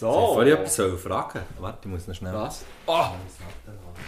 [0.00, 0.34] So.
[0.34, 1.40] Soll ich etwas sollen fragen?
[1.58, 2.32] Warte, ich muss noch schnell.
[2.32, 2.64] Was?
[2.86, 3.04] Oh,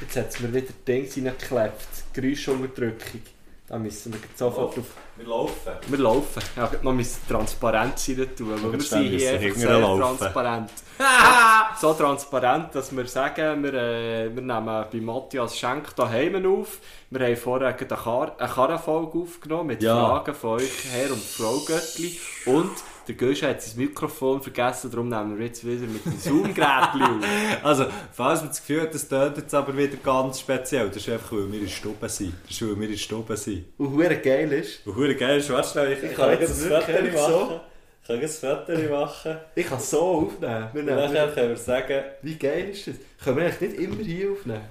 [0.01, 2.15] jetzt hat es mir wieder Dings reingeklebt.
[2.15, 3.21] Geräuschunterdrückung.
[3.69, 4.85] Da müssen wir sofort auf...
[5.17, 5.73] Wir laufen.
[5.89, 6.43] Wir laufen.
[6.57, 10.01] Ja, noch müssen Transparenz rein tun, weil wir sind hier einfach sehr laufen.
[10.19, 10.71] transparent.
[11.81, 16.79] so transparent, dass wir sagen, wir, äh, wir nehmen bei Matthias Schenk daheim auf.
[17.11, 19.95] Wir haben vorher eine, Kar eine Karrenfolge aufgenommen mit Ja.
[19.95, 22.19] Fragen von euch, Herr und Frau Göttli.
[22.47, 22.73] Und
[23.09, 27.65] der Gösch hat sein Mikrofon vergessen, darum nehmen wir jetzt wieder mit dem Zoom-Gerät auf.
[27.65, 31.09] Also, falls man das Gefühl hat, das tönt jetzt aber wieder ganz speziell, das ist
[31.09, 32.35] einfach, weil wir in Stube sind.
[32.47, 33.65] Das ist, weil wir in Stube sind.
[33.79, 36.71] Und hure geil ist, Und hure geil, warte schnell, ich, Ich kann kann jetzt ein
[36.71, 37.17] Foto machen.
[37.17, 37.61] so-
[38.03, 39.37] Ich kann jetzt ein Foto machen.
[39.55, 40.69] ich kann so aufnehmen.
[40.73, 42.95] Wir nehmen, nachher können wir sagen, wie geil ist das?
[43.25, 44.65] Können wir eigentlich nicht immer hier aufnehmen?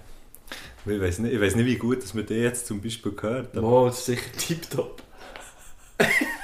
[0.86, 3.56] ich weiß nicht, ich weiss nicht, wie gut dass man den jetzt zum Beispiel gehört.
[3.56, 5.02] aber Oh, das ist sicher tiptop.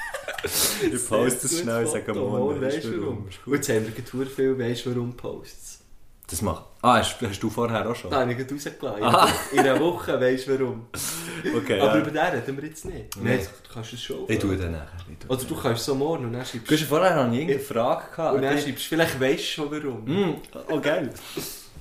[0.94, 3.18] Ich poste es schnell sage morgen, weißt du du warum?
[3.46, 5.80] Und jetzt haben wir gerade viel, weißt du warum Posts?
[6.30, 6.66] Das macht.
[6.82, 8.14] Ah, hast, hast du vorher auch schon?
[8.14, 9.34] Habe ich gerade rausgelassen.
[9.54, 10.88] In einer Woche weißt du warum.
[11.56, 12.02] Okay, Aber ja.
[12.02, 13.16] über den reden wir jetzt nicht.
[13.16, 13.38] Nee.
[13.38, 14.26] Nein, du kannst es schon.
[14.28, 14.98] Ich tue den nachher.
[15.20, 18.04] Tue Oder du kannst so morgen und dann schreibst Gusch, vorher habe ich irgendeine Frage
[18.14, 18.36] gehabt.
[18.36, 20.04] und dann schreibst vielleicht weißt du schon warum.
[20.04, 20.36] Mm,
[20.70, 21.14] oh geil.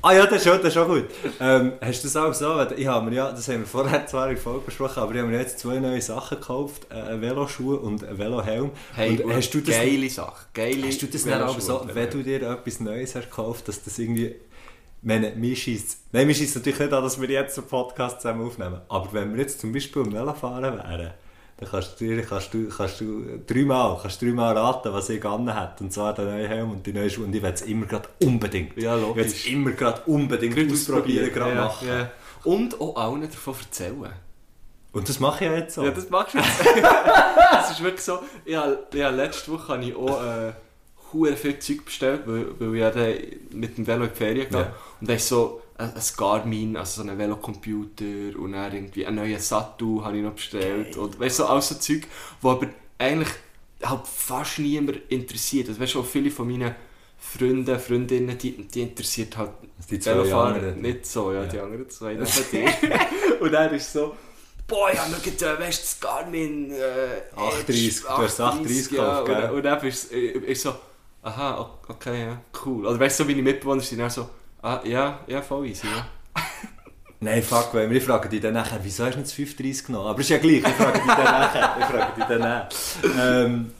[0.06, 1.04] Ah ja, das ist schon, das ist schon gut.
[1.40, 2.64] Ähm, hast du das auch so?
[2.76, 5.28] Ich habe mir ja, das haben wir vorher zwar in Folge besprochen, aber ich habe
[5.28, 6.86] mir jetzt zwei neue Sachen gekauft.
[6.92, 8.70] äh, Einen Veloschuh und einen Velohelm.
[8.96, 10.46] und hast du das, geile Sache.
[10.54, 13.82] Geile hast du das dann auch so, wenn du dir etwas Neues hast gekauft, dass
[13.82, 14.36] das irgendwie...
[15.02, 15.56] Meine, mir
[16.12, 18.80] Nein, mir scheisst natürlich nicht an, dass wir jetzt einen Podcast zusammen aufnehmen.
[18.88, 21.14] Aber wenn wir jetzt zum Beispiel am Velofahren wären,
[21.58, 25.80] dann kannst du, kannst du, kannst du dreimal, kannst dreimal raten, was ich an hat.
[25.80, 27.24] Und zwar den neuen Helm und die neue Schuhe.
[27.24, 28.76] Und ich will es immer gerade unbedingt.
[28.76, 29.26] Ja, Ich will logisch.
[29.26, 31.88] es immer gerade unbedingt ausprobieren, gerade ja, machen.
[31.88, 32.10] Ja.
[32.44, 34.12] Und auch allen davon erzählen.
[34.92, 35.84] Und das mache ich ja jetzt so.
[35.84, 36.60] Ja, das machst du jetzt.
[37.52, 38.18] das ist wirklich so.
[38.44, 43.56] Ja, ja, letzte Woche habe ich auch äh, viel Zeug bestellt, weil, weil ich ja
[43.56, 44.58] mit dem Velo in die Ferien gehe.
[44.58, 44.74] Ja.
[45.00, 49.38] Und dann ist so ein, Garmin, also so ein Velocomputer und dann irgendwie einen neuen
[49.38, 50.96] Sattel habe ich noch bestellt.
[50.96, 52.06] Und weißt du, so alles so Zeug,
[52.40, 53.28] wo aber eigentlich
[53.82, 55.68] halt fast niemand interessiert.
[55.68, 56.74] Also, weißt du, auch viele von meinen
[57.18, 59.50] Freunden, Freundinnen, die, die interessiert halt
[59.90, 60.80] Die zwei Velofahren anderen.
[60.82, 61.48] nicht so, ja, Ja.
[61.48, 62.66] die anderen zwei, das dir.
[63.40, 64.14] und dann ist so,
[64.66, 68.90] boah, ja, schau jetzt, äh, weißt du, das Garmin äh, 38, Edge, du hast 38
[68.92, 69.50] ja, gekauft, gell?
[69.50, 70.74] Und, und dann ist ich so,
[71.22, 72.86] aha, okay, ja, cool.
[72.86, 74.28] Oder weißt du, so meine Mitbewohner sind dann so,
[74.66, 76.06] ah, ja, ja, voll easy, ja.
[77.20, 80.08] Nein, fuck, weil wir fragen dich dann nachher, wieso hast du nicht das 35 genommen?
[80.08, 81.76] Aber ist ja gleich, ich frage dich dann nachher.
[81.78, 82.68] Ich frage dich dann nachher.
[83.18, 83.72] Ähm,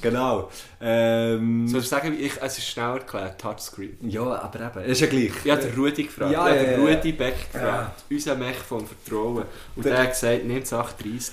[0.00, 0.50] genau.
[0.80, 3.98] Ähm, Soll ich sagen, ich, es ist schnell erklärt, Touchscreen.
[4.02, 5.32] ja, aber eben, ist ja gleich.
[5.44, 6.94] Ich habe den Rudi gefragt, Ja, ich habe ja, den ja.
[6.94, 9.44] Rudi Beck gefragt, unser Mech vom Vertrauen.
[9.74, 11.30] Und der, hat gesagt, nimm das 38er.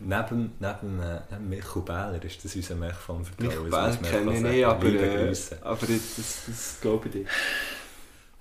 [0.00, 3.68] Neben, neben, äh, neben Michael Bähler ist das unser Mech vom Vertrauen.
[3.68, 7.26] Michael man kenne ich nicht, aber, äh, aber das, das, das glaube ich dir.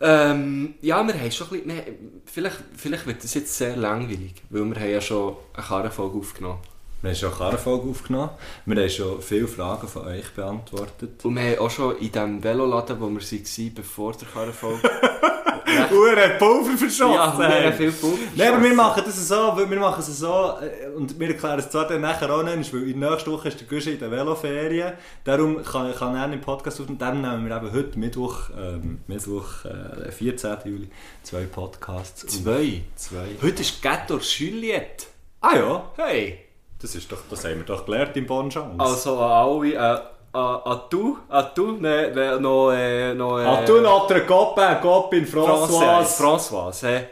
[0.06, 1.84] Ähm, ja, wir haben schon ein bisschen, nee,
[2.26, 6.60] vielleicht, vielleicht wird das jetzt sehr langweilig, weil wir haben ja schon eine Karrenfolge aufgenommen.
[7.02, 8.32] Wir haben schon eine Karrenfolge aufgenommen.
[8.66, 11.24] Wir haben schon viele Fragen von euch beantwortet.
[11.24, 14.90] Und wir haben auch schon in dem Veloladen, wo wir waren, bevor der Karrenfolge...
[15.92, 17.14] Uhren Pulver verschossen!
[17.14, 20.90] ja, haben viel Pulver Nein, aber wir machen das so, wir machen es so äh,
[20.96, 23.60] und wir erklären es zwar dann nachher auch nicht, weil in der nächsten Woche ist
[23.60, 24.94] der Guschen in der Veloferien,
[25.24, 29.66] darum kann, kann er einen Podcast aufnehmen, dann nehmen wir eben heute Mittwoch, ähm, Mittwoch,
[29.66, 30.58] äh, 14.
[30.66, 30.90] Juli,
[31.24, 32.24] zwei Podcasts.
[32.24, 32.82] Und- Zwei?
[32.96, 33.26] Zwei.
[33.42, 35.06] Heute ist Ghetto Juliette.
[35.42, 36.40] Ah ja, Hey!
[36.82, 38.76] das, ist doch, das haben wir doch gelernt im Bonchance.
[38.78, 40.00] Also an alle, äh,
[40.34, 44.76] an, an du, an du, ne, ne, noch, äh, noch, äh, ah, du notre copain,
[44.82, 45.68] copine François.
[45.68, 46.18] Françoise.
[46.22, 47.08] François, hä?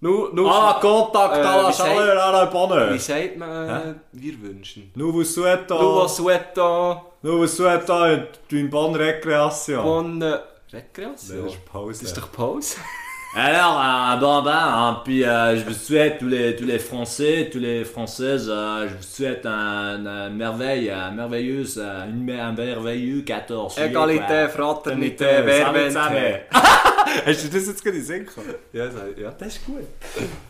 [0.00, 2.92] Nu, nu, Ah, contact Äh, à la chaleur à la bonne.
[2.94, 4.92] Wie sagt man, äh, wir wünschen?
[5.24, 9.82] Souhaitons, Nous vous souhaitons nous vous souhaitons une bonne récréation.
[9.82, 10.40] bonne Das
[10.72, 11.46] Récréation.
[11.46, 11.98] ist Pause.
[12.00, 12.76] Das ist doch Pause.
[13.36, 17.48] Alors, un bon bain, hein, puis euh, je vous souhaite tous les, tous les Français,
[17.52, 22.52] tous les Françaises, euh, je vous souhaite un, un merveille, un merveilleuse, euh, une, un
[22.52, 24.48] merveilleux 14 juillet, Égalité, quoi.
[24.48, 25.88] Fraternité, Salut Verwende.
[25.88, 26.40] zusammen.
[27.26, 28.54] Hast du das jetzt gerade gekommen?
[28.72, 29.82] Ja, so, ja, das ist gut.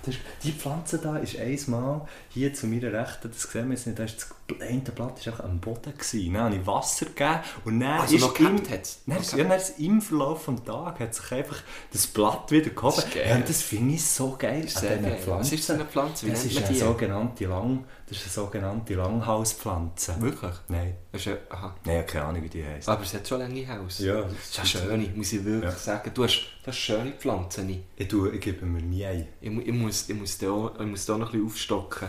[0.04, 3.86] Das ist, die Pflanze da ist einmal hier zu meiner Rechten, das sehen wir jetzt
[3.86, 4.28] nicht, da ist das
[4.66, 6.32] eine Blatt ist auch am Boden gewesen.
[6.32, 8.62] Dann habe ich Wasser gegeben und dann Also ist noch im?
[9.06, 11.56] Dann, ist- ja, dann ist im Verlauf des Tages hat sich einfach
[11.92, 12.96] das Blatt wieder gehoben.
[12.96, 15.18] Das und das finde ich so geil ist an diesen geil.
[15.26, 16.26] Was ist das für eine Pflanze?
[16.26, 16.78] Wie das ist eine die?
[16.78, 20.20] sogenannte Lang, das ist eine sogenannte Langhauspflanze.
[20.20, 20.52] Wirklich?
[20.68, 21.74] Nein, Das ist eine, aha.
[21.84, 22.88] nein, ich habe keine Ahnung, wie die heisst.
[22.88, 23.98] Aber es hat schon lange Haus.
[23.98, 25.78] Ja, Das ist eine schöne, muss ich wirklich Ja.
[25.78, 26.10] sagen.
[26.14, 27.84] Du hast, du hast schöne Pflanzen.
[27.96, 29.28] Ich, tue, ich gebe mir nie ein.
[29.40, 32.08] Ich, ich, muss, ich, muss da, auch- ich muss da noch ein bisschen aufstocken,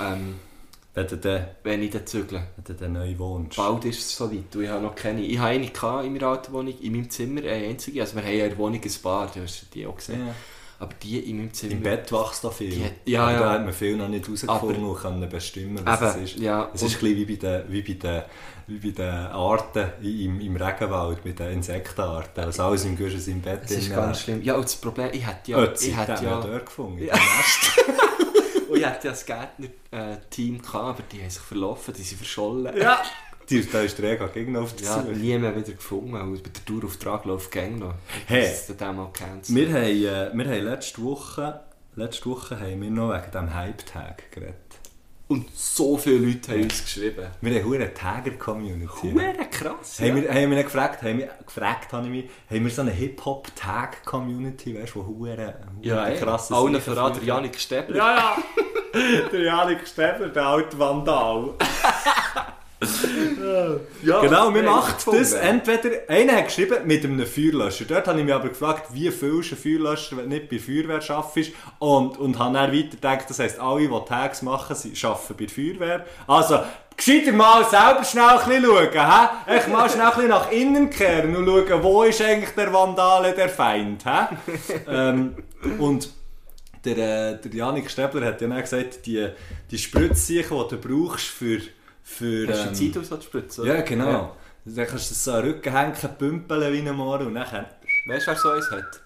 [0.00, 0.34] ähm,
[0.94, 2.42] Wenn du den, wenn ich dann zügle.
[2.56, 3.56] wenn du den neu wohnst.
[3.56, 4.54] Bald ist es soweit.
[4.54, 5.22] Ich habe noch keine.
[5.22, 5.64] Ich habe eine
[6.06, 8.02] in meiner alten Wohnung, in meinem Zimmer, eine einzige.
[8.02, 10.26] Also wir haben ja in der Wohnung ein paar, du hast die auch gesehen.
[10.26, 10.34] Ja.
[10.82, 11.72] Aber die in meinem Zimmer...
[11.72, 12.90] Im Bett wächst da viel.
[13.06, 13.38] Die ja, Aber ja.
[13.38, 16.40] da hat man viel noch nicht herausgefunden und können bestimmen, was Eben, es ist.
[16.40, 16.70] ja.
[16.74, 18.22] Es ist ein bisschen wie bei den, wie bei den,
[18.66, 22.44] wie bei den Arten im, im Regenwald, mit den Insektenarten.
[22.44, 24.42] Also alles im Guschen im Bett Es ist ganz schlimm.
[24.42, 25.58] Ja, und das Problem, ich hätte ja...
[25.58, 27.04] Ötzi, ich hätte ja dort gefunden.
[27.04, 27.14] Ja.
[28.72, 32.74] Und ich hätte ja das Gärtner-Team gehabt, aber die haben sich verlaufen, die sind verschollen.
[32.76, 33.02] Ja.
[33.50, 36.50] Die, da ist der Ego gegen auf die Ja, nie mehr wieder gefunden, weil bei
[36.50, 37.94] der Tourauftrag läuft Gang noch.
[38.26, 38.42] Hey.
[38.42, 39.56] Das ist dann mal gecancelt.
[39.56, 41.60] Wir haben, äh, wir haben letzte Woche,
[41.96, 44.56] letzte Woche haben wir noch wegen diesem Hype-Tag geredet.
[45.32, 47.26] Und so viele Leute haben uns geschrieben.
[47.40, 49.12] Wir haben eine Tagger-Community.
[49.12, 49.98] Huere krass.
[49.98, 52.82] Haben wir, haben wir nicht gefragt, haben wir, gefragt habe ich mich, haben wir so
[52.82, 56.18] eine Hip-Hop-Tag-Community, weißt du, wo hure ja, ey.
[56.18, 57.22] krasses Allen voran der?
[57.22, 57.96] Janik Stäbler.
[57.96, 58.36] Ja, ja!
[59.32, 61.54] der Janik Stäbler, der alte Vandal.
[64.02, 65.18] Ja, Genau, wir gefunden.
[65.20, 67.84] das entweder, einer hat geschrieben mit einem Feuerlöscher.
[67.84, 70.58] Dort habe ich mich aber gefragt, wie füllst du einen Feuerlöscher, wenn du nicht bei
[70.58, 71.52] Feuerwehr arbeitest.
[71.78, 75.48] Und, und habe dann weiter gedacht, das heisst, alle, die Tags machen, arbeiten bei der
[75.48, 76.06] Feuerwehr.
[76.26, 76.60] Also,
[76.96, 79.56] gescheiter mal selber schnell ein bisschen schauen, hä?
[79.58, 83.32] Ich mal schnell ein bisschen nach innen kehren und schauen, wo ist eigentlich der Vandale,
[83.32, 84.36] der Feind, hä?
[84.88, 85.36] ähm,
[85.78, 86.10] und
[86.84, 89.28] der, äh, der Janik Stäbler hat ja dann gesagt, die,
[89.70, 91.60] die Spritzsachen, die du brauchst für...
[92.12, 93.66] für Hast du ähm, die Zeit ausgespritzen?
[93.66, 94.36] ja, genau.
[94.64, 97.66] Dann kannst du das so an den Rücken hängen, pümpeln wie ein Mohren und dann
[98.06, 99.00] Weißt du, wer so eins hat?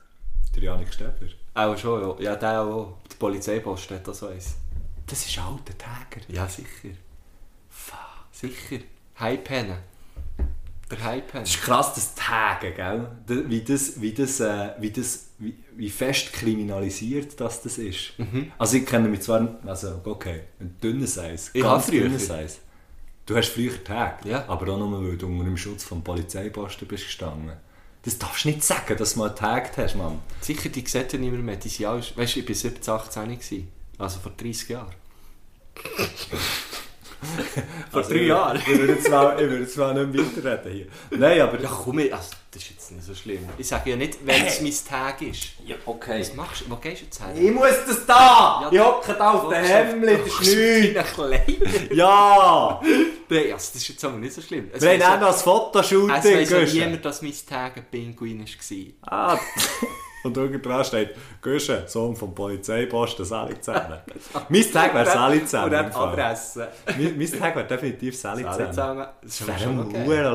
[0.55, 1.29] der Janik Stäbler.
[1.55, 2.31] Auch schon, ja.
[2.31, 2.99] Ja, der auch.
[3.11, 4.57] Der Polizeiposten hat auch so eins.
[5.07, 6.25] Das ist alter Täger.
[6.29, 6.97] Ja, sicher.
[7.69, 7.99] Fuck,
[8.33, 8.83] sicher.
[9.21, 9.79] Hype-Hennen.
[10.91, 11.45] Der Hype-Hennen.
[11.45, 13.09] Das ist krass, das Tagen, gell?
[13.49, 18.13] Wie das, wie das, äh, wie das, wie, wie fest kriminalisiert das, das ist.
[18.59, 22.61] Also ich kenne mich zwar, also okay, ein dünnes Eis, Ich ganz dünnes Eis.
[23.27, 24.45] Du hast früher Tag, Ja.
[24.49, 27.53] aber auch nur, weil du unter dem Schutz vom Polizeiposten bist gestanden.
[28.03, 30.21] Das darfst du nicht sagen, dass du mal getaggt hast, Mann.
[30.41, 31.57] Sicher, die sieht ja niemand mehr.
[31.57, 33.69] Die sind alle, weißt du, ich war 17, 18 gewesen.
[33.99, 34.95] Also vor 30 Jahren.
[37.91, 38.59] vor Also, drei Jahren.
[38.59, 41.19] Ich würde zwar, ich würde zwar nicht weiterreden hier.
[41.19, 41.61] Nein, aber...
[41.61, 43.49] Ja komm, ich, also, das ist jetzt nicht so schlimm.
[43.59, 45.49] Ich sage ja nicht, wenn es mein Tag ist.
[45.65, 46.21] Ja, okay.
[46.21, 46.71] Was machst du?
[46.71, 47.35] Wo gehst du jetzt her?
[47.35, 48.63] Ich muss das da!
[48.63, 51.95] Ja, ich hocke da auf den Hemmli, das ist nichts!
[51.95, 52.81] Ja!
[53.29, 54.71] Nein, also, das ist jetzt aber nicht so schlimm.
[54.73, 56.41] Es Wir haben auch noch ein Fotoshooting.
[56.41, 59.35] Es weiss niemand, dass mein Tag ein Pinguin war.
[59.35, 59.39] Ah,
[60.27, 64.03] und irgendwo dran steht, Guschen, Sohn vom Polizeiposten Salizähne.
[64.49, 65.71] mein Tag wäre Und Salizähne.
[65.71, 66.09] dann im Fall.
[66.09, 66.69] Adresse.
[66.87, 68.73] Mein, mein Tag wäre definitiv Salizäne.
[68.73, 69.09] Salizäne.
[69.23, 69.77] Das wäre schon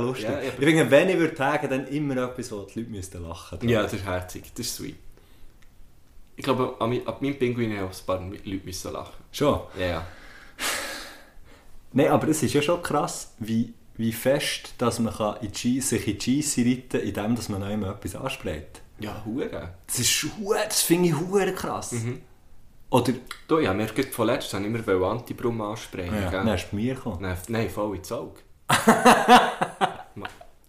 [0.06, 0.30] lustig.
[0.30, 3.60] Ja, ich finde, wenn ich würde tagen, dann immer etwas, wo die Leute müssten lachen
[3.68, 4.44] ja, das ist herzig.
[4.56, 4.96] Das ist sweet.
[6.36, 9.14] Ich glaube, an ab meinem Pinguin haben auch ein paar Leute müssen lachen.
[9.32, 9.60] Schon.
[9.78, 10.08] Ja, ja.
[11.94, 15.82] Nein, aber es ist ja schon krass, wie, wie fest dass man kann in die
[15.82, 18.81] sich in die Scheisse reiten kann, indem dass man noch immer etwas anspricht.
[19.02, 19.70] Ja, hure.
[19.88, 21.92] Das ist hu- das finde ich hure krass.
[21.94, 22.22] Mhm.
[22.90, 23.14] Oder,
[23.48, 26.14] Du, ja, mir gerade von letztem habe ich immer Antibrum ansprechen.
[26.16, 27.18] ja, dann hast du mir gekommen.
[27.22, 28.40] Nein, nein, voll ins Auge.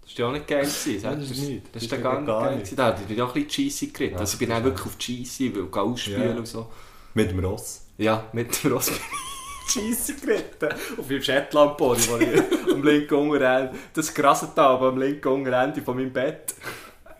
[0.04, 0.60] Das war ja auch nicht geil.
[0.60, 1.64] Gewesen, Nein, das ist das, nicht.
[1.64, 2.56] Das Das ist ist gar gar nicht geil.
[2.58, 2.78] nicht.
[2.78, 4.14] Da hatte ich auch ein bisschen Cheesy geritten.
[4.14, 6.36] Ja, also ich bin das auch wirklich auf Cheesy, weil ich ausspielen Ja.
[6.36, 6.66] und so.
[7.14, 7.86] Mit dem Ross.
[7.96, 10.68] Ja, mit dem Ross bin ich Cheesy geritten.
[10.98, 16.12] Auf dem Shetland-Pony, wo ich am linken Unterende, das Grassental am linken Unterende von meinem
[16.12, 16.54] Bett.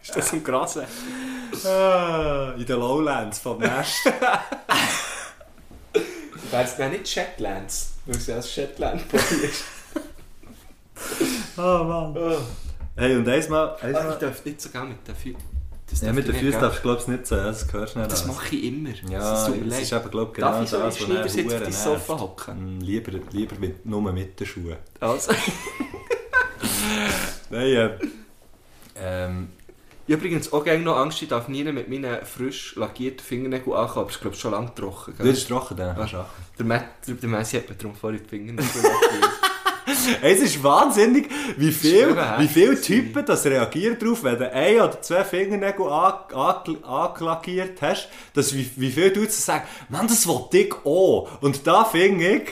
[0.02, 0.82] Ist das am Grasen?
[1.64, 4.04] Ah, in den Lowlands vom Nest.
[6.50, 9.64] Wäre es nicht Shetlands, weil es ja ein Shetland-Pony ist.
[11.56, 12.36] oh Mann.
[12.96, 13.76] Hey, und einmal...
[13.80, 15.52] Ah, einmal ich darf nicht so gerne mit den Füßen.
[15.88, 17.98] Das ja, darf mit den ich Füßen darfst du glaubst nicht so, das hörst du
[18.00, 18.36] nicht Das alles.
[18.36, 18.90] mache ich immer.
[19.08, 21.44] Ja, das das ist eben, glaub, genau Darf ich so im das, was dann Schneidersitz
[21.46, 22.06] auf verdammt dein nervt.
[22.06, 22.78] Sofa hocken?
[22.78, 24.76] Mm, Lieber, lieber mit, nur mit den Schuhen.
[25.00, 25.32] Also.
[27.50, 27.90] Nein, äh,
[28.96, 29.48] ähm, habe
[30.12, 34.08] übrigens auch gerne noch Angst, ich darf nie mit meinen frisch lackierten Fingernägeln ankommen, aber
[34.10, 35.14] es ist glaube schon lange trocken.
[35.16, 35.32] du Gell?
[35.32, 36.26] bist trocken, dann kannst du auch.
[36.58, 38.66] Der, Matt, der, Messi hat mir darum vorhin die Fingernägel.
[40.22, 45.00] Es ist wahnsinnig, wie viel, wie viele Typen das reagieren darauf, wenn du ein oder
[45.02, 50.26] zwei Fingernägel an- an- angelackiert hast, dass wie, wie viele du jetzt sagen, Mann, das
[50.26, 51.28] will ich auch.
[51.40, 52.50] Und da finde ich,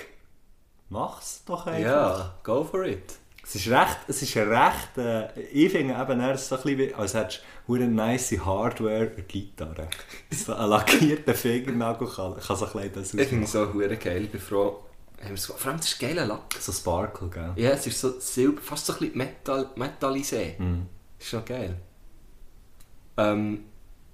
[0.88, 1.80] mach's doch einfach.
[1.82, 3.14] Ja, go for it.
[3.52, 6.94] Es ist recht, es ist recht, äh, ich finde eben, er ist so ein bisschen
[6.94, 9.88] als hättest du eine nice Hardware-Gitarre.
[10.30, 13.96] So ein lackierter Fingernagel kann, kann so ein bisschen das Ich finde es so hure
[13.96, 14.22] geil.
[14.24, 14.84] Ich bin froh.
[15.20, 16.54] haben wir's- Vor allem, das ist geiler Lack.
[16.60, 17.52] So Sparkle, gell?
[17.56, 20.54] Ja, es ist so silber, fast so ein bisschen Metall, metallisé.
[20.58, 20.86] Mhm.
[21.18, 21.74] Ist schon geil.
[23.16, 23.64] Ähm,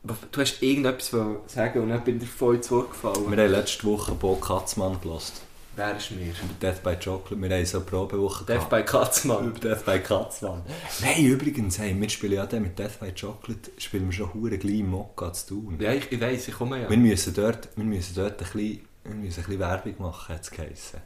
[0.03, 1.11] du hast irgendetwas
[1.47, 3.31] sagen und dann bin ich dir voll ins Wort gefallen.
[3.31, 5.43] Wir haben letzte Woche Bo Katzmann gelost.
[5.77, 6.33] Wer ist mir?
[6.63, 7.39] Death by Chocolate.
[7.39, 9.49] Wir haben so eine Probewoche Death by Katzmann.
[9.49, 10.63] Über Death by Katzmann.
[11.03, 14.57] Nein, übrigens, hey, wir spielen ja dann mit Death by Chocolate, spielen wir schon hure
[14.57, 15.77] gleich Mokka zu tun.
[15.79, 16.89] Ja, ich, ich weiss, ich komme ja.
[16.89, 20.43] Wir müssen dort, wir müssen dort ein bisschen, wir müssen ein bisschen Werbung machen, hat
[20.43, 21.01] es geheissen.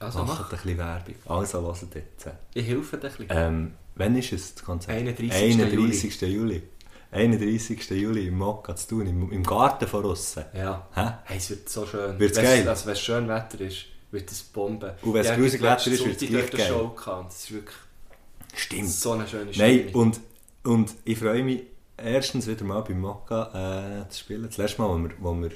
[0.00, 0.52] Also Macht mach.
[0.52, 1.14] ein bisschen Werbung.
[1.26, 2.26] Also, hört jetzt.
[2.54, 3.26] Ich helfe dir ein bisschen.
[3.30, 4.96] Ähm, wann ist es, das Konzert?
[4.96, 5.32] 31.
[5.32, 6.20] 31.
[6.22, 6.62] Juli.
[7.10, 7.90] 31.
[7.90, 10.44] Juli im Mokka zu tun, im, im Garten von aussen.
[10.54, 10.86] Ja.
[10.94, 11.12] Hä?
[11.24, 12.18] Hey, es wird so schön.
[12.18, 12.68] Wird's Wenn's- geil?
[12.68, 14.96] Also, wenn es schön Wetter ist, wird es Bombe.
[15.02, 16.68] Und grusig ich letzten Wetter ist, wird's Sonntag gleich geil.
[16.68, 17.30] Show gehabt.
[17.32, 17.76] Das ist wirklich
[18.54, 18.90] Stimmt.
[18.90, 19.94] so eine schöne Nein, Stimmung.
[19.94, 20.20] und,
[20.64, 21.62] und ich freue mich
[21.96, 24.44] erstens wieder mal beim Mokka äh, zu spielen.
[24.46, 25.50] Das letzte Mal, wo wir, wo wir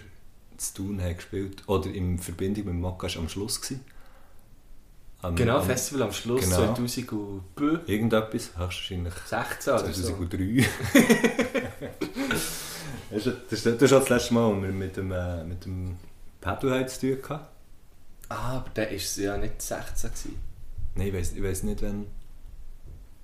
[0.57, 3.61] zu tun haben gespielt, oder in Verbindung mit dem Mokka, war am Schluss.
[3.61, 3.85] Gewesen.
[5.23, 6.57] Am, Genau, am, Festival am Schluss Genau.
[6.75, 9.15] 2016 Irgendetwas, höchstwahrscheinlich
[9.67, 10.03] oder so.
[10.03, 10.67] 2003.
[13.11, 15.97] das ist das das das letzte Mal, wo wir mit dem, äh, mit dem
[16.41, 17.47] Pedal zu tun hatten.
[18.29, 20.11] Ah, aber der war ja nicht 16.
[20.11, 20.37] Gewesen.
[20.97, 22.07] Nein, ich weiß ich weiss nicht, wann.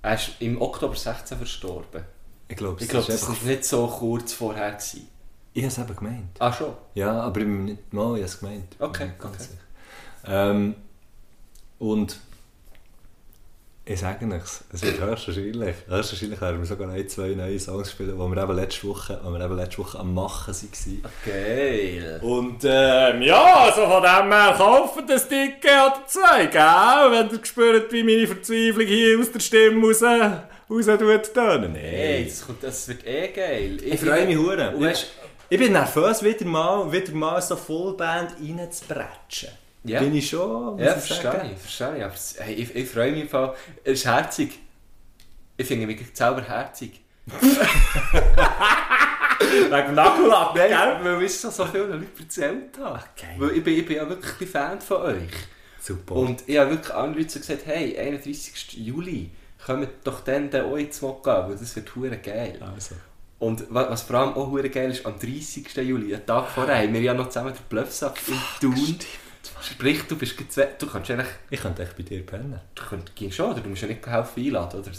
[0.02, 2.05] Er ist im Oktober 16 verstorben.
[2.47, 4.71] Ich glaube, Ich glaube, das war nicht so kurz vorher.
[4.73, 5.09] Gewesen.
[5.52, 6.37] Ich habe es eben gemeint.
[6.38, 6.75] Ah, schon?
[6.95, 8.76] Ja, aber ich nicht mal, ich habe es gemeint.
[8.78, 9.43] Okay, ganz okay.
[9.43, 10.50] sicher.
[10.50, 10.75] Ähm,
[11.78, 12.18] und
[13.90, 18.18] ich sage nichts, es wird höchstwahrscheinlich, höchstwahrscheinlich werden wir sogar ein, zwei neue Songs spielen,
[18.18, 21.02] die wir eben letzte Woche, die wir eben letzte Woche am Machen waren.
[21.25, 22.20] Geil.
[22.23, 27.12] Und ähm, ja, also von dem her kauft das Dicke oder zwei, gell?
[27.12, 31.75] Wenn ihr spürt, wie meine Verzweiflung hier aus der Stimme raus, raus tut tönen.
[31.75, 33.78] Hey, das, kommt, das wird eh geil.
[33.82, 34.75] Ich freue mich hure.
[34.78, 35.06] Weißt,
[35.49, 39.49] Ich bin nervös, wieder mal, wieder mal so Fullband reinzubretschen.
[39.85, 40.00] Ja.
[40.00, 41.50] Bin ich schon, ja, ich verstehe sagen.
[41.54, 42.04] ich, verstehe ich.
[42.04, 43.54] Aber es- hey, ich, ich freue mich Fall.
[43.85, 44.58] Er ist herzig.
[45.56, 47.00] Ich finde mich selber herzig.
[49.40, 53.00] Wegen dem Nagellack, Nein, weil ich es so vielen Leuten erzählt habe.
[53.38, 55.30] Weil ich, bin, ich bin ja wirklich ein Fan von euch.
[55.80, 56.14] Super.
[56.16, 58.78] Und ich habe wirklich andere Leute so gesagt, hey, 31.
[58.78, 59.30] Juli,
[59.64, 62.58] kommt doch dann, auch ins Mokka, weil das wird hure geil.
[62.75, 62.97] also.
[63.38, 65.68] Und wa- was vor allem auch hure geil ist, am 30.
[65.76, 68.99] Juli, einen Tag vorher, haben wir ja noch zusammen den Bluffsack in Thun.
[69.62, 72.61] Sprich, du bist zwei, du kannst eigentlich, Ich könnte echt bei dir pennen.
[72.75, 73.61] du könnt, gehst schon, oder?
[73.61, 74.90] Du musst ja nicht helfen einladen, oder?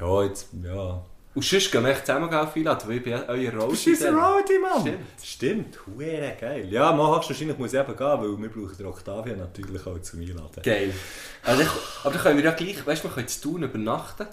[0.00, 1.02] Ja, jetzt, ja.
[1.34, 3.70] Und sonst gehen wir echt zusammen helfen einladen, weil ich bin ja euer Du Roadie.
[3.72, 4.18] bist unser dann.
[4.24, 4.80] Roadie, Mann.
[4.80, 4.98] Stimmt.
[5.22, 6.68] Stimmt, hure geil.
[6.72, 10.62] Ja, mal höchstwahrscheinlich muss ich eben gehen, weil wir brauchen Octavia natürlich auch zum Einladen.
[10.62, 10.94] Geil.
[11.42, 11.68] Also, ich-
[12.04, 14.26] aber dann können wir ja gleich, weißt du, wir können zu Thun übernachten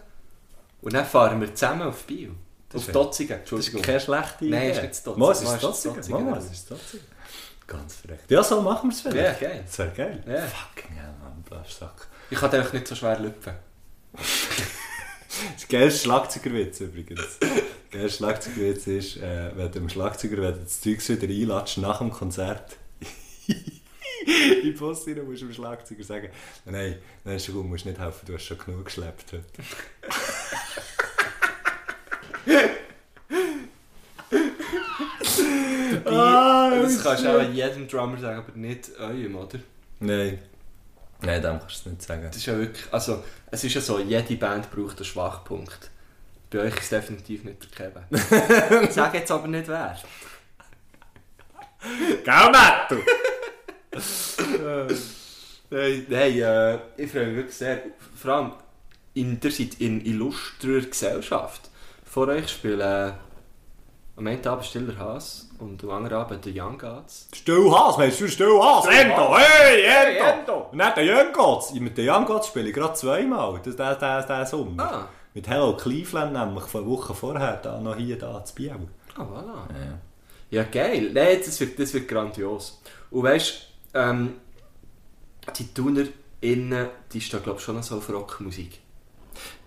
[0.82, 2.32] und dann fahren wir zusammen auf Biel.
[2.70, 3.80] Das Auf Dotzigen, Das Entschuldigung.
[3.82, 4.56] ist keine schlechte Idee.
[4.56, 5.20] Nein, ist nicht das Dotzigen.
[5.26, 6.24] Mal, es ist ist das das Dotzigen.
[6.24, 6.38] Mal, ja.
[6.38, 7.06] es ist das Dotzigen.
[7.72, 8.30] Ganz verreckt.
[8.30, 9.40] Ja, so machen wir es Ja, vielleicht.
[9.40, 9.64] geil.
[9.66, 10.24] Das wäre geil.
[10.28, 10.42] Ja.
[10.48, 12.08] Fucking hell, Mann, Bluffsack.
[12.30, 13.54] Ich kann einfach nicht so schwer lüpfen.
[14.14, 17.40] Das geilste Schlagzeugerwitz übrigens.
[17.40, 22.00] Der geilste Schlagzeugerwitz ist, äh, wenn du dem Schlagzeuger wenn das Zeug wieder einlatscht nach
[22.00, 22.76] dem Konzert.
[24.64, 26.30] In Bus rein musst du dem Schlagzeuger sagen,
[26.66, 29.44] nein, nein, ist gut, musst nicht helfen, du hast schon genug geschleppt heute.
[36.06, 36.51] Ah,
[36.82, 39.60] das kannst du auch jedem Drummer sagen, aber nicht eurem, oder?
[40.00, 40.40] Nein.
[41.22, 42.24] Nein, dem kannst du es nicht sagen.
[42.24, 45.92] Das ist ja wirklich, also, es ist ja so, jede Band braucht einen Schwachpunkt.
[46.50, 48.92] Bei euch ist es definitiv nicht der Kevin.
[48.92, 49.98] Sage jetzt aber nicht wer.
[52.24, 52.98] Gell, Matto?
[55.74, 57.82] Nein, nein äh, ich freue mich wirklich sehr.
[58.16, 58.52] Vor allem,
[59.14, 61.70] in, ihr seid in illustrer Gesellschaft.
[62.04, 63.14] Vor euch spielen äh,
[64.18, 67.30] am einen Abend Stiller Haas und am anderen Abend der Young Gods.
[67.34, 68.86] Still Haas, meinst du Still Haas?
[68.88, 70.26] Endo, hey, Endo!
[70.26, 70.68] Endo.
[70.72, 71.74] Und dann der Young Gods.
[71.74, 74.84] Mit den Young Gods spiele ich gerade zweimal, das, der, der, der Sommer.
[74.84, 75.08] Ah.
[75.34, 78.76] Mit Hello Cleveland nämlich, von Wochen vorher, da noch hier, da zu Biel.
[79.16, 79.74] Ah, voilà.
[79.74, 79.98] Ja.
[80.50, 81.12] Ja, geil.
[81.14, 82.82] Nein, das wird, das wird grandios.
[83.10, 84.34] Und weißt du, ähm,
[85.58, 86.06] die Tuner
[86.42, 88.81] innen, die stehen glaube ich schon so auf Rockmusik.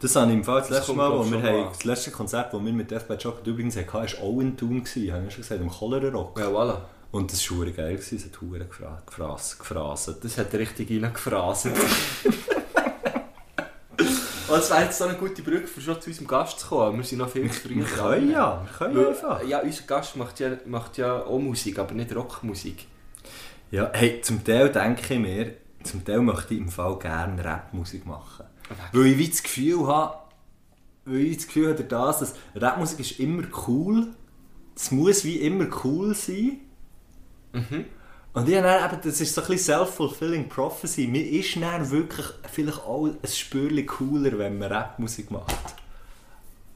[0.01, 2.53] Das habe ich im Fall das Das letzte Mal, wo wir haben, das letzte Konzert,
[2.53, 5.35] das wir mit Death by Chocolate übrigens hatten, war auch in Thun, gewesen, habe ich
[5.35, 6.39] schon gesagt, im Cholera Rock.
[6.39, 6.77] Ja, voilà.
[7.15, 10.25] Und das war geil, es hat verdammt gefra gefras gefraset.
[10.25, 11.71] Das hat richtig reingefrasen.
[11.73, 11.79] Und
[14.59, 16.99] es wäre jetzt so eine gute Brücke, für schon zu unserem Gast zu kommen.
[16.99, 19.45] Wir sind noch viel zu früh Wir können ja, wir können einfach.
[19.45, 22.87] Ja, unser Gast macht ja, macht ja auch Musik, aber nicht Rockmusik.
[23.71, 25.53] Ja, hey, zum Teil denke ich mir,
[25.85, 28.47] zum Teil möchte ich im Fall gerne Rapmusik machen.
[28.93, 30.19] Weil ich wie das Gefühl habe,
[31.05, 34.09] weil ich das Gefühl habe, das, dass Rapmusik ist immer cool.
[34.75, 36.61] Es muss wie immer cool sein.
[38.33, 41.07] Und ich habe dann eben, das ist so ein bisschen self-fulfilling prophecy.
[41.07, 45.55] Mir ist dann wirklich vielleicht auch ein Spürchen cooler, wenn man Rapmusik macht.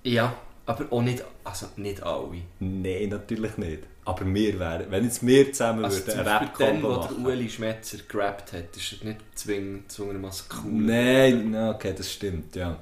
[0.04, 0.34] Ja,
[0.68, 2.42] aber auch nicht, also nicht alle.
[2.60, 3.84] Nein, natürlich nicht.
[4.04, 7.18] Aber wir wären, wenn jetzt wir zusammen Also würden eine Beispiel dann, wo der.
[7.24, 10.72] Ueli Schmetzer gerappt hat, ist er nicht zwingend zwingendermaßen cool.
[10.72, 12.78] Nein, na, okay, das stimmt, ja.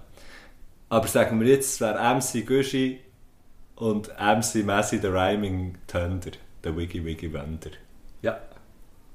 [0.88, 3.00] Aber sagen wir jetzt, es wäre MC Gushi
[3.76, 6.32] und MC Messi the Rhyming Thunder,
[6.64, 7.70] der Wiggy Wiggy Wonder.
[8.22, 8.40] Ja.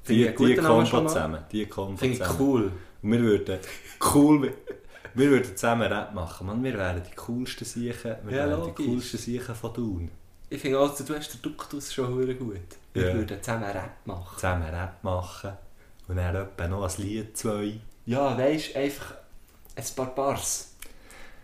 [0.07, 1.43] Die, die Namen Kombo zusammen.
[1.51, 2.39] Die Kombo Finde ich zusammen.
[2.39, 2.71] cool.
[3.03, 3.59] Und wir würden
[4.13, 4.53] cool,
[5.13, 6.47] wir würden zusammen Rap machen.
[6.47, 8.75] Man, wir wären die coolsten Siechen, wir Ja, wären logisch.
[8.77, 10.11] die coolsten Siechen von Thun.
[10.49, 12.59] Ich finde auch, du hast den Duktus schon hure gut.
[12.93, 13.13] Wir Ja.
[13.15, 14.35] würden zusammen Rap machen.
[14.35, 15.51] Zusammen Rap machen
[16.07, 17.79] und dann etwa noch ein Lied, zwei.
[18.05, 19.15] Ja, weisst einfach
[19.75, 20.67] ein paar Bars.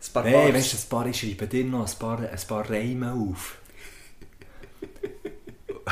[0.06, 2.70] Ein paar Nein, weißt du, ein paar, ich schreibe dir noch ein paar, ein paar
[2.70, 3.58] Reime auf.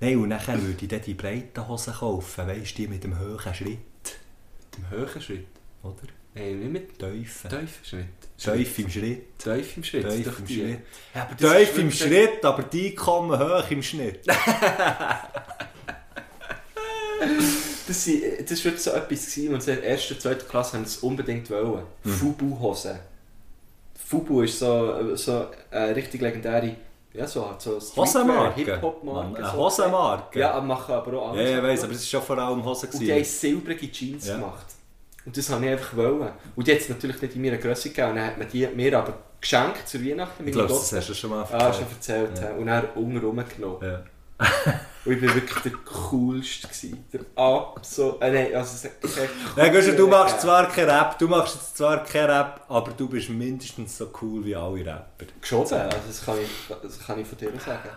[0.00, 3.18] Nein, und dann würde ich dann die breiten Hosen kaufen, weißt du, die mit dem
[3.18, 5.46] hohen Schritt, Mit dem höheren Schritt.
[5.82, 5.94] oder?
[6.36, 7.50] Nein, nicht mit Tiefen.
[7.50, 8.06] tiefen Schritt.
[8.36, 9.38] Tief im Schritt.
[9.38, 10.04] Tief im Schritt.
[10.04, 10.54] Doch im die.
[10.54, 10.78] Schritt.
[11.14, 14.20] Ja, aber das ist im Schritt, aber die kommen hoch im Schnitt.
[17.88, 20.82] Das, sind, das war wirklich so etwas, gewesen, wir in der ersten, zweiten Klasse haben
[20.84, 21.84] das unbedingt wollen.
[22.02, 22.10] Mhm.
[22.10, 22.98] Fubu-Hosen.
[24.08, 26.76] Fubu ist so, so eine richtig legendäre
[27.14, 28.60] ja, so, so Hosenmarke.
[28.60, 29.38] Hip-Hop-Marke.
[29.38, 29.56] Eine so.
[29.56, 30.38] Hosenmarke.
[30.38, 32.62] Ja, aber machen aber auch Ja, ja, ich weiss, aber es war schon vor allem
[32.64, 32.90] Hosen.
[32.92, 34.34] Und die haben silbrige Jeans Ja.
[34.34, 34.66] gemacht.
[35.26, 36.30] Und das wollte ich einfach wollen.
[36.54, 38.10] Und die hat es natürlich nicht in meiner Größe gegeben.
[38.10, 40.46] Und dann hat man die mir aber geschenkt zur Weihnachten.
[40.46, 42.38] Ich glaube, das hast du schon mal Ah, schon erzählt.
[42.38, 42.44] Ja.
[42.50, 42.50] ja.
[42.54, 43.44] Und dann unten genommen.
[43.82, 44.02] Ja.
[45.04, 46.66] Und ich war wirklich der coolste.
[46.68, 47.04] Gewesen.
[47.12, 48.20] Der absolut.
[48.20, 50.10] Äh, nein, also es echt Ja, Guschen, du cool.
[50.10, 54.10] machst zwar kein Rap, du machst jetzt zwar kein Rap, aber du bist mindestens so
[54.20, 55.26] cool wie alle Rapper.
[55.40, 57.88] Geschoben, also das kann ich, das kann ich von dir sagen.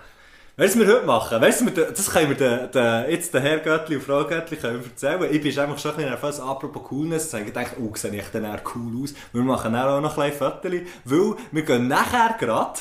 [0.59, 1.39] Was wir heute machen?
[1.39, 4.83] Weißt du, das können wir den, den, jetzt den Herr Göttli und Frau Göttli können
[4.83, 5.33] erzählen.
[5.33, 7.31] Ich bin einfach schon ein bisschen nervös, apropos Coolness.
[7.31, 9.13] Habe ich gedacht, oh, sehe ich dann eher cool aus.
[9.31, 12.79] Wir machen dann auch noch ein kleines Fotos, weil wir gehen nachher gerade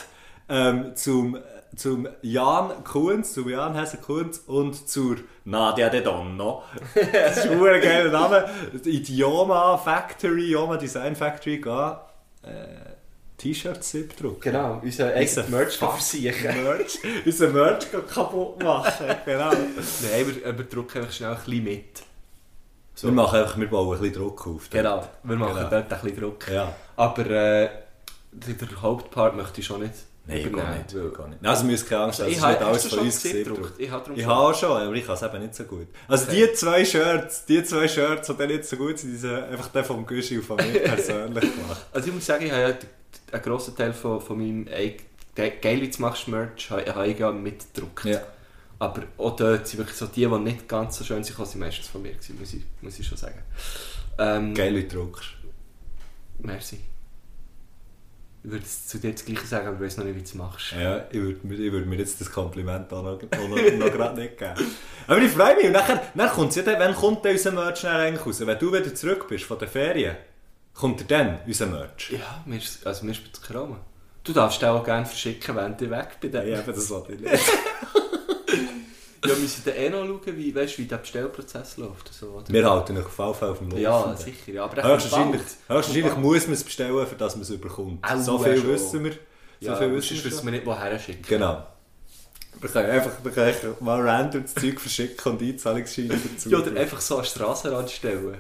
[0.49, 1.39] ähm, zum,
[1.77, 6.65] zum Jan Kunz, zum Jan Hesse Kunz und zur Nadia De Donno.
[7.13, 8.51] Das ist ein geiler Name.
[8.85, 11.93] Die Idioma Factory, Idioma Design Factory gehen.
[12.43, 12.88] Äh,
[13.39, 14.41] T-Shirts drucken.
[14.41, 16.63] Genau, unser eigenes Merch versichern.
[16.65, 19.07] Merch, unser Merch kaputt machen.
[19.25, 19.51] genau.
[19.53, 22.03] Nein, wir, wir drucken einfach schnell ein bisschen mit.
[23.01, 24.69] Wir machen einfach, wir bauen ein bisschen Druck auf.
[24.71, 25.71] Genau, wir machen Genau.
[25.71, 26.49] dort ein bisschen Druck.
[26.51, 26.75] Ja.
[26.97, 27.69] Aber äh,
[28.33, 29.95] der der Hauptpart möchte ich schon nicht
[30.27, 30.95] Nein, gar nicht.
[30.95, 31.47] weil- Gar nicht.
[31.47, 33.73] Also, wir müssen keine Angst haben, Ich es ist habe nicht alles von uns gedruckt?
[33.81, 35.87] Ich habe Ich schon- habe auch schon, aber ich kann es eben nicht so gut.
[36.09, 36.47] Also Okay.
[36.49, 39.85] die zwei Shirts, die zwei Shirts, die nicht so gut sind, die sind einfach der
[39.85, 41.87] vom Güschi und von mir persönlich gemacht.
[41.93, 42.75] Also ich muss sagen, ich habe ja
[43.33, 45.01] einen grossen Teil von, von meinem eig-
[45.35, 48.05] Ge- «Geil, wie du machst» Merch habe ich ja mitgedruckt.
[48.07, 48.21] Ja.
[48.81, 51.89] Aber auch dort sind wirklich so die, die nicht ganz so schön sind, sind meistens
[51.89, 53.41] von mir gewesen, muss ich, muss ich schon sagen.
[54.19, 55.29] Ähm, Geil, wie du druckst.
[56.41, 56.81] Merci.
[58.45, 60.25] Ich würde es zu dir das Gleiche sagen, aber ich weiß noch nicht, wie du
[60.27, 60.73] es machst.
[60.73, 63.93] Ja, ich würde mir, ich würd mir jetzt das Kompliment auch noch, auch noch, noch
[63.93, 64.55] gerade nicht geben.
[65.09, 65.67] Aber ich freue mich.
[65.67, 66.01] Und nachher,
[66.57, 68.47] ja dann, wann kommt unser Merch eigentlich raus?
[68.47, 70.17] Wenn du wieder zurück bist von den Ferien,
[70.79, 72.11] kommt er dann, unser Merch?
[72.13, 73.79] Ja, mir ist, also mir ist es gekommen.
[74.23, 76.35] Du darfst den auch gerne verschicken, wenn du weg bist.
[76.35, 77.35] Ja, eben, das wollte ich nicht.
[79.25, 82.15] Ja, wir müssen dann eh noch schauen, wie, weißt, wie der Bestellprozess läuft.
[82.15, 82.49] So, oder?
[82.49, 84.19] Wir halten euch auf jeden auf dem ja, Laufenden.
[84.25, 84.53] sicher.
[84.53, 88.05] Ja, aber Höchstwahrscheinlich, höchstwahrscheinlich muss man es bestellen, für dass man es überkommt.
[88.09, 88.69] Au, so ja, viel schon.
[88.69, 89.13] wissen wir.
[89.13, 89.19] So
[89.67, 90.25] Ja, viel wissen wir.
[90.25, 91.25] wissen wir nicht, woher schicken.
[91.29, 91.67] Genau.
[92.61, 96.49] Wir können einfach, wir können einfach mal random das Zeug verschicken und Einzahlungsscheine dazu.
[96.51, 98.39] Ja, oder einfach so an den Strassenrand stellen.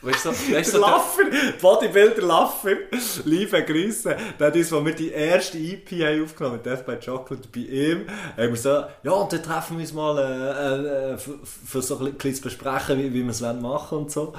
[0.00, 1.24] Weißt du, weißt du, Laffer,
[1.60, 2.76] Bodybuilder Laffer,
[3.24, 4.16] liebe Grüße.
[4.38, 8.06] Hat uns, als wir die erste EP aufgenommen haben, Death by Chocolate, bei ihm,
[8.36, 12.16] haben wir so, ja, und dann treffen wir uns mal äh, äh, für, so ein
[12.18, 14.32] zu besprechen, wie, wie wir es machen wollen und so.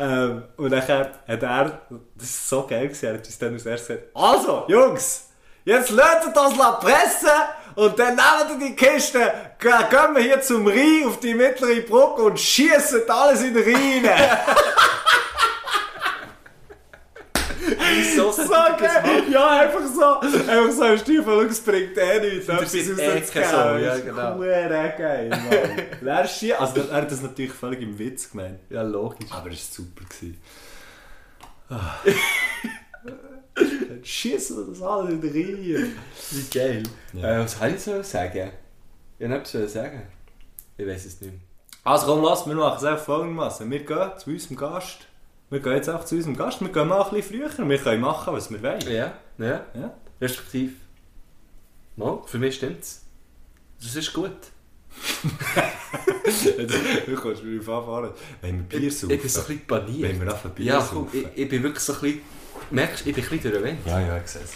[0.00, 1.80] Ähm, und nachher hat er,
[2.16, 5.28] das war so geil, er hat uns dann als erstes gesagt, also, Jungs,
[5.64, 7.30] jetzt lötet das La Presse
[7.74, 12.38] und dann wir die Kiste, gehen wir hier zum Rhein auf die mittlere Brücke und
[12.38, 14.10] schießen alles in den Rhein.
[17.94, 19.24] wieso So geil!
[19.30, 20.20] Ja, einfach so!
[20.20, 22.46] Einfach so ein Stiefel, es bringt eh nichts.
[22.46, 22.74] Das.
[22.74, 24.38] Ecken so, ja, ist genau.
[24.96, 26.24] geil, Mann.
[26.24, 28.60] Ist Also, er hat das natürlich völlig im Witz gemeint.
[28.70, 29.30] Ja, logisch.
[29.30, 30.04] Aber es war super.
[30.04, 30.40] Gewesen.
[33.54, 35.92] Dann schießen wir das alle wieder rein.
[36.30, 36.82] Wie geil.
[37.12, 37.36] Ja.
[37.36, 38.50] Äh, was soll ich so sagen?
[39.18, 40.02] Ich habe etwas sagen.
[40.76, 41.40] Ich weiß es nicht mehr.
[41.84, 43.70] Also komm, lass, wir machen es einfach folgendermaßen.
[43.70, 44.98] Wir gehen zu unserem Gast.
[45.50, 46.60] Wir gehen jetzt auch zu unserem Gast.
[46.60, 47.68] Wir gehen mal ein bisschen früher.
[47.68, 48.80] Wir können machen, was wir wollen.
[48.80, 49.66] Ja, ja.
[49.74, 49.94] Ja.
[50.20, 50.72] Respektiv.
[51.96, 53.04] Mal, für mich stimmt's.
[53.80, 54.32] Das ist gut.
[57.06, 58.10] du kannst mir anfahren.
[58.40, 60.02] Wenn wir Bier Ich, ich bin so ein bisschen paniert.
[60.10, 61.24] Wenn wir einfach Bier Ja, komm, saufen.
[61.34, 62.20] ich, ich bin wirklich so ein bisschen...
[62.70, 63.78] Merkst du, ich bin ein bisschen durch den.
[63.86, 64.52] Ja, ja, ich sehe es.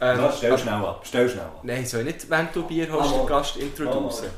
[0.00, 1.00] Ähm, Ja, stell schnell ab.
[1.04, 1.60] Stell schnell ab.
[1.62, 3.26] Nein, soll ich nicht, wenn du Bier hast, den.
[3.26, 4.32] Gast introduzieren?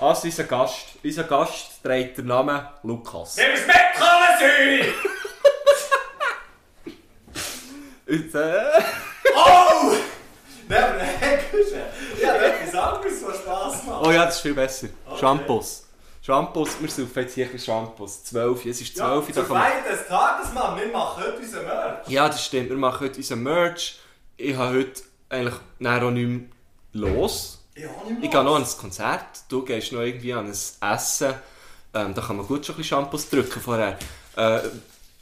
[0.00, 3.36] Also, unser Gast, unser Gast trägt den Namen Lukas.
[3.36, 4.92] Nimm es mit, Kohlensäure!
[8.08, 8.82] Und, äh,
[9.34, 9.92] Oh!
[10.68, 12.22] Nein, aber.
[12.22, 14.06] Ja, etwas anderes, was Spaß macht.
[14.06, 14.88] oh ja, das ist viel besser.
[15.18, 15.86] Shampoos.
[16.24, 18.22] Shampoos, wir suchen jetzt hier Shampoos.
[18.22, 19.44] 12, es ist 12, da zur.
[19.44, 20.78] Feier des Tages, Mann.
[20.78, 22.08] Wir machen heute unseren Merch.
[22.08, 23.98] Ja, das stimmt, wir machen heute unseren Merch.
[24.36, 25.54] Ich habe heute eigentlich
[25.84, 26.40] auch nicht mehr
[26.92, 27.64] los.
[27.74, 31.34] Ja, nicht Ich gehe noch an ein Konzert, du gehst noch irgendwie an ein Essen.
[31.92, 33.98] Ähm, da kann man gut schon ein bisschen Shampoos drücken vorher.
[34.36, 34.60] Äh,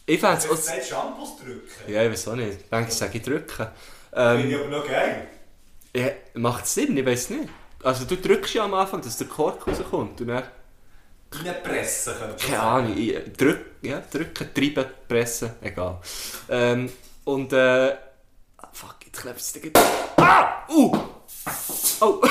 [0.04, 0.56] ich fände es Du auch...
[0.56, 1.90] sagst Shampoos drücken.
[1.90, 2.60] Ja, ich weiß auch nicht.
[2.60, 3.68] Ich denke, ich sage drücken.
[4.12, 5.28] Ähm, ich aber noch geil.
[5.96, 6.94] ja, macht es Sinn?
[6.94, 7.48] Ich weiß nicht.
[7.82, 10.42] Also du drückst ja am Anfang, dass der Kork rauskommt und dann...
[11.32, 12.36] Reinpressen können.
[12.36, 16.00] Keine Ahnung, ich, drück, ja, drücken, treiben, pressen, egal.
[16.48, 16.90] Ähm,
[17.24, 17.96] und äh...
[18.56, 19.70] ah, Fuck, jetzt klebt es dir...
[20.16, 20.66] Ah!
[20.68, 20.96] Uh!
[22.00, 22.22] Oh!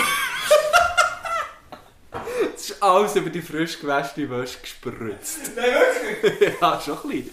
[2.55, 5.51] Es ist alles über die frisch gewaschene Wäsche gespritzt.
[5.55, 5.65] Nein,
[6.21, 6.53] wirklich?
[6.62, 7.31] ja, schon ein bisschen.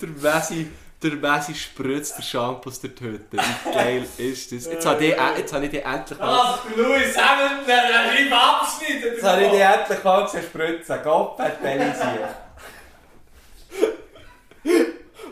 [0.00, 0.70] Der Messi,
[1.04, 3.36] der Messi spritzt der Shampoos die Hütte.
[3.36, 4.66] Wie geil ist das?
[4.66, 6.28] Jetzt habe ich, jetzt habe ich die endlich mal...
[6.28, 9.12] Also, Louis Hamilton, der Scheibe abschneiden.
[9.12, 10.98] Jetzt habe ich die endlich mal gesehen spritzen.
[11.04, 12.28] Gott, Telesier.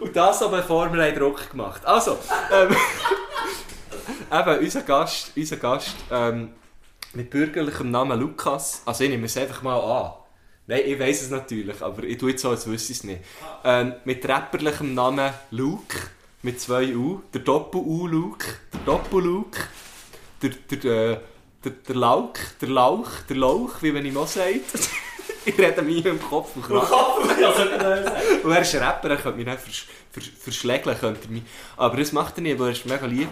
[0.01, 2.19] Und das aber bevor wir einen Druck gemacht Also,
[2.53, 2.77] ähm,
[4.33, 6.53] eben, unser Gast, unser Gast ähm,
[7.15, 10.13] mit bürgerlichem Namen Lukas, also ich nehme es einfach mal an.
[10.67, 13.21] Nein, ich weiß es natürlich, aber ich tue jetzt so, als wüsste ich es nicht.
[13.65, 15.99] Ähm, mit rapperlichem Namen Luke,
[16.43, 19.59] mit zwei U, der Doppel-U-Luke, der Doppel-Luke,
[20.41, 21.19] der, der, äh,
[21.65, 24.61] der, der Lauch, der Lauch, der Lauch, wie man ihm auch sagt.
[25.45, 26.93] ich rede mir im Kopf und Kraft.
[28.45, 31.43] Und er ist Rapper, er könnte mich nicht versch versch verschlägeln, könnte mich.
[31.77, 33.31] Aber das macht er nicht, weil er ist mega lieb.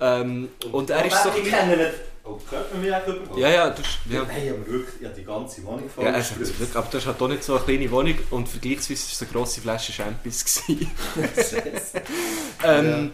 [0.00, 1.30] Ähm, und er ist so...
[1.36, 2.11] Ich kenne nicht.
[2.24, 3.38] Oh, hört man mich auch über?
[3.38, 4.24] Ja, ja, du, ja.
[4.28, 7.28] Hey, aber wirklich, ich habe die ganze Wohnung voll Ja, wirklich, aber das hat auch
[7.28, 10.44] nicht so eine kleine Wohnung und vergleichsweise war es eine grosse Flasche Champions.
[10.44, 10.90] gewesen.
[12.64, 13.12] ähm,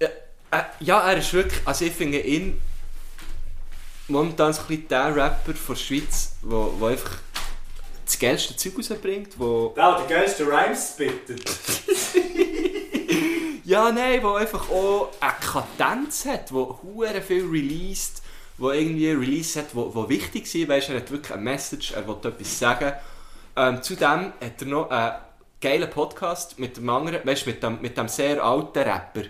[0.00, 0.08] ja.
[0.52, 2.60] äh, ja, er ist wirklich, also ich finde ihn
[4.06, 7.18] momentan so ein bisschen der Rapper von der Schweiz, der wo, wo einfach
[8.04, 9.72] das geilste Zeug rausbringt, wo...
[9.76, 11.42] Der, der geilste Rhymes spittet.
[13.66, 18.22] Ja, nein, wo einfach auch eine Kadenz hat, wo hure viel released,
[18.58, 22.06] wo irgendwie Release hat, wo, wo wichtig ist, weißt, er hat wirklich eine Message, er
[22.06, 22.92] will etwas sagen.
[23.56, 25.16] Ähm, zudem hat er noch einen
[25.60, 29.22] geilen Podcast mit dem anderen, weißt, mit dem, mit dem sehr alten Rapper.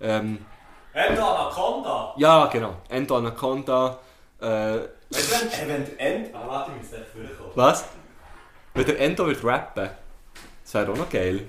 [0.00, 0.44] Ähm,
[0.92, 2.14] Endo Anaconda.
[2.16, 2.78] ja, genau.
[2.88, 4.00] Endo Anaconda.
[4.40, 6.34] Äh, Weißt du, wenn, hey, wenn der End...
[6.34, 7.00] Ah, warte, ich muss
[7.36, 7.52] vorkommen.
[7.54, 7.84] was?
[8.74, 9.88] Wenn der Endo wird rappen,
[10.64, 11.46] das wäre auch noch geil.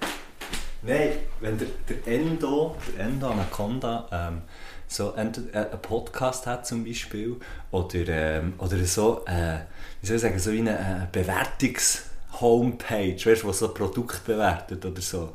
[0.81, 1.09] Nein,
[1.41, 4.41] wenn der, der Endo, der Endo Anaconda ähm,
[4.87, 7.35] so entweder äh, einen Podcast hat zum Beispiel
[7.71, 9.59] oder, ähm, oder so, äh,
[10.01, 12.03] wie soll ich sagen, so wie eine äh, Bewertungs-
[12.41, 15.33] Homepage, weißt du, wo so ein Produkt bewertet oder so,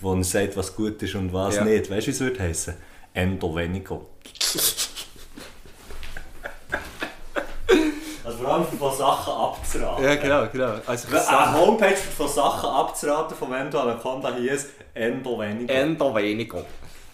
[0.00, 1.64] wo er sagt, was gut ist und was Ja.
[1.64, 1.90] nicht.
[1.90, 2.74] Weißt du, wie es würde heißen?
[3.12, 4.00] Endo weniger.
[8.26, 10.04] Also vor allem von Sachen abzuraten.
[10.04, 10.80] Ja, genau, genau.
[10.84, 15.72] Also, Eine Homepage von Sachen abzuraten von Endo Anaconda hieß Endo weniger.
[15.72, 16.64] Endo weniger.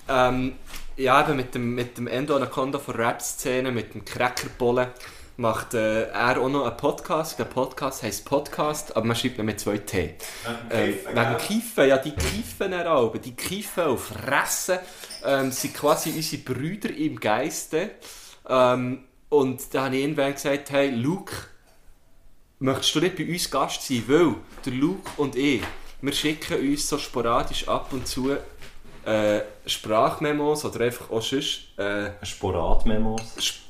[0.09, 0.55] Ähm,
[0.97, 4.89] ja, eben mit dem, mit dem Endo Anaconda von Rap-Szene, mit dem Crackerbollen,
[5.37, 7.39] macht äh, er auch noch einen Podcast.
[7.39, 10.15] Der Podcast heisst Podcast, aber man schreibt ihn mit zwei T.
[10.71, 12.15] Ähm, wegen Kiffen, ja, die
[12.59, 13.15] dann auch.
[13.19, 14.79] Die kiffen und fressen.
[15.27, 17.91] Ähm, sind quasi unsere Brüder im Geiste.
[18.49, 21.35] Ähm, und da habe ich irgendwann gesagt, hey, Luke,
[22.59, 24.05] möchtest du nicht bei uns Gast sein?
[24.07, 25.63] Weil der Luke und ich,
[26.01, 28.31] wir schicken uns so sporadisch ab und zu
[29.05, 33.23] äh, Sprachmemos oder einfach auch sonst äh, Sporat-Memos.
[33.43, 33.63] Sp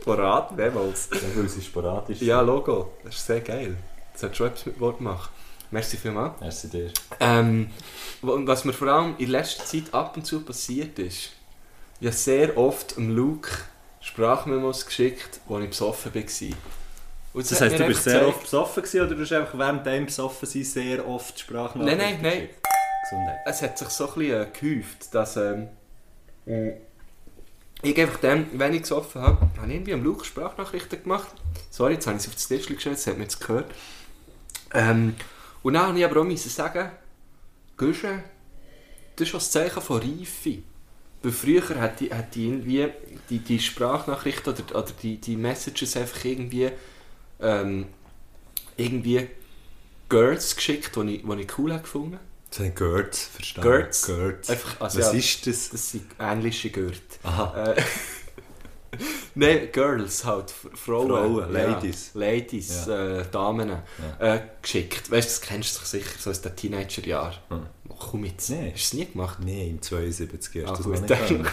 [0.00, 1.08] Sporadmemos.
[1.12, 2.28] Ja, weil sie sporadisch sind.
[2.28, 2.92] Ja, Logo.
[3.04, 3.76] Das ist sehr geil.
[4.12, 5.30] Das hat schon etwas mit Wort gemacht.
[5.70, 6.40] Merci vielmals.
[6.40, 6.90] Merci dir.
[7.20, 7.70] Ähm,
[8.20, 11.30] wa- was mir vor allem in letzter Zeit ab und zu passiert ist,
[12.02, 13.50] habe sehr oft dem Luke
[14.04, 16.56] Sprachmemos geschickt, als ich besoffen war.
[17.32, 20.06] Und Das heisst, du bist sehr oft besoffen gewesen, oder du hast einfach während dem
[20.06, 22.48] besoffen sein sehr oft Sprachnachrichten Nein, nein, nein.
[23.02, 23.38] Gesundheit.
[23.46, 25.68] es hat sich so ein bisschen äh, gehäuft, dass ähm,
[26.46, 26.72] äh,
[27.82, 31.28] ich einfach dem, wenn ich gesoffen habe, habe ich irgendwie am Luke Sprachnachrichten gemacht.
[31.70, 33.70] Sorry, jetzt habe ich es auf das Tisch gestellt, das hat man jetzt gehört.
[34.72, 35.16] Ähm,
[35.62, 36.90] und dann habe ich aber auch sagen,
[37.76, 38.22] Guschen,
[39.16, 40.62] das ist schon das Zeichen von Reife.
[41.24, 42.88] Weil früher hat die, hat die irgendwie
[43.30, 46.70] die, die Sprachnachrichten oder, oder die, die Messages einfach irgendwie
[47.40, 47.86] ähm,
[48.76, 49.28] irgendwie
[50.10, 52.18] Girls geschickt, die ich, die ich cool habe gefunden
[52.50, 53.70] Das habe ich gehört, verstanden.
[53.70, 54.02] Girls.
[54.02, 54.50] Gehört.
[54.50, 55.70] Einfach, also Was ja, ist das?
[55.70, 57.00] Das sind englische Gürtel.
[57.22, 57.72] Aha.
[57.72, 57.82] Äh,
[59.34, 61.08] Nein, Girls halt, Frauen.
[61.08, 61.66] Frauen, ja.
[61.66, 62.10] Ladies.
[62.14, 63.70] Ladies, äh, Damen.
[64.18, 65.10] Äh, geschickt.
[65.10, 67.38] Weißt du, das kennst du sicher, so aus den Teenagerjahren.
[67.48, 67.66] Hm.
[67.98, 68.50] Komm jetzt.
[68.50, 68.72] Nee.
[68.74, 69.38] Hast du es nie gemacht?
[69.40, 71.48] Nein, im 72 Ah, hast du das noch nicht können.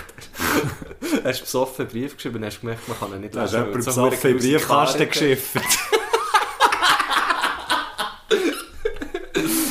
[1.23, 3.53] hast du besoffen einen Brief geschrieben und hast gemerkt, man kann ihn nicht Da hast
[3.53, 5.63] lesen, du besoffen in grusige Briefkasten geschiffert.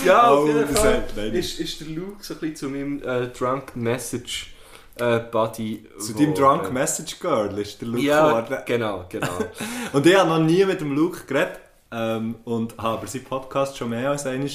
[0.04, 1.04] Ja, auf jeden Fall
[1.34, 4.54] ist, ist der Luke so ein bisschen zu meinem äh, Drunk Message
[5.00, 5.86] äh, Buddy.
[5.98, 8.58] Zu deinem Drunk Message Girl ist der Luke Ja, geworden.
[8.66, 9.28] genau, genau.
[9.92, 11.58] Und ich habe noch nie mit dem Luke geredet
[11.92, 14.48] ähm, und habe aber seinen Podcast schon mehr als einmal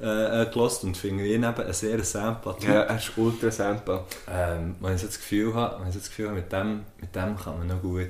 [0.00, 2.68] äh, äh, gehört und finde ihn eben ein sehr sympathisch.
[2.68, 4.00] ja, er ist ultra simpel.
[4.32, 7.36] Ähm, wenn ich das Gefühl habe, wenn ich das Gefühl habe mit, dem, mit dem
[7.36, 8.06] kann man noch gut,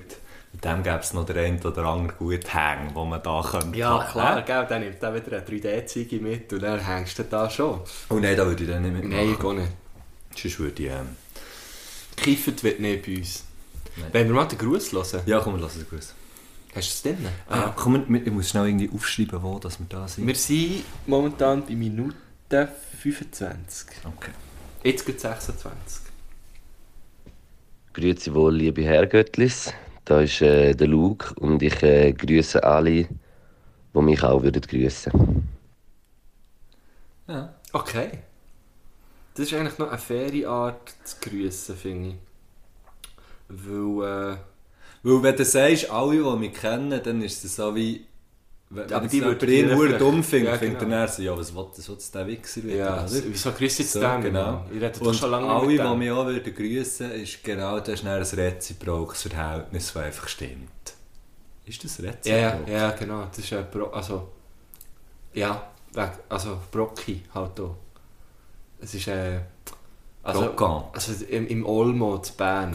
[0.53, 3.79] mit dem gäbe es noch den einen oder anderen gut hängen, wo man da könnte.
[3.79, 4.11] Ja, haben.
[4.13, 7.81] klar, gell, dann nimmt er wieder eine 3D-Zeige mit und dann hängst du da schon.
[8.11, 9.17] Oh nein, da würde ich dann nicht mitmachen.
[9.17, 9.73] Nein, ich gehe nicht.
[10.37, 10.89] Sonst würde ich...
[10.91, 11.17] Ähm,
[12.23, 13.45] Kiffert wird nicht bei uns.
[13.97, 14.09] Nein.
[14.13, 16.01] Wenn wir mal den Gruß hören, ja, komm, lass es gut.
[16.01, 16.15] hast
[16.75, 17.27] du es drin?
[17.49, 20.27] Ah, komm, wir- ich muss schnell irgendwie aufschreiben, wo dass wir da sind.
[20.27, 22.17] Wir sind momentan bei Minute
[23.03, 23.89] 25.
[24.05, 24.31] okay.
[24.85, 26.03] Jetzt geht 26.
[27.93, 29.73] Grüezi wohl, liebe Herrgöttlis.
[30.05, 33.09] Da ist äh, der Luke und ich äh, grüße alle,
[33.95, 35.13] die mich auch würden grüßen.
[37.27, 37.55] Ja.
[37.73, 38.11] Okay.
[39.39, 42.15] Das ist eigentlich noch eine faire Art zu grüßen, finde ich.
[43.49, 44.37] Weil, äh,
[45.03, 48.05] Weil wenn du sagst, alle, die mich kennen, dann ist es so wie...
[48.71, 50.97] Wenn, aber die die würden jemand ihn nur dumm findet, Ja, findet genau.
[50.97, 53.11] er so, ja, was will das, was der Wichser wieder, ja, oder?
[53.25, 54.21] wieso grüßt jetzt So, den?
[54.21, 54.67] genau.
[54.71, 55.99] Ich rede doch schon lange alle, die mit dem.
[55.99, 60.69] mich auch würden grüssen ist genau das ist ein reziprokes Verhältnis, das einfach stimmt.
[61.65, 62.27] Ist das reziprok?
[62.27, 63.25] Ja, ja, genau.
[63.27, 64.29] Das ist ein Bro also,
[65.33, 65.71] ja,
[66.29, 67.77] also Brocki halt auch.
[68.81, 69.41] Es ist äh,
[70.23, 70.85] also, Brocan.
[70.93, 72.73] also im, im Olmo in Bern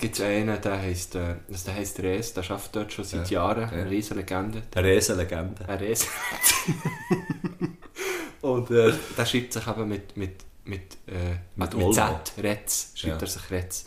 [0.00, 3.30] gibt es einen, der heisst, äh, also der heisst Res, der arbeitet dort schon seit
[3.30, 3.68] Jahren, ja.
[3.68, 4.62] eine riesen Legende.
[4.74, 5.68] Eine Riesenlegende.
[5.68, 6.06] Ein Res.
[8.40, 11.94] Und äh, der schreibt sich eben mit, mit, mit, äh, Mit mit.
[11.94, 13.26] Z, Retz, schreibt Ja.
[13.26, 13.84] er sich Retz.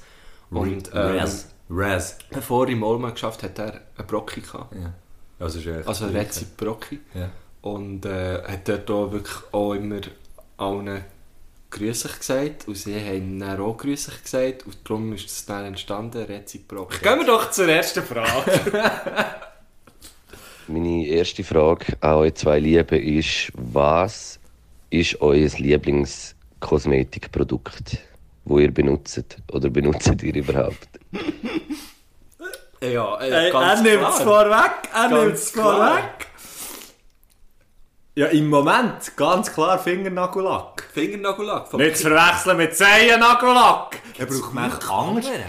[0.51, 1.47] Und ähm, Res.
[1.69, 2.17] Res.
[2.29, 4.75] bevor er im Olmo geschafft hat, hat er einen Brocki gehabt.
[4.75, 4.93] Ja.
[5.39, 6.27] Also, Also Gleiche.
[6.27, 6.99] Rezi Brocki.
[7.15, 7.29] Ja.
[7.61, 10.01] Und äh, hat dort auch wirklich auch immer
[10.57, 11.03] allen
[11.73, 12.67] grüßig gesagt.
[12.67, 14.65] Und sie haben dann auch grüßig gesagt.
[14.65, 17.01] Und darum ist das dann entstanden, Reziprok.
[17.01, 18.71] Gehen wir doch zur ersten Frage.
[20.67, 24.39] Meine erste Frage an euch zwei Lieben ist, was
[24.89, 27.97] ist euer Lieblingskosmetikprodukt,
[28.45, 30.87] wo ihr benutzt oder benutzt ihr überhaupt?
[32.81, 34.15] ja, äh, Hey, er ganz nimmt klar.
[34.17, 35.97] es vorweg, er Ganz nimmt es klar.
[35.97, 36.27] vorweg.
[38.15, 40.87] Ja, im Moment ganz klar Fingernagellack.
[40.93, 41.67] Fingernagellack.
[41.67, 43.99] vom Nicht zu verwechseln mit Zehennagellack.
[44.19, 44.85] Er braucht mich anders.
[45.25, 45.43] andere?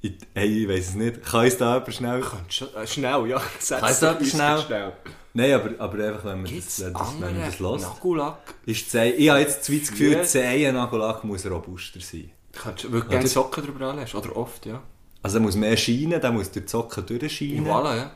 [0.00, 1.22] Ich, hey, ich weiß es nicht.
[1.22, 2.22] Kann ich da aber schnell...
[2.22, 3.40] Äh, Schnell, ja.
[3.58, 4.60] Sag's Kannst du uns schnell?
[4.60, 4.92] schnell.
[5.34, 7.60] Nein, aber, aber einfach, wenn man Gibt das, es wenn das, wenn man andere das
[7.60, 7.80] hört.
[7.82, 8.54] Nagellack?
[8.66, 10.22] Ist Zeh, ich habe jetzt das Gefühl.
[10.24, 12.30] Zehennagellack muss robuster sein.
[12.52, 14.16] Kannst du wirklich gerne Socken drüber anlegen?
[14.16, 14.80] Oder oft, ja.
[15.22, 17.66] Also er muss mehr scheinen, der muss durch die Socken durchscheinen.
[17.66, 18.10] Voilà, ja.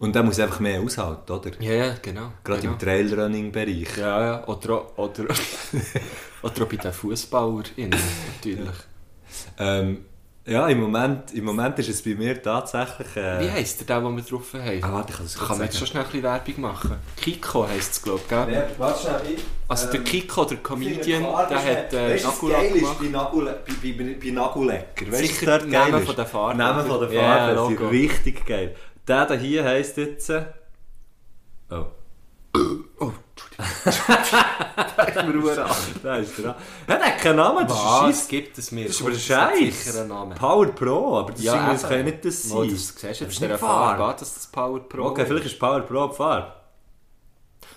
[0.00, 1.50] Und der muss einfach mehr aushalten, oder?
[1.60, 2.32] Ja, ja, genau.
[2.42, 2.72] Gerade genau.
[2.72, 3.96] im Trailrunning-Bereich.
[3.98, 4.48] Ja, ja.
[4.48, 5.24] Oder, oder,
[6.42, 8.76] oder bei den Fußballern natürlich.
[9.58, 10.04] Ähm,
[10.46, 13.14] ja, im Moment, im Moment ist es bei mir tatsächlich...
[13.14, 14.82] Äh, Wie heisst der, den wir drauf haben?
[14.82, 16.96] Ah, warte, ich kann das man jetzt schon schnell ein bisschen Werbung machen?
[17.20, 18.52] Kiko heisst es, glaube ich, gell?
[18.54, 19.20] Ja, warte schnell.
[19.36, 22.70] Ich, Also der ähm, Kiko, der Comedian, Klar, der das hat ist- äh, Nagellack geil
[22.74, 22.98] ist gemacht.
[23.00, 25.06] Bei, Nagule, bei, bei, bei Nagulecker.
[25.12, 26.06] Weisst du, Sicher dort geil Namen ist?
[26.06, 26.58] von der Farbe.
[26.58, 27.68] Namen von der Ja, Farbe, Logo.
[27.68, 28.74] sind richtig geil.
[29.10, 30.30] Der da hier heisst jetzt...
[30.30, 30.44] äh,
[31.70, 31.86] Oh.
[33.00, 33.12] Oh,
[33.84, 34.20] Entschuldigung.
[34.96, 35.70] mir Ruhe an.
[36.02, 36.44] Da ist er.
[36.46, 36.56] Ja,
[36.88, 38.28] der hat keinen Namen, das ist Was Scheiss.
[38.28, 38.86] gibt es mir?
[38.86, 40.08] Das ist Komm, aber das hat Scheiß.
[40.38, 42.58] Power Pro, aber das, Ja, ist, das kann nicht das sein.
[42.58, 44.04] Mal, das siehst du Das ist der Farbe Farbe.
[44.04, 46.52] an, dass das Power Pro Okay, vielleicht ist Power Pro die Farbe.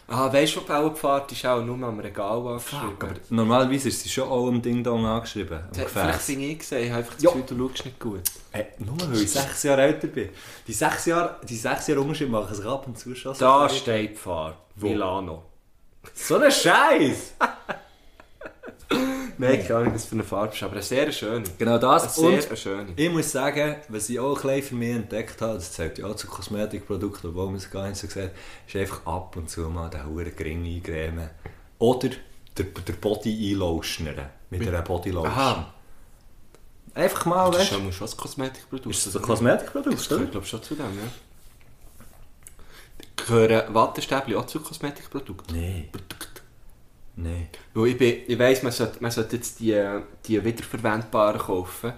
[0.08, 2.96] Ah, weißt du, wo Bauernpfad ist auch nur am Regal angeschrieben.
[3.00, 5.60] Aber normalerweise ist sie schon auch am Ding Dong angeschrieben.
[5.60, 7.24] Am Vielleicht bin ich gesehen, ich habe einfach das.
[7.24, 8.22] Gefühl, du schaust nicht gut.
[8.52, 10.30] Hey, nur weil ich sechs Jahre älter bin.
[10.68, 13.36] Die sechs Jahre, die sechs Jahre Unterschied machen sich ab und zu schon.
[13.38, 14.56] Da steht Pfad.
[14.76, 15.44] Milano.
[16.13, 17.36] So ein Scheiß!
[19.38, 21.43] Nein, keine Ahnung, was für eine Farbe ist, aber eine sehr schöne.
[21.58, 22.15] Genau Eine das.
[22.15, 22.93] sehr Und schöne.
[22.96, 26.06] ich muss sagen, was ich auch ein bisschen für mich entdeckt habe, das zählt ja
[26.08, 28.32] auch zu Kosmetikprodukten, obwohl man es gar nicht so sieht,
[28.67, 31.30] ist einfach ab und zu mal den hohen Gring eingremen.
[31.80, 32.10] Oder
[32.58, 34.30] der, der Body einlotionern.
[34.50, 35.32] Mit einer Bodylotion.
[35.32, 35.74] Aha.
[36.96, 38.96] Einfach mal, Das ist weißt schon ein Kosmetikprodukt.
[38.96, 41.12] Ist das ein Kosmetikprodukt, Das gehört, glaube ich, schon zu dem, ja.
[43.15, 45.56] Gehören Wattestäbchen auch zu Kosmetikprodukten?
[45.60, 45.89] Nein.
[47.15, 47.47] Nein.
[47.73, 49.80] Weil ich, bin, ich weiss, man sollte, man sollte jetzt die,
[50.26, 51.93] die wiederverwendbaren kaufen.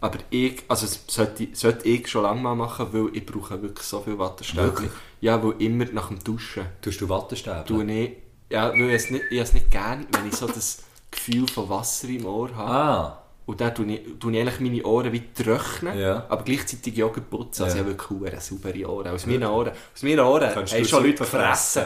[0.00, 4.00] Aber ich, also sollte, sollte ich schon lange mal machen, weil ich brauche wirklich so
[4.00, 4.90] viel Wattestäbchen.
[5.20, 7.64] Ja, weil immer nach dem Duschen Tust du Wattestäbe?
[7.66, 8.12] tue ich,
[8.50, 11.68] ja, weil ich es nicht, ich es nicht gerne, wenn ich so das Gefühl von
[11.70, 12.70] Wasser im Ohr habe.
[12.70, 13.20] Ah.
[13.46, 16.26] Und dann tue ich, tue ich eigentlich meine Ohren wie trocknen, Ja.
[16.28, 17.62] aber gleichzeitig ja putzen.
[17.64, 17.82] Also Ja.
[17.82, 19.08] ich habe wirklich saubere Ohren.
[19.08, 21.84] Aus meinen Ohren, aus meinen Ohren haben du schon Leute Suppe gefressen.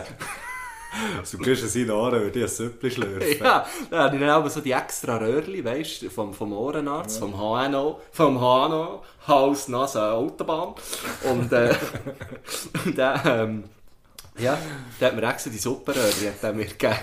[1.19, 3.45] Also, du gehst an seine Ohren, ich ein Süppli schlürfen.
[3.45, 7.19] Ja, da habe ich dann aber so die extra Röhrchen, weißt du, vom, vom Ohrenarzt,
[7.19, 10.75] vom HNO, vom HNO, Haus, Nase, Autobahn.
[11.31, 11.75] Und, äh,
[12.85, 13.65] und dann, ähm,
[14.39, 14.57] ja,
[15.01, 16.97] dann hat mir extra die Suppenröhrchen hat mir gegeben.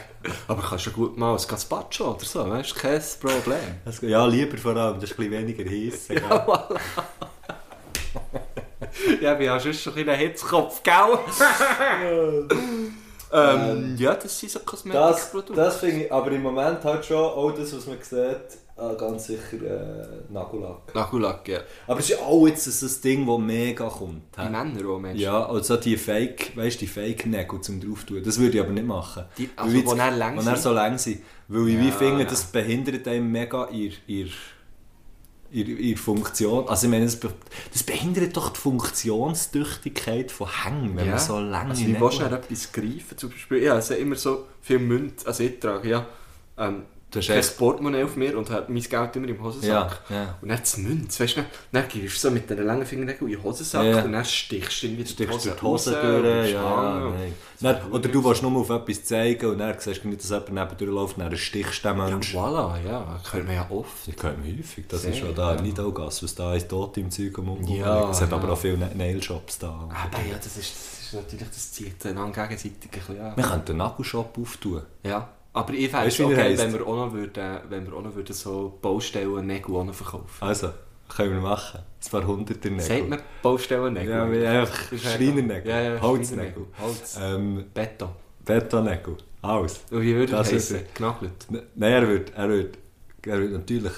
[0.48, 3.82] Aber kannst du gut mal ein Gazpacho oder so, weißt du, kein Problem.
[4.02, 6.08] Ja, lieber vor allem, das ist ein bisschen weniger heiß.
[6.10, 6.80] Ja, voilà.
[9.21, 11.19] ja, ich bin ja sonst schon ein bisschen Hitzkopf, gell?
[13.31, 15.53] ähm, ja, das sind so Das, Kosmetikprodukte.
[15.53, 19.27] das finde ich, aber im Moment halt schon auch das, was man sieht, äh, ganz
[19.27, 20.93] sicher äh, Nagellack.
[20.93, 21.59] Nagellack, ja.
[21.88, 24.21] Aber es ist auch jetzt so ein Ding, das mega kommt.
[24.38, 24.49] Die?
[24.49, 25.19] Männer auch, Mensch.
[25.21, 28.21] Ja, also die Fake, weißt die Fake-Nägel zum drauf tun.
[28.23, 29.23] Das würde ich aber nicht machen.
[29.38, 30.59] Die- also wo jetzt- dann lang wo dann sind?
[30.63, 31.21] so lang sind.
[31.47, 32.29] Weil ich wie Ja, finde, ja.
[32.29, 34.27] das behindert einem mega ihr, ihr,
[35.51, 36.67] ihr, ihr Funktion.
[36.67, 37.34] Also ich meine, das, be
[37.71, 42.25] das behindert doch die Funktionstüchtigkeit von Hängen, wenn man so lange Also, wie willst du
[42.25, 43.17] etwas greifen?
[43.17, 46.08] Zum Beispiel, ich habe also immer so viel Münz, also ich trage ja
[46.58, 46.84] ähm,
[47.15, 50.01] Du hast kein Portemonnaie auf mir und habe mein Geld immer im Hosensack.
[50.10, 50.36] Ja, ja.
[50.41, 53.32] Und dann das Münz, weißt du, dann, dann gehst du so mit den langen Fingernägeln
[53.32, 54.01] in den Hosensack Ja.
[54.04, 57.13] und dann stichst du irgendwie stichst du die Hose durch, ja, ja.
[57.62, 60.51] Dann, oder du willst nur auf etwas zeigen und dann siehst du nicht, dass jemand
[60.54, 62.38] neben dir läuft und dann stichst du den Ja, Menschen.
[62.39, 64.08] voilà, ja, das hört man ja oft.
[64.08, 65.62] Das hört man häufig, das Sehr, ist schon da, ja.
[65.62, 68.38] nicht Augas, was da ist, tot im Zeug um und Ja, Es hat ja.
[68.38, 69.67] aber auch viele Nail-Shops da.
[69.69, 73.38] Aber ja, das ist, das ist natürlich, das zieht einander gegenseitig ein bisschen an.
[73.38, 74.82] Wir könnten einen Nagelshop auftun.
[75.04, 75.30] Ja.
[75.56, 78.34] Aber ich fände es okay, wenn wir auch noch, würden, wenn wir auch noch würden
[78.36, 80.28] so Baustellen Nägel auch noch verkaufen.
[80.41, 80.70] Also,
[81.08, 81.80] können wir machen.
[81.80, 82.86] Ein paar hunderter Nägel.
[82.86, 84.10] Sagt man Baustellen Nägel?
[84.10, 86.65] Ja, wir einfach Schreinernägel, Ja, ja, Holznägel.
[86.78, 87.18] Holz.
[87.22, 88.10] Ähm, Beton.
[88.44, 89.15] Betonnägel.
[89.41, 89.80] Alles.
[89.91, 90.82] Und wie würde Das heißen?
[90.94, 91.48] Genagelt.
[91.50, 92.78] Nein, er wird, er wird,
[93.26, 93.94] er wird natürlich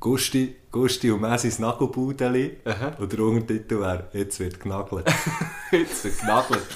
[0.00, 2.58] Gusti, Gusti und Messis Nagelbudeli.
[2.98, 5.06] Und der Untertitel wäre, jetzt wird genagelt.
[5.72, 6.66] Jetzt wird genagelt.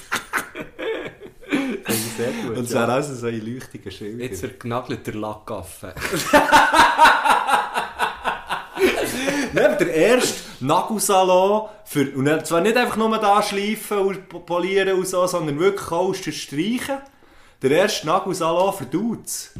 [2.17, 2.57] Sehr gut.
[2.57, 2.81] Und es ja.
[2.81, 4.19] wäre also so ein leuchtiger Schild.
[4.21, 5.93] Jetzt wird genagelt der Lackaffe.
[9.53, 14.97] Nein, der erste Nagelsalon für, und zwar nicht einfach nur da schleifen und po- polieren
[14.97, 16.97] und so, sondern wirklich auch streichen.
[17.61, 19.51] Der erste Nagelsalon für Dudes.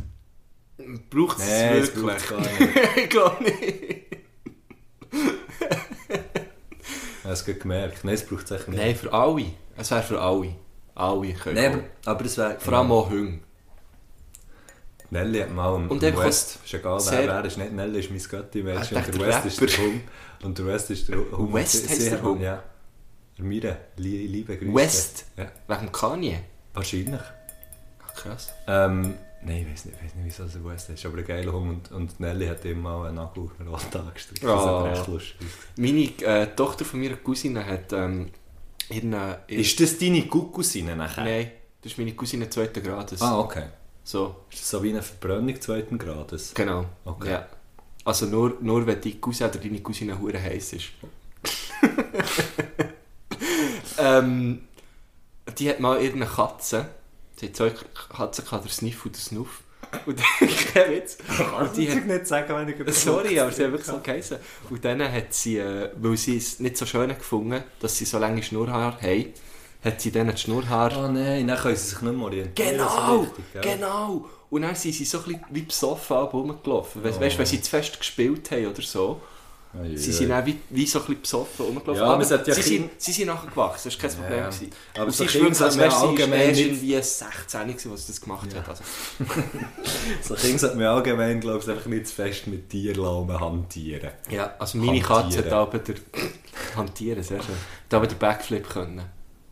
[1.10, 2.04] Braucht es Nee, wirklich?
[2.06, 2.98] braucht's gar nicht.
[2.98, 4.06] ich glaube nicht.
[7.24, 8.04] Hast du gemerkt?
[8.04, 8.78] Nein, das braucht es echt nicht.
[8.78, 9.46] Nein, für alle.
[9.78, 10.56] Es wäre für alle.
[10.96, 11.56] Alle können.
[11.56, 12.58] Nein, aber, es wäre...
[12.60, 13.40] Vor allem auch Hunde.
[15.12, 18.10] Nelly hat mal am Und einfach West, ist egal wer wer ist, nicht Nelly ist
[18.10, 18.20] mein
[18.78, 20.02] Ah, und der West ist der Hund.
[20.44, 21.54] Und der West ist der Hund.
[21.54, 22.42] West sie der Hund?
[22.42, 22.64] Ja.
[23.38, 24.74] Mire, Lie- liebe Grüße.
[24.74, 25.26] West?
[25.38, 26.40] Ja, Wegen Kanye?
[26.74, 27.22] wahrscheinlich.
[28.06, 28.54] Ach, krass.
[28.68, 31.52] Ähm, nein, ich weiß nicht, ich weiss nicht wieso es West ist, aber ein geiler
[31.54, 31.92] Hund.
[31.92, 34.48] Und, und Nelly hat ihm mal einen Nagel rot angestrichen.
[34.48, 34.80] Das Oh.
[34.86, 35.48] hat recht lustig.
[35.78, 36.02] Meine
[36.42, 38.30] äh, Tochter von meiner Cousine hat ähm,
[38.90, 39.14] ihren...
[39.14, 41.24] ihren Ist das deine Cousine nachher?
[41.24, 43.22] Nein, das ist meine Cousine zweiten Grades.
[43.22, 43.66] Ah, okay.
[44.04, 46.54] So, Ist das so wie eine Verbrennung zweiten Grades?
[46.54, 46.86] genau.
[47.06, 47.32] Okay.
[47.32, 47.48] Ja.
[48.04, 50.86] Also nur, nur wenn deine Cousine oder deine Cousine hure heiß ist.
[53.98, 54.68] ähm,
[55.58, 56.90] die hat mal ihre Katze,
[57.36, 59.62] sie hat zwei Katzen gehabt, der Sniff und der Snuff.
[60.06, 60.20] Und
[60.74, 61.18] kein Witz.
[61.60, 64.38] Und die hat, nicht sagen, wenn ich über Sorry, aber sie hat wirklich so geheißen.
[64.70, 68.18] Und dann hat sie, äh, weil sie es nicht so schön gefunden dass sie so
[68.20, 69.34] lange Schnurrhaare haben,
[69.84, 70.96] hat sie dann die Schnurrhaare...
[70.96, 72.78] Ah nein, dann können sie sich nicht mehr orientieren.
[72.78, 73.76] Genau, Das gell?
[73.78, 74.26] genau.
[74.50, 77.04] Und dann sind sie so ein bisschen wie besoffen ab rumgelaufen.
[77.04, 77.22] Weißt Oh.
[77.22, 79.22] weißt, wenn sie zu fest gespielt haben oder so.
[79.82, 82.04] Ui, Sie sind dann wie, wie so ein bisschen besoffen rumgelaufen.
[82.04, 84.40] Ja, aber sollte ja sie, sind, sie sind nachher gewachsen, das war kein Problem.
[84.40, 84.50] Ja.
[84.50, 84.70] gewesen.
[84.96, 88.12] Aber Und so sie ist wirklich, als wäre sie erst irgendwie 16 gewesen, als sie
[88.14, 88.70] das gemacht hat.
[88.70, 88.84] Also,
[90.22, 94.12] So Kinder sollte man allgemein, glaube ich, einfach nicht zu fest mit Tierlauben hantieren.
[94.30, 95.96] ja, also meine Katze hat aber der...
[96.76, 97.56] Hantieren, sehr schön.
[97.86, 99.02] Hat aber den Backflip können.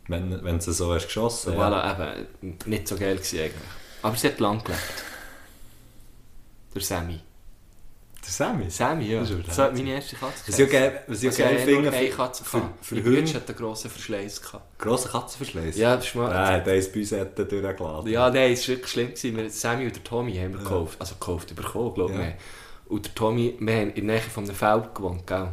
[0.08, 1.92] Wenn, wenn du so hast geschossen So, voilà,
[2.42, 3.54] eben, nicht so geil gewesen eigentlich.
[4.02, 4.82] Aber sie hat lang gelebt.
[6.74, 7.20] Der Sammy.
[8.24, 8.70] Der Sammy?
[8.70, 9.20] Sammy, ja.
[9.20, 9.76] Das Das ist ist verdammt.
[9.78, 10.42] meine erste Katze.
[10.46, 13.90] Was ich auch geil, Also, finde, eine Katze für, für Hunde, Bruder hat einen grossen
[13.90, 14.78] Verschleiß gehabt.
[14.78, 15.76] grosse Katzenverschleiß.
[15.76, 16.32] Ja, das ist mal...
[16.32, 18.10] Er hat eins bei uns durchgeladen.
[18.10, 19.08] Ja, nein, es war wirklich schlimm.
[19.08, 19.36] Gewesen.
[19.36, 20.96] Wir, Sammy und der Tommy haben wir gekauft.
[21.00, 22.18] Also gekauft, bekommen, glaube ich.
[22.20, 22.32] Ja.
[22.88, 25.48] Und der Tommy, wir haben in der Nähe von einem Feld gewohnt, gell?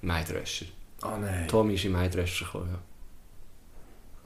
[0.00, 0.66] Maidröscher.
[1.02, 1.46] Oh nein.
[1.48, 2.78] Tommy ist in Maidröscher gekommen, ja.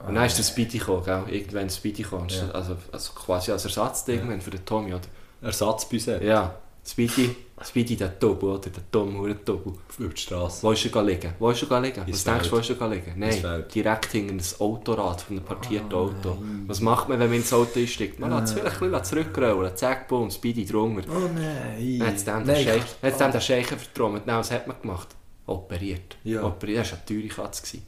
[0.07, 1.23] Und dann ist der Speedy gekommen, gell?
[1.29, 2.29] Irgendwann Speedy gekommen.
[2.29, 2.49] Ja.
[2.51, 5.01] Also, also quasi als Ersatz irgendwann für den Tommy, oder?
[5.41, 6.23] Ersatzbüse.
[6.23, 6.55] Ja.
[6.85, 8.69] Speedy, Speedy der Tobu, oder?
[8.69, 9.73] Der Tom, der Tobu.
[9.97, 10.63] Über die Straße.
[10.63, 11.33] Wo ist er liegen?
[11.39, 12.03] Wo ist er liegen?
[12.07, 12.69] Was denkst du, wo Feld.
[12.71, 13.13] ist er liegen?
[13.17, 16.37] Nein, direkt hinter das Autorad von einem partierten Auto.
[16.67, 18.19] Was macht man, wenn man ins Auto einsteigt?
[18.19, 21.09] Man lässt es vielleicht ein bisschen zurückrollen, zack, boom, Speedy drunter.
[21.09, 21.99] Oh nein.
[21.99, 24.25] Dann hat es dem den Nein, dann den Scheichen vertrommt.
[24.25, 25.09] Nein, was hat man gemacht?
[25.45, 26.17] Operiert.
[26.23, 26.43] Ja.
[26.43, 26.79] Operiert.
[26.81, 27.79] Das war eine teure Katze.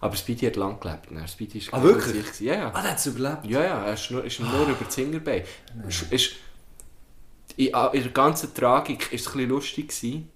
[0.00, 1.10] Aber Speedy hat lang gelebt.
[1.10, 2.40] Nein, Speedy ist Ah, wirklich?
[2.40, 2.70] Ja, ja.
[2.74, 3.46] Ah, der hat es überlebt.
[3.46, 5.42] Ja, ja, er ist nur, ist nur über das Hinterbein.
[5.88, 6.32] Ist,
[7.56, 10.30] in, in der ganzen Tragik war es ein lustig, gewesen,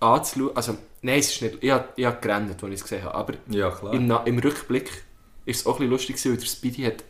[0.00, 0.56] anzuschauen.
[0.56, 1.58] Also, nein, es ist nicht...
[1.60, 3.14] Ich habe, ich habe gerannt, als ich es gesehen habe.
[3.14, 5.00] Aber Ja, im, im Rückblick war
[5.46, 7.04] es auch ein lustig, gewesen, weil der Speedy hat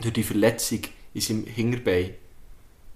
[0.00, 0.80] durch die Verletzung
[1.14, 2.14] in seinem Hinterbein,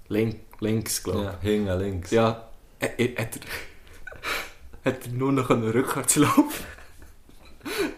[0.09, 2.11] link, links, glaube ich, Ja, hinten links.
[2.11, 2.49] ja,
[2.79, 3.39] er, hat,
[4.85, 6.65] er, hat er nur noch rückwärts laufen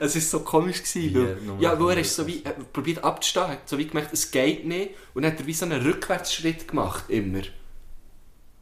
[0.01, 0.83] Es war so komisch.
[0.83, 3.87] Gewesen, weil, ja, noch weil er ist so wie, er probiert abzustehen, hat so wie
[3.87, 4.93] gemerkt, es geht nicht.
[5.15, 7.43] Und dann hat er wie so einen Rückwärtsschritt gemacht, immer.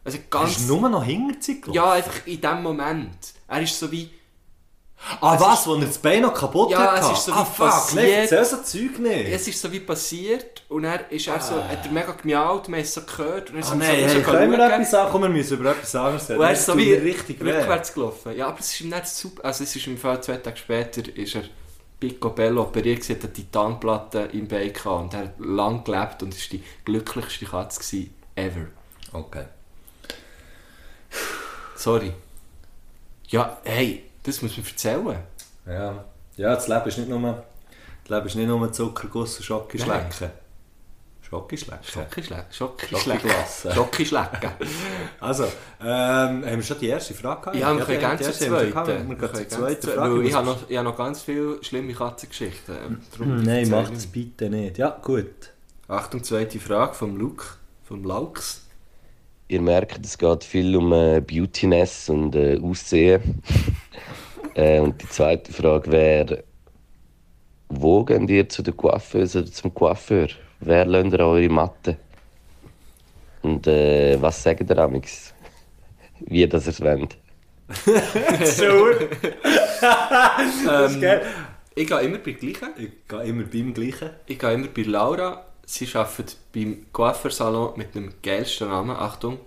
[0.06, 0.56] Also Er ganz...
[0.56, 3.18] ist nur noch hinterher ja, einfach in dem Moment.
[3.48, 4.08] Er ist so wie...
[5.20, 5.66] Ah, es was?
[5.66, 7.02] Wo er das Bein noch kaputt Ja, hat?
[7.02, 7.66] es ist so ah, wie fuck.
[7.68, 8.32] passiert.
[8.32, 9.28] Erzähl so Zeug nicht.
[9.28, 12.78] Es ist so wie passiert und er ist er so, hat er mega gemiaut, man
[12.80, 13.50] hat es so gehört.
[13.50, 15.08] Und er ist Ah, so- nein, so- hey, so können wir etwas sagen?
[15.12, 16.16] Komm, wir müssen über etwas sagen.
[16.18, 18.36] Und er ist so wie richtig rückwärts gelaufen.
[18.36, 19.44] Ja, aber es ist ihm nicht super.
[19.44, 21.42] Also es ist im Fall zwei Tage später ist er
[22.00, 26.52] picobello operiert hat eine Titanplatte im Bein gehabt und er hat lang gelebt und ist
[26.52, 28.66] die glücklichste Katze gewesen ever.
[29.12, 29.44] Okay.
[31.76, 32.12] Sorry.
[33.28, 35.18] Ja, hey, das muss man erzählen.
[35.66, 36.04] Ja.
[36.36, 37.44] ja, das Leben ist nicht nur,
[38.04, 39.44] das Leben ist nicht nur Zuckerguss und?
[39.44, 40.30] Schokischlecken.
[41.28, 41.82] Schokiglasse.
[42.52, 43.30] Schokischlecken.
[43.74, 44.50] Schokischlecken.
[45.20, 45.44] Also,
[45.80, 47.56] ähm, haben wir schon die erste Frage gehabt?
[47.56, 49.08] Ja, wir können die gerne zur zweiten.
[49.08, 50.22] Wir gehen zur Frage.
[50.22, 53.02] Ich habe noch, ich habe noch ganz viele schlimme Katzengeschichten.
[53.12, 54.78] Darum Nein, erzähle macht es bitte nicht.
[54.78, 55.52] Ja, gut.
[55.88, 57.44] Achtung, zweite Frage vom Luke,
[57.84, 58.65] vom Laux.
[59.48, 63.42] Ihr merkt, es geht viel um äh, Beautiness und äh, Aussehen.
[64.54, 66.44] äh, und die zweite Frage wäre,
[67.68, 70.28] wo geht ihr zu der Coiffeuse oder zum Coiffeur?
[70.60, 71.96] Wer lernt ihr eure Matte?
[73.42, 75.32] Und äh, was sagt ihr amix?
[76.26, 77.16] Wie das ihr es wollt?
[80.64, 81.22] Das ist geil.
[81.74, 82.68] Ich gehe immer bei gleichen.
[82.78, 84.10] Ich gehe immer beim Gleichen.
[84.26, 85.44] Ich gehe immer bei Laura.
[85.68, 88.96] Sie arbeitet beim Coiffeursalon mit dem geilsten Namen.
[88.96, 89.38] Achtung.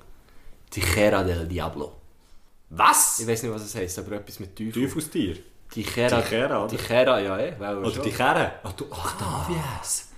[0.70, 1.94] Tijera del Diablo.
[2.70, 3.20] Was?
[3.22, 4.74] Ich weiß nicht, was es heisst, aber etwas mit Teufel.
[4.74, 5.38] Teufelstier.
[5.72, 6.22] Tijera.
[6.22, 6.78] Tijera, oder?
[6.78, 7.56] Tijera, ja, eh.
[7.58, 8.52] Weil Oder die Kerne.
[8.64, 10.10] Ach, du, ach da, wie es?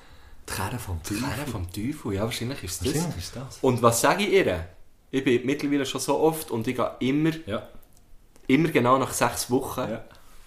[0.49, 1.17] Die Kerne vom Teufel.
[1.19, 2.87] Tijera vom Teufel, ja, wahrscheinlich ist das.
[2.93, 3.59] Wahrscheinlich ist das.
[3.61, 4.67] Und was sage ich ihr?
[5.11, 7.67] Ich bin mittlerweile schon so oft und ich gehe immer, Ja.
[8.47, 9.81] immer genau nach sechs Wochen.
[9.81, 10.03] Ja.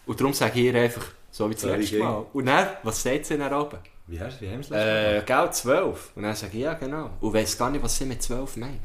[0.07, 1.99] Und darum sage ich ihr einfach, so wie das letzte.
[2.01, 2.27] Mal.
[2.33, 3.79] Und dann, was sagt sie dann oben?
[4.07, 6.11] Wie, hast, wie haben sie Äh, gell, zwölf.
[6.15, 7.11] Und dann sage ich, ja, genau.
[7.21, 8.81] Und weiss gar nicht, was sie mit zwölf meint.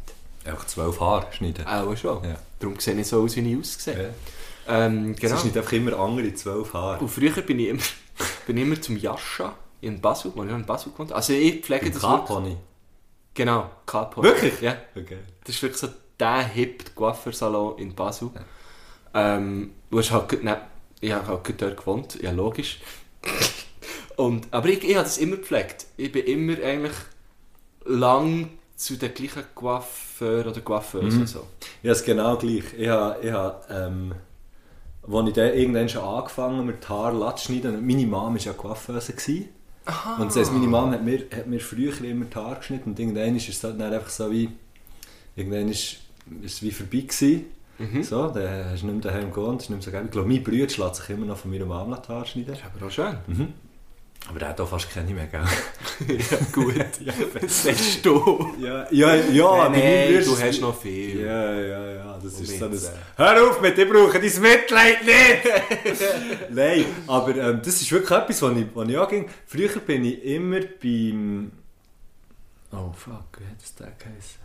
[0.45, 1.67] Einfach zwölf Haare schneiden.
[1.67, 2.24] Auch schon.
[2.24, 2.36] Ja.
[2.59, 4.13] Darum sehe ich so aus, wie ich aussehe.
[4.67, 4.86] Ja.
[4.86, 5.34] Ähm, Genau.
[5.34, 6.99] Es ist nicht einfach immer andere zwölf Haare.
[6.99, 7.82] Und früher bin ich immer,
[8.47, 11.11] bin ich immer zum Jascha in Basel, wo ich in Basel gewohnt.
[11.11, 12.01] Also ich pflege Im das.
[12.01, 12.57] K-Pony.
[13.34, 14.24] Genau, Capo.
[14.24, 14.59] Wirklich?
[14.61, 14.76] Ja.
[14.95, 15.17] Okay.
[15.43, 15.88] Das ist wirklich so
[16.20, 18.32] der hip Coiffeursalon in Basel.
[19.13, 20.61] Ähm, du hast halt, ne,
[20.99, 22.80] ich habe halt dort gewohnt, ja logisch.
[24.20, 25.86] Und, aber ich, ich habe das immer gepflegt.
[25.95, 26.97] Ich bin immer eigentlich
[27.86, 31.26] lang zu den gleichen Coiffeur oder Coiffeuse.
[31.26, 31.47] So.
[31.84, 32.65] Ja, es ist genau gleich.
[32.78, 34.13] Ich habe, ich habe ähm,
[35.09, 38.38] als ich dann irgendwann schon angefangen mit die Haare glatt zu schneiden, meine Mom war
[38.38, 39.13] ja Coiffeuse.
[39.13, 39.45] gewesen.
[40.20, 42.99] Und das heisst, meine Mom hat mir, hat mir früher immer die Haare geschnitten und
[42.99, 44.49] irgendwann ist es dann einfach so wie,
[45.38, 45.95] irgendwann ist,
[46.41, 47.45] ist es wie vorbei gewesen.
[48.03, 50.03] So, dann hast du nicht mehr daheim gewohnt, ist nicht mehr so geil.
[50.07, 52.47] Ich glaube, mein Bruder lässt sich immer noch von meiner Mom die Haare schneiden.
[52.49, 53.17] Das ist aber auch schön.
[54.28, 55.41] Aber der hat auch fast keine mehr, gell?
[56.17, 56.76] ja, gut.
[57.41, 58.53] das sagst du.
[58.59, 61.22] Ja, ja, ja, Nein, mein Bruder du hast noch viel.
[61.22, 62.80] Ja, ja, ja, das ist so ein...
[63.15, 66.49] Hör auf mit, ich brauche dein Mitleid nicht!
[66.51, 69.30] Nein, aber ähm, das ist wirklich etwas, was ich, was ich anging.
[69.47, 71.51] Früher bin ich immer beim...
[72.72, 74.41] Oh fuck, wie hat das der geheißen?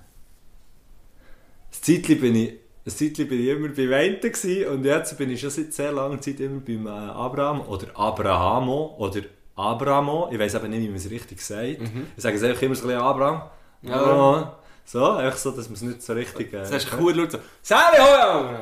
[1.72, 2.52] Ein Zeitchen bin ich...
[2.86, 6.20] Ein Zeitchen bin ich immer bei Weinten und jetzt bin ich schon seit sehr langer
[6.20, 9.22] Zeit immer beim äh, Abraham oder Abrahamo oder
[9.56, 10.28] Abramo.
[10.32, 11.80] Ich weiß aber nicht, wie man es richtig sagt.
[12.16, 13.42] Ich sage es einfach immer so ein bisschen Abraham.
[13.82, 13.94] Ja.
[14.00, 14.48] Abraham.
[14.84, 16.52] So, einfach so, dass man es nicht so richtig...
[16.52, 17.38] Äh, Das hast du cool so.
[17.62, 18.58] Sali, hoi!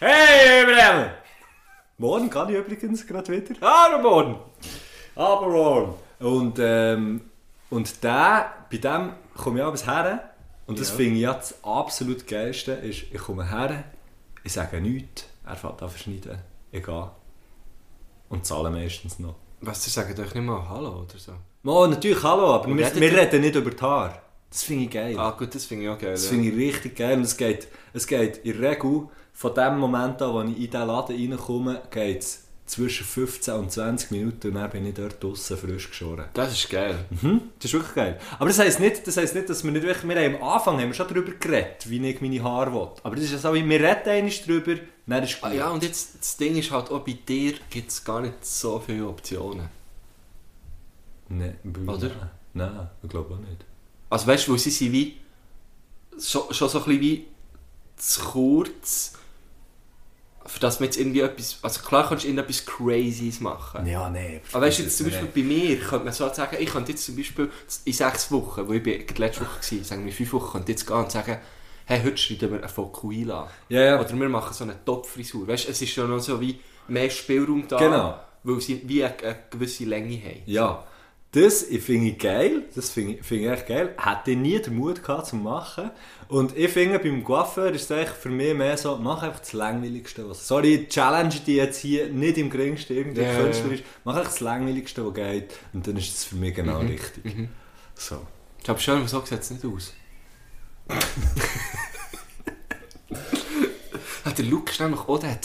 [0.00, 1.10] Hey, Ibrahim!
[1.98, 3.54] Morgen kann ich übrigens gerade wieder.
[3.60, 4.38] Hallo, morgen!
[5.14, 5.94] Aber morgen!
[6.18, 7.20] Und, ähm,
[7.70, 10.30] und der, bei dem komme ich abends her.
[10.66, 10.96] Und das Ja.
[10.96, 12.72] finde ich ja das absolut Geilste.
[12.72, 13.84] Ist, ich komme her,
[14.42, 16.38] ich sage nichts, er fährt an verschneiden,
[16.72, 17.10] ich gehe.
[18.30, 19.36] Und zahle meistens noch.
[19.66, 21.32] Was, ihr sagt euch nicht mal Hallo oder so?
[21.64, 24.20] Oh, natürlich, hallo, aber wir, wir reden nicht über die Haare.
[24.50, 25.18] Das finde ich geil.
[25.18, 26.12] Ah gut, das finde ich auch geil.
[26.12, 26.30] Das ja.
[26.30, 27.16] finde ich richtig geil.
[27.16, 30.70] Und es geht, es geht in der Regel von dem Moment an, wo ich in
[30.70, 35.22] diesen Laden reinkomme, geht es zwischen 15 und 20 Minuten und dann bin ich dort
[35.22, 36.26] draussen frisch geschoren.
[36.34, 36.96] Das ist geil.
[37.22, 38.20] Mhm, das ist wirklich geil.
[38.38, 40.08] Aber das heisst nicht, das heisst nicht dass wir nicht wirklich...
[40.08, 42.88] Wir haben am Anfang haben wir schon darüber geredet, wie ich meine Haare will.
[43.02, 44.74] Aber das ist ja so, wir reden einmal darüber,
[45.06, 45.50] dann ist gut.
[45.50, 48.44] Ah, ja, und jetzt, das Ding ist halt, auch bei dir gibt es gar nicht
[48.44, 49.68] so viele Optionen.
[51.28, 52.30] Nein, bei- Oder?
[52.54, 53.64] Nein, ich glaube auch nicht.
[54.10, 55.16] Also weißt du, weil sie sind wie
[56.22, 57.26] schon, schon so ein bisschen wie
[57.96, 59.14] zu kurz,
[60.46, 63.86] für das man jetzt irgendwie etwas, also klar kannst du irgendetwas Crazyes machen.
[63.86, 64.40] Ja, nein.
[64.52, 67.04] Aber weißt du, jetzt zum Beispiel bei mir, könnte man so sagen, ich könnte jetzt
[67.04, 67.50] zum Beispiel
[67.86, 70.78] in sechs Wochen, wo ich bin, letzte Woche war, sagen wir fünf Wochen, könnte ich
[70.78, 71.38] jetzt gehen und sagen,
[71.86, 73.50] hey, heute schneiden wir einen Fokuhila.
[73.68, 74.00] Ja, ja.
[74.00, 75.46] Oder wir machen so eine Top-Frisur.
[75.48, 76.58] Weißt du, es ist ja noch so wie
[76.88, 78.18] mehr Spielraum da, Genau.
[78.42, 80.42] weil sie wie eine, eine gewisse Länge haben.
[80.46, 80.84] Ja,
[81.34, 83.94] das finde ich geil, das finde ich, finde ich echt geil.
[83.98, 85.90] Hätte ich nie den Mut gehabt zum machen.
[86.28, 90.28] Und ich finde beim Coiffeur ist es für mich mehr so, mach einfach das Langweiligste.
[90.30, 90.46] Was.
[90.46, 93.82] Sorry, ich challenge die jetzt hier nicht im geringsten irgendwie ja, künstlerisch.
[94.04, 95.54] Mach einfach das Langweiligste, was geht.
[95.72, 97.48] Und dann ist es für mich genau richtig.
[97.96, 98.20] So.
[98.62, 99.92] Ich habe schon so sieht es nicht aus.
[104.24, 105.38] Ah, der Luke ist nämlich auch, der.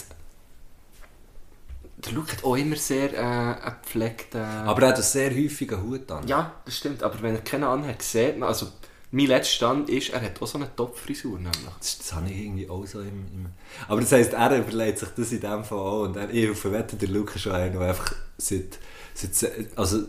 [2.05, 4.41] Der Luke hat auch immer sehr äh, einen gepflegten...
[4.41, 6.25] Aber er hat einen sehr häufigen Hut an.
[6.27, 7.03] Ja, das stimmt.
[7.03, 8.47] Aber wenn er keinen anhat, sieht man...
[8.47, 8.67] Also,
[9.11, 11.55] mein letzter Stand ist, er hat auch so eine Top-Frisur nämlich.
[11.77, 13.47] Das, das habe ich irgendwie auch so im, im...
[13.87, 16.03] Aber das heisst, er überlegt sich das in dem Fall auch.
[16.03, 18.79] Und er, ich verwette, der Luke ist schon einer, der einfach seit...
[19.13, 20.03] seit also,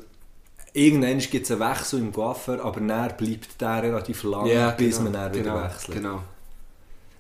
[0.72, 5.12] irgendwann gibt es einen Wechsel im Coiffeur, aber dann bleibt der relativ lang, bis man
[5.12, 5.96] dann wieder genau, wechselt.
[5.96, 6.22] Genau.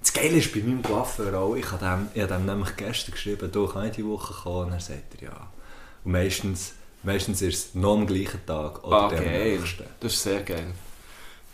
[0.00, 3.12] Das Geile ist bei meinem Coiffeur auch, ich habe dem, ich habe dem nämlich gestern
[3.12, 4.66] geschrieben, du kann ich die Woche kommen?
[4.68, 5.48] Und er sagt ja.
[6.04, 6.72] Und meistens,
[7.02, 9.84] meistens ist es noch am gleichen Tag oder Ah, dem nächsten.
[10.00, 10.68] Das ist sehr geil.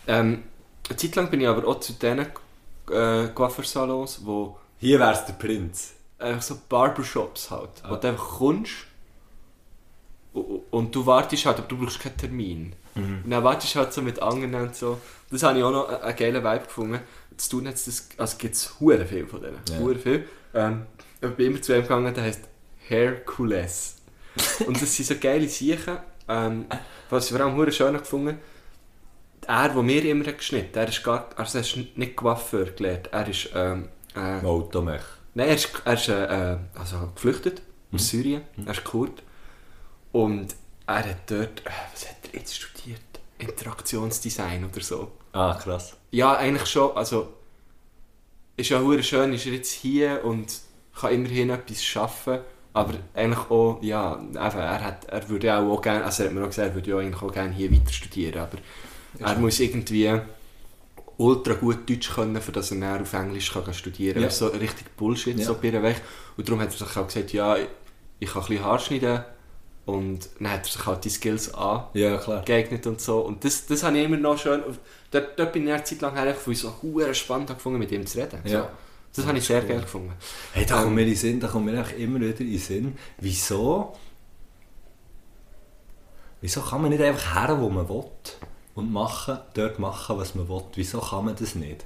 [0.07, 0.43] Ähm,
[0.87, 5.33] eine Zeit lang bin ich aber auch zu diesen äh, Coiffeursalons, wo Hier wär's der
[5.33, 5.91] Prinz.
[6.17, 7.97] einfach so Barbershops halt, wo Ah.
[7.97, 8.71] du einfach kommst
[10.71, 12.73] und du wartest halt, aber du brauchst keinen Termin.
[12.95, 13.21] Mhm.
[13.23, 14.99] Und dann wartest du halt so mit anderen und so.
[15.29, 16.99] Das habe ich auch noch einen, geilen Vibe gefunden.
[17.37, 19.59] Zu tun jetzt, das, also gibt es hure viel von denen.
[19.69, 19.79] Ja.
[19.79, 20.27] Hure viel.
[20.53, 20.87] Ähm,
[21.21, 22.41] ich bin immer zu einem gegangen, der heisst
[22.87, 23.97] Hercules.
[24.65, 25.97] und das sind so geile Sachen.
[26.27, 26.65] Ähm,
[27.09, 28.39] was ich vor allem hure schön gefunden
[29.47, 32.65] er, der mir immer hat geschnitten hat, er ist gar, also er ist nicht Coiffeur
[32.65, 35.01] gelernt, er ist, ähm, äh, Automech.
[35.33, 37.61] Nein, er ist, er ist äh, äh, also geflüchtet
[37.93, 38.41] aus Syrien.
[38.65, 39.23] Er ist Kurd.
[40.17, 40.55] Und
[40.87, 43.01] er hat dort, äh, was hat er jetzt studiert?
[43.37, 45.11] Interaktionsdesign oder so.
[45.31, 45.95] Ah, krass.
[46.09, 46.97] Ja, eigentlich schon.
[46.97, 47.33] Also,
[48.55, 50.47] ist ja hure schön, ist er jetzt hier und
[50.99, 52.39] kann immerhin etwas schaffen.
[52.73, 56.35] Aber eigentlich auch, ja, eben, er, hat, er würde ja auch, gerne, also er hat
[56.35, 58.39] mir auch gesagt, er würde ja eigentlich auch gerne hier weiter studieren.
[58.39, 58.57] Aber
[59.19, 60.19] er muss irgendwie
[61.17, 64.23] ultra gut Deutsch können, für dass er dann auf Englisch kann studieren kann.
[64.23, 64.29] Ja.
[64.29, 64.33] Ja.
[64.33, 65.45] So richtig Bullshit Ja.
[65.45, 66.01] so bei ihm weg.
[66.37, 67.67] Und darum hat er sich auch gesagt, ja, ich,
[68.19, 69.23] ich kann ein bisschen Haar schneiden.
[69.87, 73.21] Und dann hat er sich halt die Skills angeeignet Ja, und so.
[73.21, 74.61] Und das, das habe ich immer noch schön...
[75.11, 77.89] Dort, dort bin ich eine Zeit lang her, weil ich so hure spannend gefunden, mit
[77.93, 78.41] ihm zu reden.
[78.43, 78.63] Ja.
[78.63, 78.67] So.
[79.15, 80.11] Das habe ich sehr geil gefunden.
[80.51, 82.51] Hey, da Ähm, kommt mir in den Sinn, da kommt mir eigentlich immer wieder in
[82.51, 83.93] den Sinn, wieso,
[86.41, 88.03] wieso kann man nicht einfach her, wo man will
[88.75, 90.63] und machen, dort machen, was man will?
[90.75, 91.85] Wieso kann man das nicht?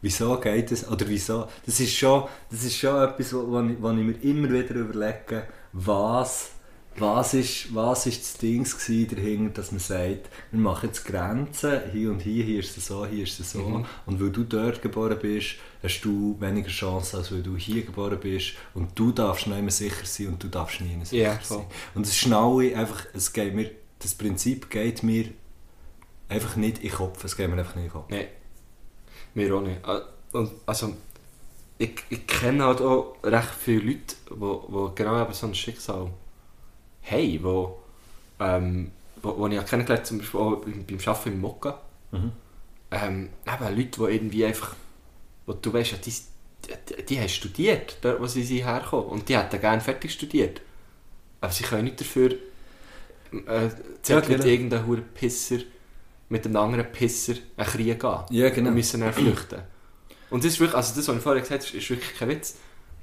[0.00, 0.90] Wieso geht das?
[0.90, 1.46] Oder wieso?
[1.66, 6.52] Das ist schon, das ist schon etwas, wo, ich, ich mir immer wieder überlege, was
[6.98, 8.64] was ist, was ist das Ding
[9.08, 13.06] dahinter, dass man sagt, wir machen jetzt Grenzen, hier und hier, hier ist es so,
[13.06, 13.60] hier ist es so.
[13.60, 13.84] Mhm.
[14.06, 18.18] Und weil du dort geboren bist, hast du weniger Chancen, als weil du hier geboren
[18.20, 18.52] bist.
[18.74, 21.42] Und du darfst nicht mehr sicher sein und du darfst nie mehr sicher Ja, sein.
[21.42, 21.64] voll.
[21.94, 25.26] Und ist schnell, einfach, es geht mir, das Prinzip geht mir
[26.28, 27.24] einfach nicht in den Kopf.
[27.24, 28.10] Es geht mir einfach nicht in den Kopf.
[28.10, 28.26] Nein.
[29.34, 29.78] Mir auch nicht.
[29.84, 30.94] Ah, Und, also,
[31.78, 36.10] ich, ich kenne halt auch recht viele Leute, die genau eben so ein Schicksal haben,
[37.42, 37.82] wo,
[38.40, 38.92] ähm,
[39.22, 41.80] wo, wo ich auch kennengelernt zum Beispiel auch beim, beim Arbeiten im Mokka.
[42.10, 42.32] Mhm.
[42.90, 44.74] Ähm, eben Leute, die irgendwie einfach,
[45.46, 49.06] wo du weißt, ja, die, die, die haben studiert, dort wo sie herkommen.
[49.06, 50.60] Und die hätten gerne fertig studiert.
[51.40, 52.32] Aber sie können nicht dafür
[53.32, 53.68] äh,
[54.02, 54.44] zählt Ja, mit genau.
[54.44, 55.58] irgendeinem huren Pisser
[56.32, 58.18] mit einem anderen Pisser einen Krieg gehen.
[58.30, 58.68] Ja, genau.
[58.70, 59.60] Und müssen dann flüchten.
[60.30, 62.28] Und das ist wirklich, also das, was ich vorher gesagt habe, ist, ist wirklich kein
[62.30, 62.56] Witz.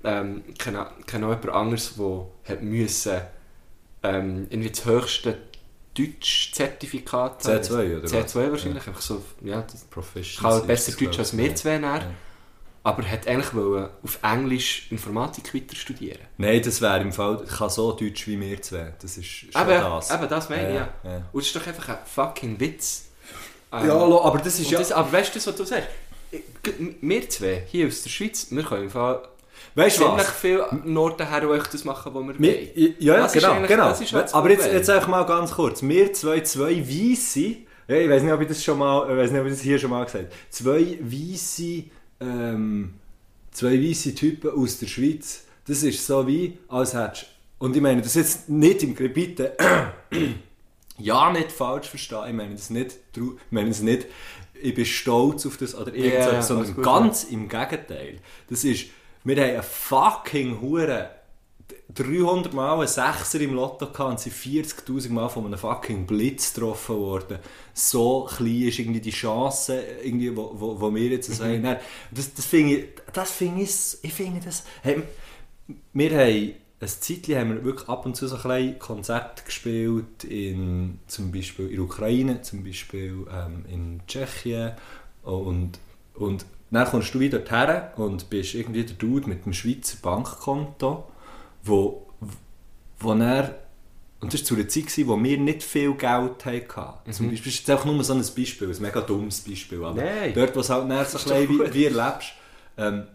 [0.04, 3.22] Ähm, kenne auch jemand anderes, der hat müssen,
[4.04, 5.38] ähm, irgendwie das höchste
[5.98, 7.58] Deutsch-Zertifikat haben.
[7.60, 8.12] C2 oder was?
[8.36, 8.88] C2 wahrscheinlich.
[8.88, 10.52] Einfach so, ja, das Professional.
[10.52, 11.56] kann halt besser Deutsch als wir Ja.
[11.56, 11.76] zwei.
[11.76, 12.02] Ja.
[12.82, 16.20] Aber hat eigentlich wollen auf Englisch Informatik weiter studieren.
[16.38, 18.94] Nein, das wäre im Fall, ich kann so Deutsch wie wir zwei.
[19.02, 20.12] Das ist schon Eben, das.
[20.12, 20.90] eben das meine ich ja.
[21.04, 21.18] Ja, ja.
[21.34, 23.06] Und das ist doch einfach ein fucking Witz.
[23.74, 24.80] Ähm, Ja, aber das ist ja...
[24.80, 25.90] das, aber weißt du, was du sagst?
[27.02, 29.28] Wir zwei, hier aus der Schweiz, wir können im Fall
[29.76, 30.32] weißt du ziemlich was?
[30.32, 32.96] viel Norden her euch das machen, was wir Wir, wollen.
[33.00, 34.00] ja, ja, genau, genau.
[34.00, 35.82] halt aber jetzt, jetzt einfach mal ganz kurz.
[35.82, 37.56] Wir zwei, zwei Weisse,
[37.88, 39.62] ja, ich weiß nicht, ob ich das schon mal, ich weiß nicht, ob ich das
[39.62, 40.36] hier schon mal gesagt habe.
[40.50, 41.84] Zwei Weisse,
[42.20, 42.94] ähm,
[43.52, 45.46] zwei weisse Typen aus der Schweiz.
[45.68, 47.28] Das ist so wie, als hättest
[47.60, 49.56] und ich meine das jetzt nicht im bitte
[50.98, 52.28] ja nicht falsch verstehen.
[52.28, 54.08] Ich meine das nicht, ich meine das nicht,
[54.62, 58.18] ich bin stolz auf das oder irgend so, Ja, ja, sondern gut, ganz im Gegenteil.
[58.50, 58.86] Das ist,
[59.24, 61.10] wir haben einen fucking Hure
[61.94, 66.54] 300 Mal einen Sechser im Lotto gehabt und sind 40'000 Mal von einem fucking Blitz
[66.54, 67.40] getroffen worden.
[67.74, 71.62] So klein ist irgendwie die Chance, irgendwie, wo, wo, wo wir jetzt sagen.
[71.62, 71.78] Nein,
[72.12, 75.02] Das, das finde ich, das finde ich, ich finde das, hey,
[75.94, 81.00] wir haben ein Zeitchen haben wir wirklich ab und zu so kleine Konzerte gespielt, in,
[81.08, 84.74] zum Beispiel in der Ukraine, zum Beispiel ähm, in Tschechien
[85.24, 85.80] und,
[86.14, 91.06] und dann kommst du wieder her und bist irgendwie der Dude mit dem Schweizer Bankkonto,
[91.64, 92.08] wo,
[93.00, 93.56] wo er
[94.22, 97.12] und das war zu einer Zeit, gewesen, wo wir nicht viel Geld hatten.
[97.14, 100.04] Zum Beispiel, das ist jetzt einfach nur so ein Beispiel, ein mega dummes Beispiel, aber
[100.04, 100.34] Nein.
[100.36, 102.34] dort, wo es halt näher so klein wie, wie erlebst,
[102.78, 103.08] ähm,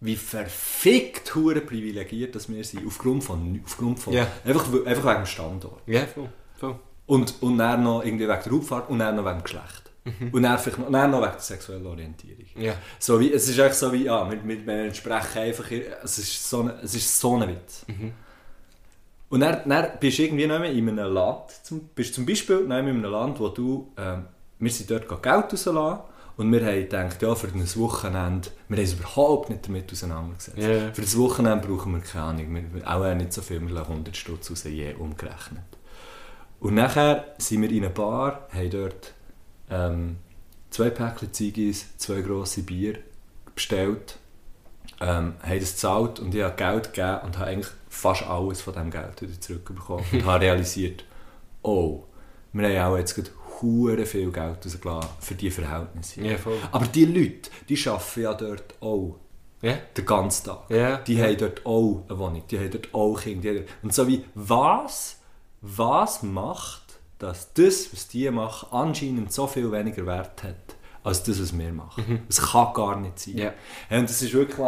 [0.00, 4.26] wie verfickt hure privilegiert dass wir sind, aufgrund von, aufgrund von Ja.
[4.44, 5.80] einfach, einfach wegen dem Standort.
[5.86, 6.28] Ja, voll.
[6.58, 6.78] voll.
[7.06, 9.83] Und, und dann noch irgendwie wegen der Hautfarbe und dann noch wegen dem Geschlecht.
[10.32, 12.44] Und dann, vielleicht noch, dann noch wegen der sexuellen Orientierung.
[12.56, 12.74] Ja.
[12.98, 15.64] So wie, es ist echt so wie, ja, wir, wir, wir entsprechen einfach,
[16.02, 17.86] es ist so, ein- es ist so ein Witz.
[19.30, 22.80] Und dann, dann bist du irgendwie mehr in einem Land, zum, bist zum Beispiel mehr
[22.80, 24.26] in einem Land, wo du, ähm,
[24.58, 26.00] wir sind dort Geld rauslassen
[26.36, 30.58] und wir haben gedacht, ja, für ein Wochenende, wir haben uns überhaupt nicht damit auseinandergesetzt.
[30.58, 30.92] Ja.
[30.92, 34.16] Für das Wochenende brauchen wir keine Ahnung, wir, auch nicht so viel, wir lassen 100
[34.16, 35.62] Stutz raus, je umgerechnet.
[36.60, 39.14] Und nachher sind wir in einer Bar, haben dort
[39.70, 40.16] ähm,
[40.70, 42.98] zwei Päckchen Ziggis, zwei grosse Bier
[43.54, 44.18] bestellt,
[45.00, 48.74] ähm, haben das gezahlt und ich habe Geld gegeben und habe eigentlich fast alles von
[48.74, 51.04] diesem Geld wieder zurückbekommen und habe realisiert,
[51.62, 52.04] oh,
[52.52, 56.20] wir haben auch jetzt gerade hure viel Geld rausgelassen für diese Verhältnisse.
[56.22, 56.36] Ja.
[56.70, 59.16] Aber die Leute, die arbeiten ja dort auch
[59.62, 59.78] Ja.
[59.96, 60.70] den ganzen Tag.
[60.70, 60.98] Ja.
[60.98, 63.62] Die haben dort auch eine Wohnung, die haben dort auch Kinder.
[63.82, 65.20] Und so wie, was,
[65.60, 66.83] was macht,
[67.24, 70.54] dass das, was die machen, anscheinend so viel weniger Wert hat,
[71.02, 72.22] als das, was wir machen.
[72.28, 73.36] Das kann gar nicht sein.
[73.38, 73.52] Ja,
[73.90, 74.58] Und das ist wirklich,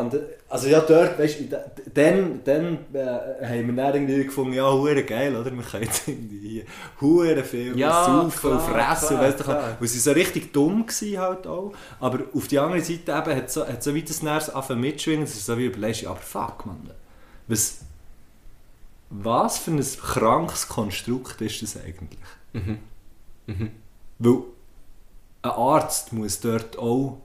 [0.48, 5.02] also ja dort, weißt du, dann, dann äh, haben wir dann irgendwie gefunden, ja, hure
[5.02, 5.50] geil, oder?
[5.50, 6.64] Wir können jetzt irgendwie hier
[7.00, 11.46] hure viel Ja, saufen und fressen, weißt du, weil sie so richtig dumm waren halt
[11.46, 11.72] auch.
[12.00, 15.24] Aber auf die andere Seite eben hat so, hat so weit das Nerv angefangen mitschwingen,
[15.24, 16.90] es ist so wie überlegst, aber fuck, man.
[17.48, 17.78] Was,
[19.08, 22.18] was für ein krankes Konstrukt ist das eigentlich?
[23.46, 23.70] Mhm.
[24.18, 24.38] Weil
[25.42, 27.18] ein Arzt muss dort auch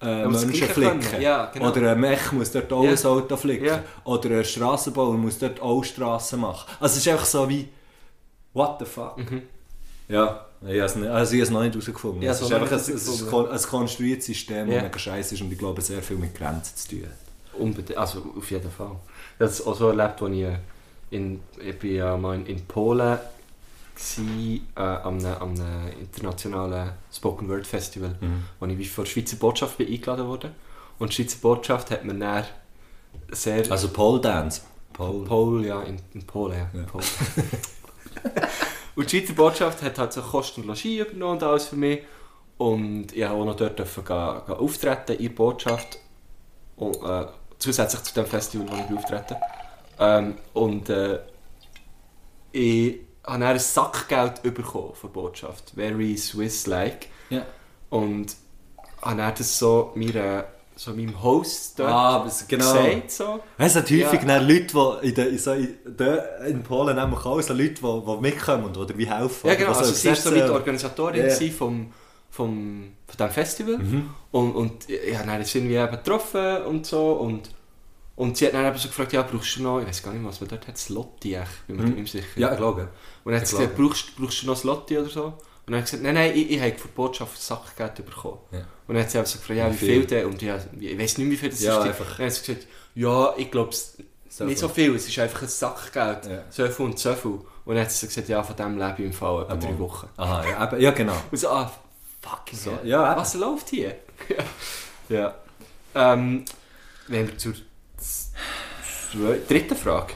[0.00, 1.20] äh, Menschen flicken.
[1.20, 1.68] Ja, genau.
[1.70, 2.92] Oder ein Mech muss dort auch Ja.
[2.92, 3.66] ein Auto flicken.
[3.66, 3.82] Ja.
[4.04, 6.66] Oder ein Strassenbauer muss dort auch Strassen machen.
[6.80, 7.68] Also es ist einfach so wie,
[8.54, 9.16] what the fuck?
[10.08, 12.22] Ja, ich habe also ich habe es noch nicht herausgefunden.
[12.22, 14.82] Ja, es ist einfach ein, ein konstruiertes System, das Ja.
[14.82, 17.60] mega scheiße ist und ich glaube sehr viel mit Grenzen zu tun hat.
[17.60, 18.92] Unbedingt, also auf jeden Fall.
[19.38, 20.46] Das ist auch so erlebt, als ich
[21.10, 23.18] in, ich bin ja mal in, in Polen
[23.94, 28.16] gsi, äh, am, einem- am einem internationalen Spoken Word Festival,
[28.58, 30.52] wo ich wie von der Schweizer Botschaft bin eingeladen wurde.
[30.98, 32.44] Und die Schweizer Botschaft hat mir dann
[33.30, 33.70] sehr...
[33.70, 34.62] Also Pole Dance.
[34.92, 35.24] Paul.
[35.24, 36.80] Pol, ja, in, in Polen, ja.
[36.80, 37.04] in Polen.
[38.96, 42.00] und die Schweizer Botschaft hat halt so Kosten und Logis übernommen und alles für mich.
[42.58, 45.98] Und ich durfte auch noch dort dürfen gehen, gehen auftreten in der Botschaft.
[46.76, 47.26] Und, äh,
[47.58, 49.36] zusätzlich zu dem Festival, wo ich auftreten
[49.98, 51.20] ähm, Und äh,
[52.52, 53.00] ich
[53.30, 55.72] habe dann ein Sackgeld bekommen von der Botschaft.
[55.74, 57.08] Very Swiss-like.
[57.30, 57.46] Ja.
[57.90, 58.36] Und
[59.02, 60.44] habe dann das so, meiner,
[60.76, 62.72] so meinem Host dort Ah, genau.
[62.72, 63.10] gesagt.
[63.10, 63.40] So.
[63.58, 64.38] Es hat häufig Ja.
[64.38, 64.66] Leute,
[65.02, 68.20] die in, der, in, so, in, der, in Polen nämlich auch so Leute, die, die
[68.20, 69.46] mitkommen und oder wie helfen.
[69.48, 69.70] Ja, genau.
[69.70, 70.54] Also, so sie war so übersetzen.
[70.54, 71.22] Organisatorin Ja.
[71.34, 71.92] gewesen vom,
[72.30, 73.78] vom, von diesem Festival.
[74.32, 77.12] Und, und ich habe dann jetzt irgendwie eben getroffen und so.
[77.12, 77.50] Und,
[78.16, 80.24] und sie hat dann eben so gefragt, ja, brauchst du noch, ich weiß gar nicht,
[80.24, 82.26] was man dort hat, Slotti, echt, bin mir nicht mehr sicher.
[82.40, 82.76] Ja, klar.
[82.76, 82.88] gell.
[83.24, 85.24] Und dann hat sie gesagt, brauchst, brauchst du noch Slotti oder so?
[85.66, 88.38] Und dann ich gesagt, nein, nein, ich, ich habe von der Botschaft Sackgeld bekommen.
[88.50, 88.58] Ja.
[88.88, 90.06] Und dann hat sie einfach so gefragt, ja, wie Wie viel viel?
[90.06, 90.26] denn?
[90.26, 91.86] Und ja, ich weiß nicht, wie viel das Ja, ist.
[91.86, 92.16] einfach.
[92.16, 93.70] Dann hat sie gesagt, ja, ich glaube,
[94.28, 96.26] So nicht so viel, es ist einfach ein Sackgeld.
[96.26, 96.44] Ja.
[96.50, 97.30] So viel und so viel.
[97.30, 97.44] Und
[97.76, 99.78] dann hat sie gesagt, ja, von dem lebe ich im Fall etwa drei.
[99.78, 100.08] Wochen.
[100.16, 101.14] Aha, ja, ja genau.
[101.30, 101.70] Und so, ah,
[102.20, 103.16] fucking So, ja.
[103.16, 103.94] Was läuft hier?
[104.28, 104.44] ja.
[105.08, 105.34] ja.
[105.94, 106.44] Ähm,
[107.06, 107.54] wenn wir zur
[109.12, 110.14] zwe- dritten Frage.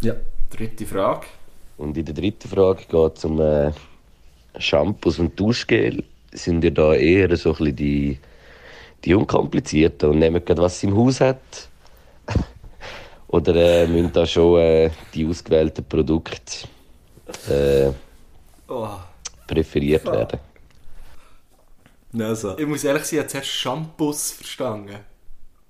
[0.00, 0.14] Ja.
[0.50, 1.26] Dritte Frage.
[1.78, 3.72] Und in der dritten Frage geht es um äh,
[4.58, 6.02] Shampoos und Duschgel.
[6.32, 8.18] Sind ihr da eher so ein bisschen die,
[9.04, 11.68] die Unkomplizierten und nehmen gerade, was sie im Haus hat?
[13.28, 16.66] Oder äh, müssen da schon äh, die ausgewählten Produkte
[17.48, 17.90] äh,
[18.68, 18.88] Oh.
[19.46, 20.38] präferiert werden?
[22.18, 22.56] Also.
[22.58, 24.96] Ich muss ehrlich sagen, ich habe zuerst Shampoos verstanden.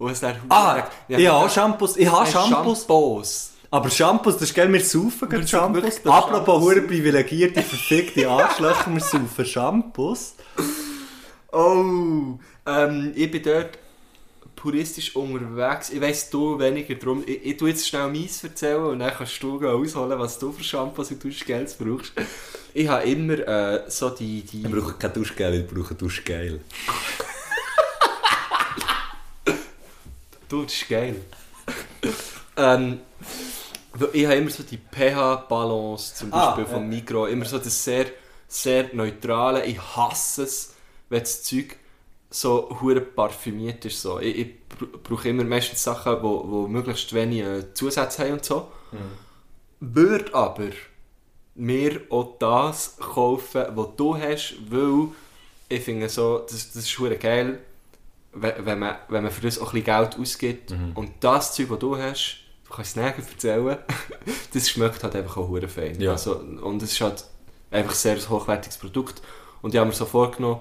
[0.01, 1.99] Und es dann Ah, ich habe auch Shampoos.
[1.99, 2.79] Ich habe Shampoos.
[2.81, 3.51] Shampoos.
[3.71, 6.01] Aber Shampoos, das ist geil, wir saufen gerade Shampoos.
[6.07, 10.37] Apropos hure privilegierte, verfickte Arschlöcher, wir saufen Shampoos.
[11.53, 13.79] Oh, ähm, ich bin dort
[14.57, 15.91] puristisch unterwegs.
[15.91, 17.23] Ich weiss du weniger drum.
[17.27, 20.65] Ich, ich tu jetzt schnell meins erzählen und dann kannst du ausholen, was du für
[20.65, 22.15] Shampoos und Duschgels brauchst.
[22.73, 24.43] Ich habe immer äh, so die...
[24.43, 26.61] die Wir brauchen kein Duschgel, wir brauchen Duschgel.
[30.51, 31.17] Du, das ist geil.
[32.57, 33.01] ähm,
[34.13, 36.89] ich habe immer so die pH-Balance zum Ah, Beispiel vom ja.
[36.89, 37.27] Mikro.
[37.27, 38.07] Immer so das sehr,
[38.49, 39.65] sehr neutrale.
[39.65, 40.75] Ich hasse es,
[41.09, 41.77] wenn das Zeug
[42.31, 44.03] so hure parfümiert ist.
[44.03, 44.19] So.
[44.21, 47.45] Ich, ich br- brauche immer meistens Sachen, die wo, wo möglichst wenig
[47.75, 48.69] Zusätze haben und so.
[49.81, 50.71] Würde aber
[51.55, 55.09] mir auch das kaufen, was du hast, weil
[55.69, 57.61] ich finde so, das, das ist hure geil,
[58.33, 61.79] wenn, man, wenn man für das auch ein bisschen Geld ausgibt und das Zeug, das
[61.79, 63.79] du hast, du kannst es näher erzählen,
[64.55, 66.01] das schmeckt halt einfach auch hure fein.
[66.01, 66.13] Ja.
[66.13, 67.25] Also, und es ist halt
[67.71, 69.23] einfach ein sehr hochwertiges Produkt.
[69.63, 70.61] Und ich habe mir so vorgenommen,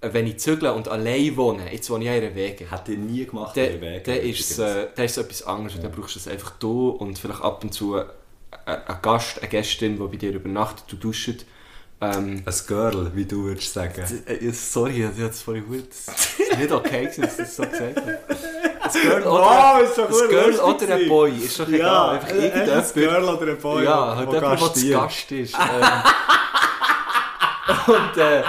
[0.00, 2.98] wenn ich zügle und allein wohne, jetzt wohne ich ja in einer Wege, Hätte ich
[2.98, 5.76] nie gemacht, in Wege, dann, ist äh, ist es etwas anderes.
[5.76, 8.06] Und Dann brauchst du es einfach du und vielleicht ab und zu ein
[8.66, 11.44] ein Gast, eine Gästin, die bei dir übernachtet, du duscht.
[12.02, 14.02] Ähm, Ein Girl, wie du würdest sagen.
[14.26, 15.84] äh, sorry, ich habe das vorhin gut.
[16.58, 18.18] Nicht okay, dass ich das so gesagt habe.
[18.82, 21.08] Ein Girl Oh, oder, ein Girl oder ein.
[21.08, 22.16] Boy, ist doch egal.
[22.16, 22.94] Einfach äh, ein irgendjemand.
[22.94, 24.88] Girl oder ein Boy, ja, halt jemand, der zu.
[24.90, 25.54] Gast ist.
[25.54, 26.02] Ähm,
[27.94, 28.42] und äh,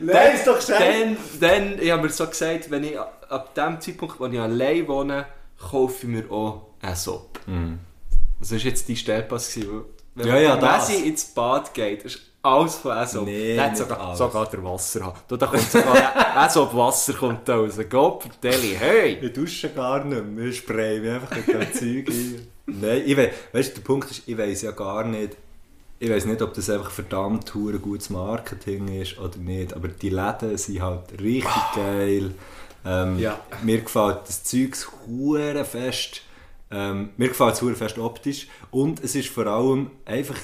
[0.00, 4.20] Nein, ist doch dann, dann, ich habe mir so gesagt, wenn ich ab dem Zeitpunkt,
[4.20, 5.26] wo ich allein wohne,
[5.58, 7.40] kaufe ich mir auch einen Sop.
[8.40, 9.52] Das war jetzt die Stellpass.
[9.54, 10.28] gewesen, Wenn.
[10.28, 10.90] Ja, ja, wenn das.
[10.90, 13.24] Ins Bad geht, ist alles von Aesop.
[13.24, 15.18] Nee, nicht sogar, sogar der Wasser haben.
[15.28, 17.78] Da, da kommt sogar Aesop Wasser kommt da raus.
[17.90, 19.18] Gott, Deli, hey!
[19.20, 22.46] Ich dusche gar nicht mehr, wir sprayen mich einfach mit dem Zeug ein.
[22.66, 25.36] Nein, ich weiss, weißt, du, der Punkt ist, ich weiss ja gar nicht,
[25.98, 30.10] ich weiss nicht, ob das einfach verdammt hure gutes Marketing ist oder nicht, aber die
[30.10, 32.34] Läden sind halt richtig geil.
[32.84, 33.40] Ähm, Ja.
[33.62, 34.76] Mir gefällt das Zeug
[35.06, 36.22] hure fest.
[36.70, 40.36] Ähm, mir gefällt es fest optisch und es ist vor allem einfach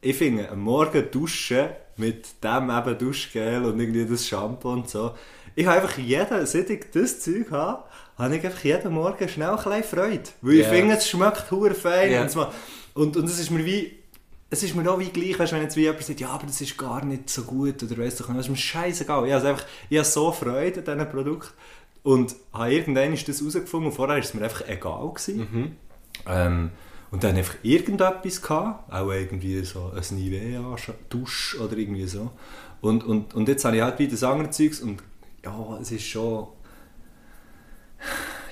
[0.00, 5.12] ich finde, am Morgen duschen mit dem eben Duschgel und irgendwie das Shampoo und so.
[5.56, 7.82] Ich habe einfach jeden, seit ich das Zeug habe,
[8.16, 10.22] habe ich einfach jeden Morgen schnell ein bisschen Freude.
[10.40, 10.68] Weil ich Ja.
[10.72, 12.12] finde, es schmeckt hure fein.
[12.12, 12.20] Ja.
[12.20, 12.52] Und, es ma-
[12.94, 13.96] und, und es ist mir wie,
[14.50, 16.60] es ist mir auch wie gleich, weißt, wenn jetzt wie jemand sagt, ja, aber das
[16.60, 19.26] ist gar nicht so gut oder doch nicht, das ist mir scheißegal.
[19.26, 21.52] Ich habe, einfach, ich habe so Freude an diesem Produkt
[22.04, 25.08] und habe irgendwann ist das herausgefunden und vorher war es mir einfach egal.
[25.12, 25.76] Gewesen.
[26.26, 26.70] Ähm,
[27.10, 30.76] und dann einfach irgendetwas gehabt, auch irgendwie so ein Nivea,
[31.08, 32.30] Dusch oder irgendwie so.
[32.80, 35.02] Und, und, und jetzt habe ich halt wieder das andere Zeugs und
[35.44, 36.48] ja, es ist schon...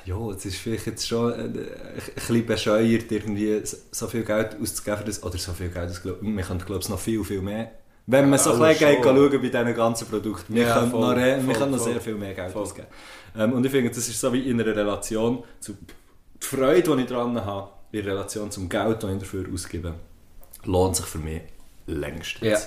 [0.05, 1.53] Ja, es ist vielleicht jetzt schon äh, ein
[2.15, 6.37] bisschen bescheuert, irgendwie so viel Geld auszugeben für das, oder so viel Geld, ausgegeben.
[6.37, 7.73] wir können glaube ich noch viel, viel mehr.
[8.07, 11.01] Wenn man so ein alles bisschen schauen bei diesen ganzen Produkten, wir Ja, können voll,
[11.01, 11.93] noch, wir voll, können noch voll.
[11.93, 12.87] sehr viel mehr Geld ausgeben.
[13.37, 17.03] Ähm, und ich finde, das ist so wie in einer Relation zu die Freude, die
[17.03, 19.95] ich daran habe, in Relation zum Geld, das ich dafür ausgebe,
[20.64, 21.43] lohnt sich für mich
[21.87, 22.49] längstens.
[22.49, 22.59] Ja.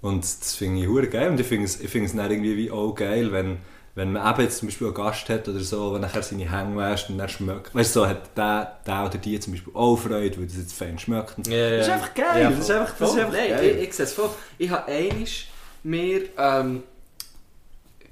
[0.00, 1.30] Und das finde ich hure geil.
[1.30, 3.58] Und ich finde es, ich finde es dann irgendwie wie auch geil, wenn,
[3.94, 6.76] wenn man eben jetzt zum Beispiel einen Gast hat oder so, wenn nachher seine Hänge
[6.76, 7.74] wäscht und dann schmeckt.
[7.74, 10.72] Weißt du, so hat der, der oder die zum Beispiel auch Freude, weil das jetzt
[10.72, 11.38] fein schmeckt.
[11.38, 11.76] Und Ja, ja.
[11.78, 12.42] Das ist einfach geil.
[12.42, 13.76] Ja, das ist einfach, das ist einfach Nein, geil.
[13.78, 14.30] Ich, ich sehe es voll.
[14.58, 15.44] Ich habe einiges
[15.84, 16.82] mir, ähm,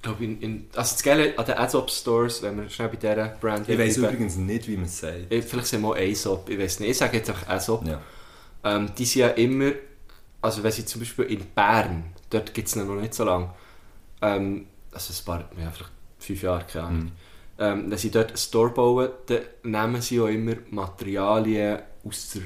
[0.02, 3.28] glaube, in, in, also das Geile an den Aesop Stores, wenn wir schnell bei dieser
[3.40, 5.30] Brand Ich weiß übrigens nicht, wie man es sagt.
[5.32, 6.90] Ich- Vielleicht sind wir auch Aesop, ich weiß nicht.
[6.90, 7.86] Ich sage jetzt einfach Aesop.
[7.86, 8.00] Ja.
[8.64, 9.72] Ähm, die sind ja immer,
[10.42, 13.50] also wenn sie zum Beispiel in Bern, dort gibt es noch nicht so lange,
[14.22, 17.12] ähm, also ein paar, ja, vielleicht fünf Jahre, keine Ahnung.
[17.58, 22.42] Ähm, wenn sie dort einen Store bauen, dann nehmen sie auch immer Materialien aus der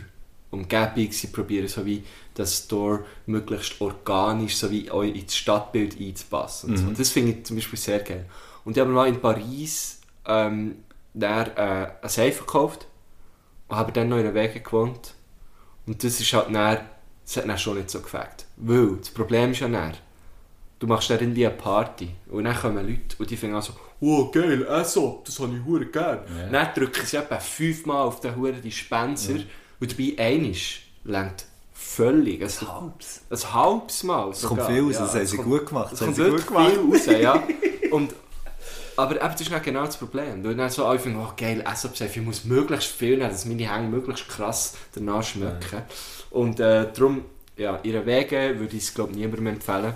[0.50, 1.10] Umgebung.
[1.12, 2.02] Sie probieren so wie
[2.34, 6.70] das Store möglichst organisch so wie auch ins Stadtbild einzupassen.
[6.70, 6.86] Und so.
[6.90, 8.26] Das finde ich zum Beispiel sehr geil.
[8.64, 10.76] Und ich habe mal in Paris ähm,
[11.12, 11.60] dann, äh,
[12.00, 12.86] eine Seife gekauft
[13.68, 15.14] und habe dann noch in der Wege gewohnt.
[15.86, 16.78] Und das ist halt dann,
[17.24, 18.46] das hat dann schon nicht so gefällt.
[18.56, 19.94] Weil, das Problem ist ja dann,
[20.78, 24.30] du machst dann irgendwie eine Party und dann kommen Leute und die finden so, oh
[24.30, 26.20] geil, also, das habe ich hure gern.
[26.50, 29.34] Dann drücken sie etwa fünfmal auf den huren Dispenser
[29.78, 32.42] und dabei einisch lenkt völlig.
[32.42, 33.20] Ein halbes.
[33.28, 35.92] Ein halbes Mal Es kommt viel raus, das haben sie gut gemacht.
[35.92, 37.42] Es kommt wirklich viel raus, ja.
[37.90, 38.14] Und,
[38.96, 40.42] aber eben, das ist nicht genau das Problem.
[40.44, 43.88] Weil dann so finden, oh geil, Essabsafe, ich muss möglichst viel nehmen, dass meine Hänge
[43.88, 45.82] möglichst krass danach schmecken.
[46.30, 47.24] Und äh, darum,
[47.56, 49.94] ja, ihre Wege würde ich es glaube niemandem empfehlen.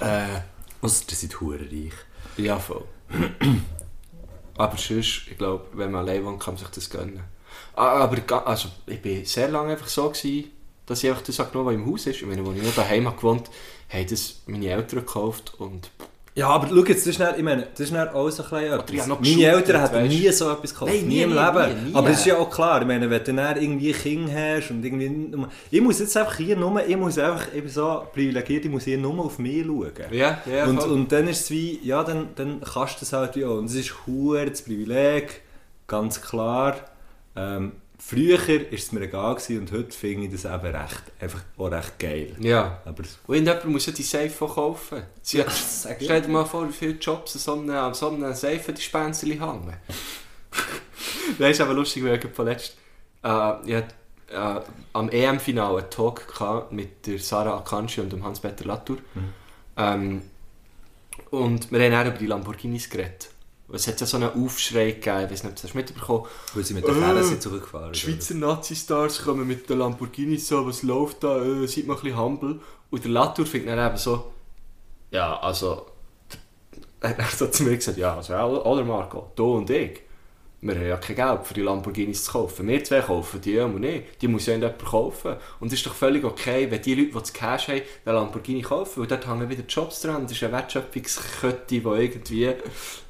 [0.00, 0.40] Äh,
[0.80, 1.92] Also, die sind reich.
[2.36, 2.84] ja, voll.
[4.56, 7.24] aber sonst, ich glaube, wenn man allein wohnt, kann man sich das gönnen.
[7.74, 10.50] Aber also, ich bin sehr lange einfach so gewesen,
[10.88, 12.16] dass ich einfach das habe genommen, was im Haus ist.
[12.22, 13.50] Ich meine, als ich noch daheim habe gewohnt
[13.90, 15.90] haben das meine Eltern gekauft und
[16.34, 18.64] Ja, aber schau jetzt, das ist, dann, ich meine, das ist dann auch so ein
[18.64, 18.98] etwas.
[19.00, 20.08] habe noch Meine Eltern weisst.
[20.12, 21.84] nie so etwas gekauft, Nein, nie, nie, im Leben.
[21.84, 21.94] nie, nie.
[21.94, 24.84] Aber das ist ja auch klar, ich meine, wenn du dann irgendwie Kinder hast und
[24.84, 25.36] irgendwie...
[25.70, 28.98] Ich muss jetzt einfach hier nur, ich muss einfach, bin so privilegiert, ich muss hier
[28.98, 29.90] nur auf mich schauen.
[30.12, 30.92] ja, ja, und, voll.
[30.92, 33.56] und dann ist es wie, ja, dann, dann kannst du das halt wie auch.
[33.58, 35.40] Und es ist hure das Privileg,
[35.86, 36.76] ganz klar.
[37.34, 41.42] Ähm, früher war es mir egal gewesen und heute finde ich das eben recht, einfach
[41.56, 42.36] auch recht geil.
[42.40, 42.80] ja.
[42.84, 45.02] Aber Und irgendjemand muss ja die Seife auch kaufen.
[45.22, 45.46] Sie ich.
[46.02, 49.74] stell dir mal vor, wie viele Jobs an so einem, an so einem Seifendispenserli hängen.
[51.38, 52.76] das ist aber lustig, weil ich vorletzt
[53.22, 53.84] äh, ich
[54.30, 54.60] äh,
[54.92, 58.98] am EM-Finale einen Talk mit der Sarah Akanji und dem Hans-Peter Latour.
[59.76, 60.22] Ähm,
[61.30, 63.30] und wir haben auch über die Lamborghinis geredet.
[63.70, 66.64] Es hat ja so einen Aufschrei gegeben, ich weiß nicht, ob du das mitbekommen weil
[66.64, 70.66] sie mit der Äh, Fähre sind zurückgefahren Die Schweizer Nazi-Stars kommen mit den Lamborghinis so,
[70.66, 72.60] was läuft da, äh, seid mal ein bisschen humble.
[72.90, 74.32] Und der Latour findet dann eben so,
[75.10, 75.86] ja, also,
[77.00, 80.00] er hat so zu mir gesagt, ja, also, oder Marco, du und ich,
[80.60, 82.66] wir haben ja kein Geld für die Lamborghinis zu kaufen.
[82.66, 84.20] Wir zwei kaufen die immer nicht.
[84.20, 85.36] Die muss ja jemand kaufen.
[85.60, 88.62] Und es ist doch völlig okay, wenn die Leute, die das Cash haben, den Lamborghini
[88.62, 90.22] kaufen, weil dort hängen wieder Jobs dran.
[90.24, 92.44] Das ist eine Wertschöpfungskette, die irgendwie,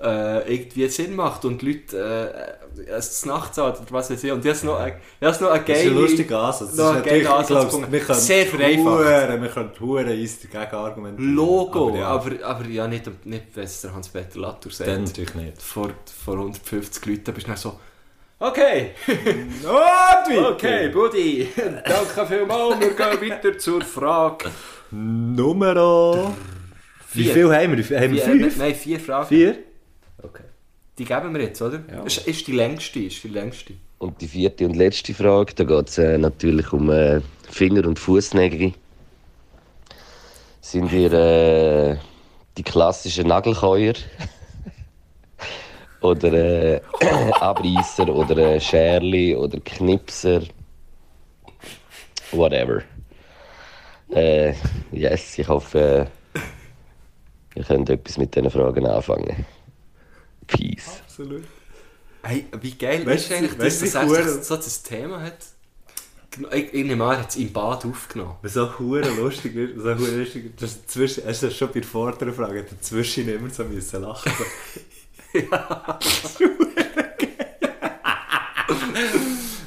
[0.03, 4.31] äh, irgendwie Sinn macht und die Leute äh, es nachts oder was weiß ich.
[4.31, 5.91] Und jetzt noch, ein- jetzt noch eine Das ist geile...
[5.97, 6.59] ein lustiger Ansatz.
[6.61, 7.93] Das ist ein natürlich, Ansatzpunkt.
[7.93, 9.41] wir können Sehr vereinfacht.
[9.43, 11.35] Wir können hure eins dagegen argumentieren.
[11.35, 14.89] Logo, Aber ja, aber, aber ja, nicht, nicht wenn es der Hans-Peter Latour sagt.
[14.91, 15.63] dann natürlich nicht.
[15.63, 15.91] vor,
[16.25, 17.79] vor 150 Leuten bist du dann so,
[18.41, 18.91] okay,
[20.53, 21.49] okay, Buddy,
[21.85, 24.51] danke vielmals, wir gehen weiter zur Frage.
[24.91, 26.35] Numero...
[27.15, 27.33] Wie Vier.
[27.33, 28.01] viel haben wir?
[28.01, 28.57] Haben wir Vier, fünf?
[28.59, 29.29] Nein, vier Fragen.
[29.29, 29.59] Vier?
[30.23, 30.43] Okay.
[30.99, 31.81] Die geben wir jetzt, oder?
[31.91, 32.03] Ja.
[32.03, 33.75] Ist, ist die längste, ist die längste.
[33.97, 37.99] Und die vierte und letzte Frage, da geht es äh, natürlich um äh, Finger- und
[37.99, 38.75] Fußnägel.
[40.61, 41.97] Sind ihr äh,
[42.59, 43.95] die klassischen Nagelkäuer?
[46.01, 46.81] Oder äh,
[47.41, 50.43] Abreißer oder äh, Scherli oder Knipser?
[52.33, 52.83] Whatever.
[54.11, 54.55] Äh,
[54.93, 56.41] yes, ich hoffe, äh,
[57.59, 59.47] ihr könnt etwas mit diesen Fragen anfangen.
[60.47, 61.01] Peace.
[61.05, 61.45] Absolut.
[62.23, 65.39] Hey, wie geil Weißt ist eigentlich das, weißt dass wie sich so das Thema hat?
[66.53, 68.37] Ich, ich nehme an, hat es im Bad aufgenommen.
[68.43, 71.57] Was auch hure lustig ist, was auch hure lustig ist, das zwischen, hast du das
[71.57, 74.33] schon bei der vorderen Frage, dazwischen immer so müssen lachen.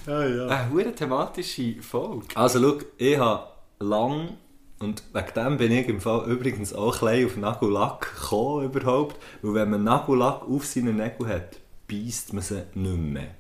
[0.07, 0.47] ja, ja.
[0.47, 2.28] Eine hure thematische Folge.
[2.36, 3.47] Also schau, ich habe
[3.80, 4.38] lang
[4.80, 9.53] und wegen dem bin ich im Fall übrigens auch ein auf Nagellack gekommen überhaupt, weil
[9.53, 13.36] wenn man Nagellack auf seinen Nägeln hat, beißt man sie nicht mehr.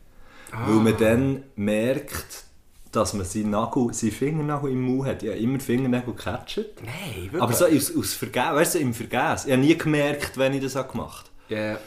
[0.51, 2.45] Weil man dann merkt,
[2.91, 5.23] dass man seinen, Nagel, seinen Fingernagel im Mund hat.
[5.23, 6.65] Ich habe immer Fingernägel gecatcht.
[6.83, 7.41] Nein, wirklich.
[7.41, 9.37] Aber so aus, aus Vergehen, weißt du, im Vergehen.
[9.45, 11.77] Ich habe nie gemerkt, wenn ich das habe gemacht Ja,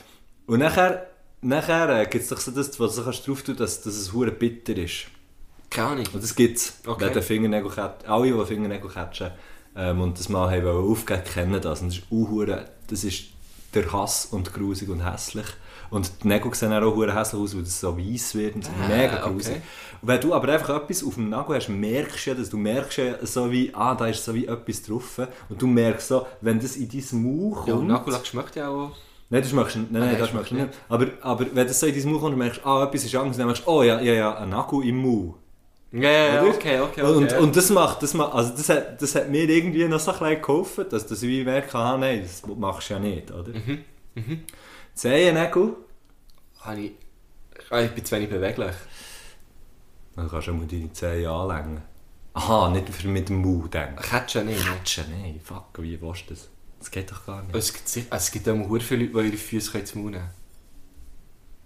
[0.46, 1.06] Und nachher
[1.40, 4.12] nachher äh, gibt es doch so das, was du kannst drauf tun dass, dass es
[4.12, 5.06] hure bitter ist.
[5.70, 6.06] Keine Ahnung.
[6.12, 6.74] Und das gibt es.
[6.86, 7.22] Okay.
[7.22, 7.70] Fingernägel
[8.06, 9.30] alle, die Fingernägel catchen
[9.76, 11.80] ähm, und das mal haben aufgeben, kennen das.
[11.82, 13.24] Und das ist auch hure- das ist
[13.74, 15.46] der Hass und grusig und hässlich.
[15.90, 18.70] Und die Nägel sehen auch hure hässlich aus, weil das so weiss wird und so
[18.82, 19.32] Ah, mega okay.
[19.32, 19.54] grusig.
[20.00, 22.56] Und wenn du aber einfach etwas auf dem Nagel hast, merkst du ja, dass du
[22.56, 25.20] merkst ja so wie, ah, da ist so wie etwas drauf.
[25.48, 27.68] Und du merkst so, wenn das in deinen Mund kommt...
[27.68, 28.92] Ja, und Nagellack schmeckt ja auch.
[29.34, 29.90] Nein, das schmeckst du nicht.
[29.90, 30.68] Nein, Ah, nein, nein, das schmeckst du nicht.
[30.88, 33.36] Aber, aber wenn das so in deinen Mund kommt und merkst, ah, etwas ist anders,
[33.36, 35.34] dann merkst du, oh ja, ja, ja, ein Nagel im Mund.
[35.90, 37.02] Ja, ja, ja, okay, okay, okay.
[37.02, 40.12] Und, und das macht, das macht, also das hat, das hat mir irgendwie noch so
[40.12, 43.30] ein bisschen geholfen, dass, dass ich wie merke, ah nein, das machst du ja nicht,
[43.32, 43.52] oder?
[44.14, 44.42] Mhm,
[44.94, 45.72] Zehennägel,
[46.60, 46.92] Habe ich,
[47.70, 48.74] ich bin zu wenig beweglich.
[50.16, 51.82] dann kannst du mal deine Zehen anlängen.
[52.34, 53.96] Aha, nicht für mit dem Mund denken.
[53.96, 54.64] Catch ja nicht.
[54.64, 56.48] Catchen, nein, fuck, wie willst du das?
[56.84, 57.56] Das geht doch gar nicht.
[57.56, 60.12] Es gibt, sich- es gibt auch sehr viele Leute, die ihre Füße können zum Mund
[60.16, 60.28] nehmen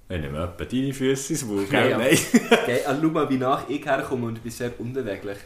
[0.09, 1.91] Ich nehme etwa deine Füße ins Mund, Ja, gell?
[1.91, 1.99] ja.
[1.99, 2.19] Nein.
[2.51, 5.39] Okay, also schau mal, wie nach ich herkomme und ich bin sehr unbeweglich.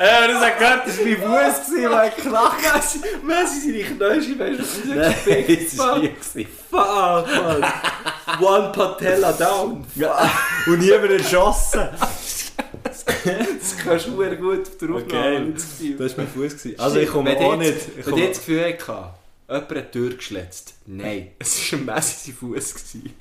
[0.00, 1.16] Ja, das hat gehört, das war mein
[1.52, 4.96] Fuß, gewesen, weil ich gelacht Messi, Messi seine Knöchel, weißt du, was
[5.26, 6.10] Nein, ich das war hier.
[6.10, 6.46] gewesen.
[6.70, 7.72] Fuck, man.
[8.42, 9.84] One Patella down.
[9.94, 10.30] Ja,
[10.66, 11.88] und niemand erschossen.
[13.60, 15.02] Das kannst du sehr gut auf der Okay,
[15.36, 15.52] Aufnahme.
[15.54, 15.80] das
[16.16, 16.56] war mein Fuß.
[16.56, 16.80] gewesen.
[16.80, 17.68] Also ich komme auch ich nicht...
[17.70, 19.14] jetzt- Ich Wenn komme, das Gefühl hatte,
[19.48, 20.74] jemand hat durchgeschletzt.
[20.86, 22.74] Nein, es war ein Messi sein Fuß.
[22.74, 23.14] gewesen.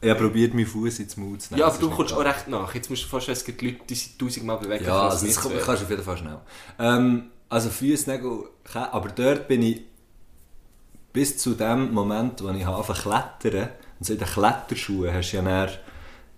[0.00, 1.60] ich habe probiert, meinen Fuß ins Mund zu nehmen.
[1.60, 2.74] Ja, Das aber du ist kommst auch recht nach.
[2.74, 4.84] Jetzt musst du fast es gibt Leute, die sind tausendmal bewegen.
[4.84, 6.38] Ja, also das kommt- kannst du auf jeden Fall schnell.
[6.78, 9.82] Ähm, also Fußnägel, ke- aber dort bin ich
[11.12, 13.68] bis zu dem Moment, wo ich anfange zu klettern,
[13.98, 15.78] und so in den Kletterschuhen hast du ja dann,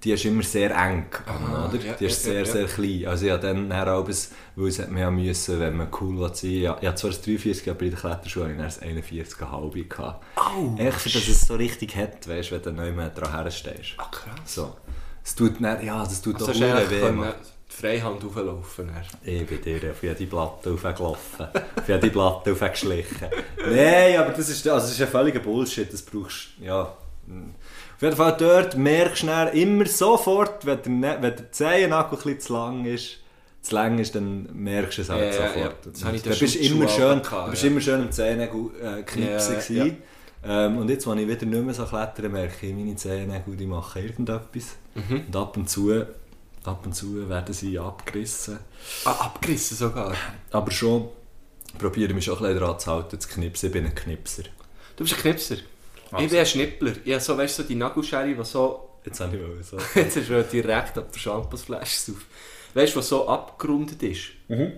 [0.04, 1.84] die ist immer sehr eng, an, oder?
[1.84, 3.06] ja, die ist ja, sehr, ja, sehr klein.
[3.06, 6.78] Also habe dann abends, weil es hat ja müssen, wenn man cool will sein, ja,
[6.80, 10.24] ich hatte zwar das 43, aber in den Kletterschuhen hatte ich dann das 41,5 gehabt.
[10.36, 13.94] Au, Echt, dass es so richtig hat, weißt, wenn du nicht mehr dran herstehst.
[13.98, 14.34] Ah, krass.
[14.44, 14.76] So.
[15.24, 17.32] Es tut dann, ja, das tut Also eigentlich weh.
[17.70, 18.86] die Freihand auflaufen.
[18.88, 19.04] dann.
[19.22, 21.46] Ich bin dir auf jede Platte aufgelaufen.
[21.76, 23.28] auf jede Platte aufgeschlichen.
[23.68, 25.92] Nein, aber das ist, also das ist ein völliger Bullshit.
[25.92, 26.94] Das brauchst ja.
[27.98, 32.22] Auf jeden Fall dort merkst du immer sofort, wenn der, Ne- wenn der Zehennagel ein
[32.22, 33.16] bisschen zu lang ist,
[33.60, 35.86] zu lang ist, dann merkst du es halt Ja, ja, sofort.
[35.86, 35.92] ja.
[36.12, 37.68] Da dann bist immer schön, du bist ja.
[37.70, 39.86] immer schön am Zehennagel äh, knipsen Ja.
[40.44, 43.66] Ähm, und jetzt, wenn ich wieder nicht mehr so klettere, merke ich, meine Zehennägel die
[43.66, 44.76] machen irgendetwas.
[44.94, 45.24] Mhm.
[45.26, 45.90] Und ab und zu,
[46.64, 48.60] ab und zu werden sie abgerissen.
[49.06, 50.14] Ah, abgerissen sogar.
[50.52, 51.08] Aber schon
[51.76, 53.66] probiere mich schon ein bisschen daran zu halten, zu knipsen.
[53.66, 54.44] Ich bin ein Knipser.
[54.96, 55.56] Du bist ein Knipser.
[56.10, 56.24] Also.
[56.24, 56.92] Ich bin ein Schnippler.
[57.04, 58.84] Ich habe so, weißt du, so die Nagelschere, die so...
[59.04, 59.78] Jetzt habe ich mal so.
[59.94, 62.26] Jetzt ist er direkt ab der Shampoosflasche auf.
[62.74, 64.28] Weißt du, was so abgerundet ist?
[64.48, 64.72] Mhm.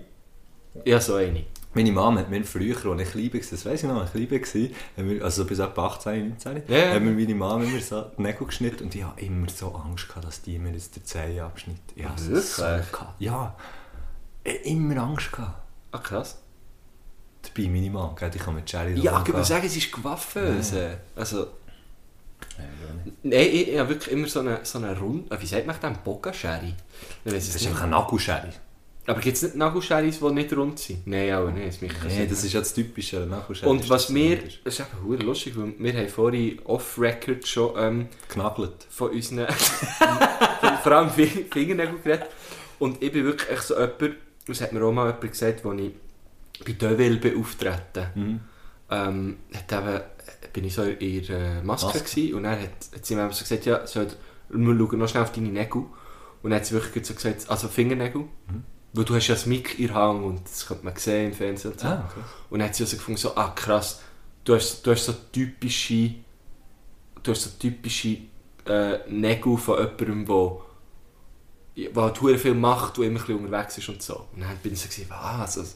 [0.83, 1.45] Ich habe so eine.
[1.73, 4.29] Meine Mama hat mir früher, als ich klein war, das weiss ich noch, als ich
[4.41, 6.93] klein war, also bis etwa 18, 19, Ja, ja.
[6.95, 10.09] haben mir meine Mama immer so die Nägel geschnitten und ich habe immer so Angst
[10.09, 10.99] gehabt, dass die mir jetzt die.
[10.99, 12.91] Ich habe es so Wirklich?
[12.91, 13.21] gehabt.
[13.21, 13.55] Ja,
[14.43, 15.61] ich habe immer Angst gehabt.
[15.91, 16.40] Ah, krass.
[17.43, 20.97] Dabei meine Mama, gell, die kann mit Jerry Ja, ich würde sagen, es ist Gewaffenöse.
[21.15, 21.47] Also...
[23.23, 25.31] Nein, ich, ich habe wirklich immer so eine, so eine Rund...
[25.31, 25.75] äh, Wie sagt man?
[25.75, 26.73] Ich weiss
[27.23, 27.67] es Das ist nicht.
[27.69, 28.49] einfach ein Nagelschere.
[29.07, 31.07] Aber gibt es nicht Nagelscheris, die nicht rund sind?
[31.07, 31.67] Nein, auch nicht.
[31.67, 32.29] Das Nee, Sinn.
[32.29, 33.69] das ist ja das Typische, ein Nagelschere.
[33.69, 34.37] Und was wir...
[34.63, 38.85] Das ist eben verdammt lustig, weil wir haben vorhin off-record schon ähm, Knagelt.
[38.89, 39.47] von unseren...
[39.51, 42.27] von, vor allem Fi- Fingernägeln geredet.
[42.77, 44.15] Und ich bin wirklich echt so jemand...
[44.47, 45.91] Das hat mir auch mal jemand gesagt, als ich
[46.65, 48.39] bei Deville beauftreten Mhm.
[48.89, 50.01] ähm, hat eben,
[50.53, 51.99] bin ich so in ihrer Maske, Maske.
[52.03, 54.07] Gewesen, und dann hat, hat sie mir so gesagt, ja, soll,
[54.49, 55.83] wir schauen noch schnell auf deine Nägel.
[56.43, 58.63] Und dann hat sie wirklich so gesagt, also Fingernägel, Mhm.
[58.93, 61.33] weil du hast ja das Mic in der Hand und das könnte man sehen im
[61.33, 61.87] Fernsehen und so.
[61.87, 62.25] Ah, krass.
[62.49, 64.01] Und dann hat sie also gefunden, so, ah krass,
[64.43, 66.15] du hast, du hast so typische,
[67.23, 68.17] du hast so typische
[68.65, 70.63] äh, Nägel von jemandem, wo
[71.77, 74.27] der halt viel macht, der immer ein bisschen unterwegs ist und so.
[74.33, 75.71] Und dann bin ich so, gewesen, was, also,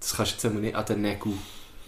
[0.00, 1.38] das kannst du jetzt einmal nicht an den Nägeln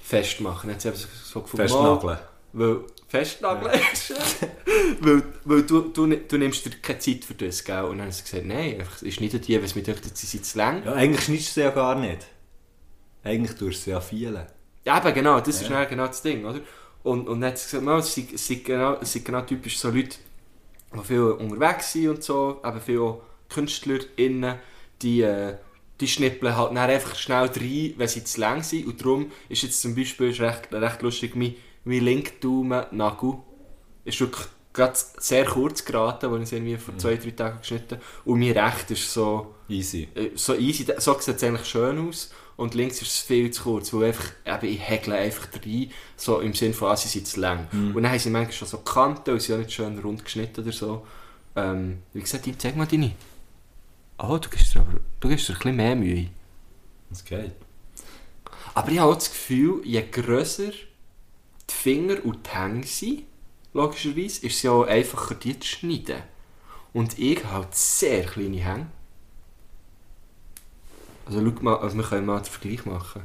[0.02, 0.70] festmachen.
[0.70, 2.18] Hat sie eben so, gefunden, Festnageln.
[2.52, 2.76] weil
[3.08, 4.14] festnageln ist.
[5.00, 7.84] weil weil du, du, du nimmst dir keine Zeit für das, gell?
[7.84, 10.16] Und dann hat sie gesagt, nein, einfach, es ist nicht die, weil es mir denkt,
[10.16, 10.84] sie sind zu lang.
[10.84, 12.26] Ja, eigentlich schneidest du sie ja gar nicht.
[13.22, 14.46] Eigentlich tust du sie ja vielen.
[14.84, 15.80] Ja, eben, genau, das ist Ja.
[15.80, 16.61] dann genau das Ding, oder?
[17.02, 19.42] Und, und dann hat sie gesagt, no, es, sind, es, sind genau, es sind genau
[19.42, 20.16] typisch so Leute,
[20.94, 24.58] die viel unterwegs sind und so, eben viele KünstlerInnen,
[25.02, 25.56] die, äh,
[26.01, 28.86] die schnippeln halt dann einfach schnell rein, wenn sie zu lang sind.
[28.86, 33.34] Und darum ist jetzt zum Beispiel recht, recht lustig, mein, mein linker Daumennagel
[34.05, 37.96] ist wirklich gerade sehr kurz geraten, als ich es irgendwie vor zwei, drei Tagen geschnitten
[37.96, 38.05] habe.
[38.24, 40.09] Und mein recht ist so, Easy.
[40.14, 42.32] äh, so easy, so sieht es eigentlich schön aus.
[42.57, 46.40] Und links ist es viel zu kurz, weil einfach, eben, ich hägle einfach rein, so
[46.40, 47.68] im Sinne von, ah, sie sind zu lang.
[47.72, 50.61] Und dann haben sie manchmal schon so Kanten und sie haben nicht schön rund geschnitten
[50.62, 51.07] oder so.
[51.57, 53.12] Ähm, wie gesagt, ich zeig mal deine.
[54.23, 56.29] Oh, du gibst dir aber du gibst dir ein bisschen mehr Mühe.
[57.09, 57.53] Das geht.
[58.75, 63.23] Aber ich habe auch das Gefühl, je grösser die Finger und die Hänge sind,
[63.73, 66.23] logischerweise, ist es ja auch einfacher, die zu schneiden.
[66.93, 68.87] Und ich habe halt sehr kleine Hänge.
[71.27, 73.23] Also schau mal, also wir können mal den Vergleich machen.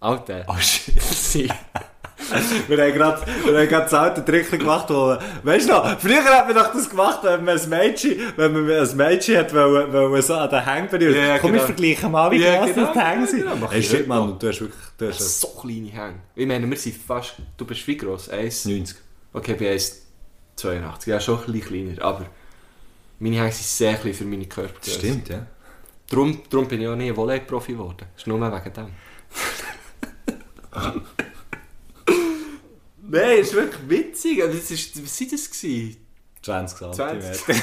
[0.00, 0.44] Alter.
[0.48, 1.52] Oh shit.
[2.68, 6.24] Wir haben gerade wir haben gerade das alte Trick gemacht, wo, weißt du noch, früher
[6.24, 9.92] hat man doch das gemacht, wenn man ein Mädchen, wenn man ein Mädchen hat, weil,
[9.92, 11.16] weil man so an den Hängen berührt.
[11.16, 11.62] Ja, Komm, genau.
[11.62, 13.40] wir vergleichen mal, wie Ja, groß genau, das die Hänge sind.
[13.42, 13.70] genau.
[13.70, 16.14] Hey, ich shit, Mann, du hast wirklich, du hast so kleine Hänge.
[16.34, 18.28] Ich meine, wir sind fast, du bist wie gross?
[18.28, 18.96] 1, 90.
[19.32, 21.08] okay, bei 1,82.
[21.08, 22.26] Ja, schon ein bisschen kleiner, aber
[23.18, 24.98] meine Hänge sind sehr klein für meine Körpergröße.
[24.98, 25.46] Stimmt, ja.
[26.10, 27.96] Darum, darum bin ich auch nie Volley-Profi geworden.
[28.14, 28.86] Das ist nur wegen dem.
[33.12, 34.42] Nein, das ist wirklich witzig.
[34.42, 35.50] Also, Das ist, was war das?
[35.50, 35.96] Gewesen?
[36.40, 37.44] 20 20.
[37.44, 37.62] cm.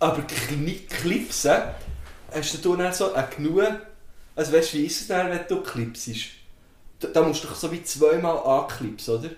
[0.00, 1.62] Aber Clipsen,
[2.34, 3.62] hast du dann so eine genug...
[4.34, 6.26] Also weißt du, wie ist es dann, wenn du clipsest?
[6.98, 9.30] Da, da musst du doch so wie zweimal anklippen, oder?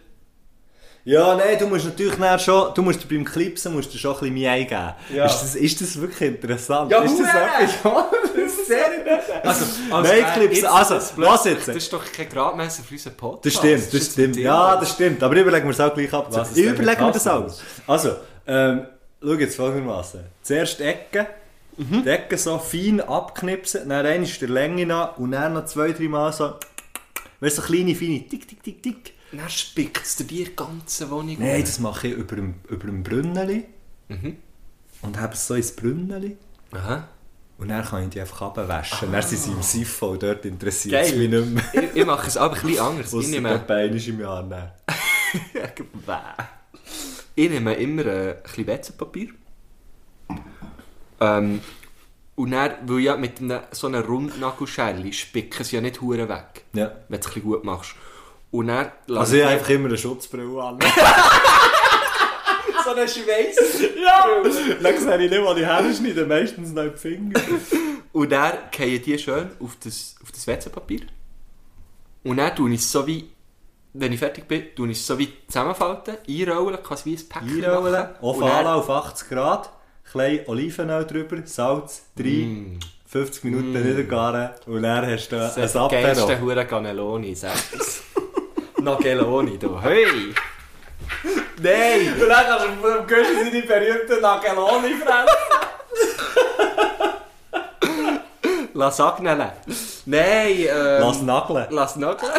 [1.04, 4.34] Ja, nein, du musst natürlich schon, du musst beim Clipsen musst du schon ein bisschen
[4.34, 4.94] mehr eingeben.
[5.12, 5.26] Ja.
[5.26, 6.92] Ist, das, ist das wirklich interessant?
[6.92, 8.04] Ja, ist das etwas?
[8.34, 9.44] Das ist sehr interessant.
[9.44, 11.68] Also, Nein, Clipsen, also, das was jetzt?
[11.68, 13.46] Das ist doch kein Gradmesser für unseren Podcast.
[13.46, 14.36] Das stimmt, das ist stimmt.
[14.36, 15.22] Ja, das stimmt.
[15.22, 16.26] Aber überlegen wir es auch gleich ab.
[16.30, 17.50] Was Ich überlege mir das auch.
[17.86, 18.86] Also, ähm,
[19.20, 20.20] schau jetzt folgendermaßen.
[20.42, 21.26] Zuerst die Ecke.
[21.76, 22.02] Mhm.
[22.04, 26.04] Die Ecke so fein abknipsen, dann einmal der Länge nach und dann noch zwei, drei
[26.04, 26.54] Mal so,
[27.40, 29.14] weißt du, so kleine, feine, tick, tick, tick, tick.
[29.32, 33.02] Dann spickt es dir die ganze Wohnung Nein, das mache ich über dem, über dem
[33.02, 33.64] Brünneli.
[34.08, 34.36] Mhm.
[35.00, 36.36] Und habe es so ins Brünneli.
[36.72, 37.08] Aha.
[37.58, 39.10] Und dann kann ich die einfach abwaschen.
[39.12, 41.64] Dann sind sie im Siphon und dort interessiert es mich nicht mehr.
[41.72, 43.12] ich, ich mache es aber ein bisschen anders.
[43.12, 44.74] Ich nehme, einmal im Jahr.
[47.34, 49.28] Ich nehme immer äh, ein bisschen WC-Papier.
[51.20, 51.60] Ähm,
[52.34, 56.64] und dann, weil ja mit einem, so einer Rundnagelschelle spicken sie ja nicht hure weg,
[56.74, 56.92] Ja.
[57.08, 57.94] wenn du es ein bisschen gut machst.
[58.52, 60.78] Und dann Also ich habe einfach immer eine Schutzbrille an.
[62.84, 63.80] so einen Schweiß.
[64.02, 64.26] Ja!
[64.82, 67.40] Dann sehe ich nicht, wo die Hände schneiden, meistens noch die Finger.
[68.12, 71.00] Und dann fallen die schön auf das, auf das WC-Papier.
[72.24, 73.30] Und dann tue ich es so wie,
[73.94, 77.64] wenn ich fertig bin, tue ich es so wie zusammenfalten, einrollen, quasi wie ein Päckchen
[77.64, 78.14] Einrollen, machen.
[78.20, 79.70] auf Und dann- auf 80 Grad,
[80.10, 85.74] klein Olivenöl drüber, Salz, 3, 50 Minuten niedergaren und dann hast du Das ein ist
[85.74, 86.40] der geilste Apero.
[86.42, 86.66] Hure
[88.82, 88.84] Es.
[88.84, 89.80] Nagelloni, du.
[89.80, 90.34] Hey!
[91.62, 92.12] Nein!
[92.20, 95.28] Und dann kannst du vom Göschen seine berühmten Nageloni fressen.
[98.74, 99.52] Lasagne.
[100.06, 101.00] Nein, ähm...
[101.00, 101.66] Lass nageln.
[101.70, 102.32] Lass nageln.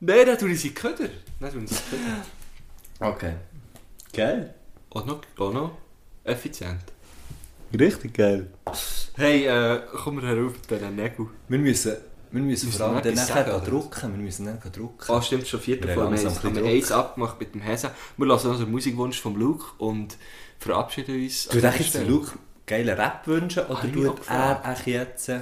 [0.00, 1.08] Nein, dann tue ich sie Köder.
[1.40, 3.12] Dann tue ich sie in die Köder.
[3.12, 3.34] Okay.
[4.12, 4.54] Geil.
[4.90, 5.70] Auch noch, auch noch
[6.24, 6.80] effizient.
[7.78, 8.48] Richtig geil.
[9.16, 11.30] Hey, äh, komm mal herauf mit diesen Nägeln.
[11.48, 11.96] Wir müssen,
[12.32, 14.16] wir müssen Müssen vor allem wir dann nachher drucken.
[14.16, 15.12] Wir müssen dann drucken.
[15.12, 16.16] Ah, stimmt, schon vierte Wir Folge.
[16.16, 17.90] haben Wir eins abgemacht mit dem Hesen.
[18.16, 20.16] Wir lassen den Musikwunsch vom Luke und
[20.58, 21.48] verabschieden uns.
[21.48, 22.32] Du denkst jetzt, Luke
[22.66, 25.28] geile Rap wünschen oder auch tut er echt jetzt...
[25.28, 25.40] äh,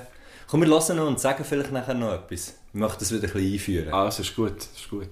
[0.48, 2.54] Komm, wir lassen noch und sagen vielleicht nachher noch etwas.
[2.72, 3.92] Ich möchte das wieder ein bisschen einführen.
[3.92, 5.08] Also, ist gut, ist gut.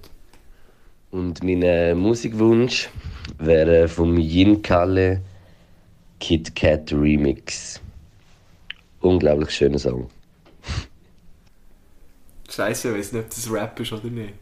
[1.11, 2.89] Und mein äh, Musikwunsch
[3.37, 5.21] wäre vom Yin Kalle
[6.19, 7.79] Kit Kat Remix.
[8.99, 10.09] Unglaublich schöner Song.
[12.59, 14.33] Scheiße, ich weiß nicht, ob das Rap ist oder nicht.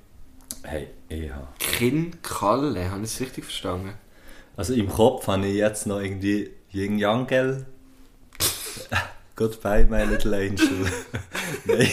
[0.63, 1.45] Hey, ich habe...
[1.59, 3.93] Kin Kalle, habe ich es richtig verstanden?
[4.55, 7.67] Also im Kopf habe ich jetzt noch irgendwie Yin Yangel.
[9.35, 10.91] Goodbye, my little angel.
[11.65, 11.91] Nein,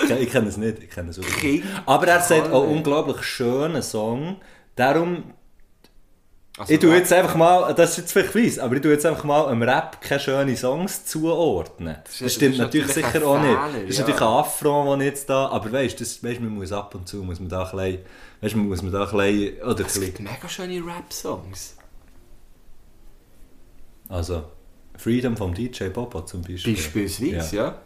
[0.00, 0.82] ich, ich kenne es nicht.
[0.82, 1.64] Ich kenne es wirklich nicht.
[1.84, 4.40] Aber er sagt auch unglaublich schönen Song.
[4.74, 5.34] Darum,
[6.58, 9.04] Also, ich tue jetzt einfach mal, das ist jetzt vielleicht weiss, aber ich tue jetzt
[9.04, 11.96] einfach mal im Rap keine schönen Songs zuordnen.
[12.04, 13.54] Das, ist- das stimmt ist natürlich natürlich sicher auch nicht.
[13.54, 14.00] Das ist ja.
[14.04, 17.06] natürlich ein Affront, den ich jetzt da, aber weißt du, weißt, man muss ab und
[17.06, 17.98] zu, muss man da ein bisschen,
[18.40, 21.76] weißt, man muss man da ein bisschen, oder Es gibt mega schöne Rap-Songs.
[24.08, 24.44] Also,
[24.96, 26.74] Freedom vom DJ Bobo zum Beispiel.
[26.74, 27.78] Beispielsweise, ja.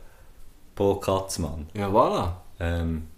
[0.77, 1.67] Bo Katzmann.
[1.75, 2.33] Ja, voilà.
[2.61, 3.09] Ähm,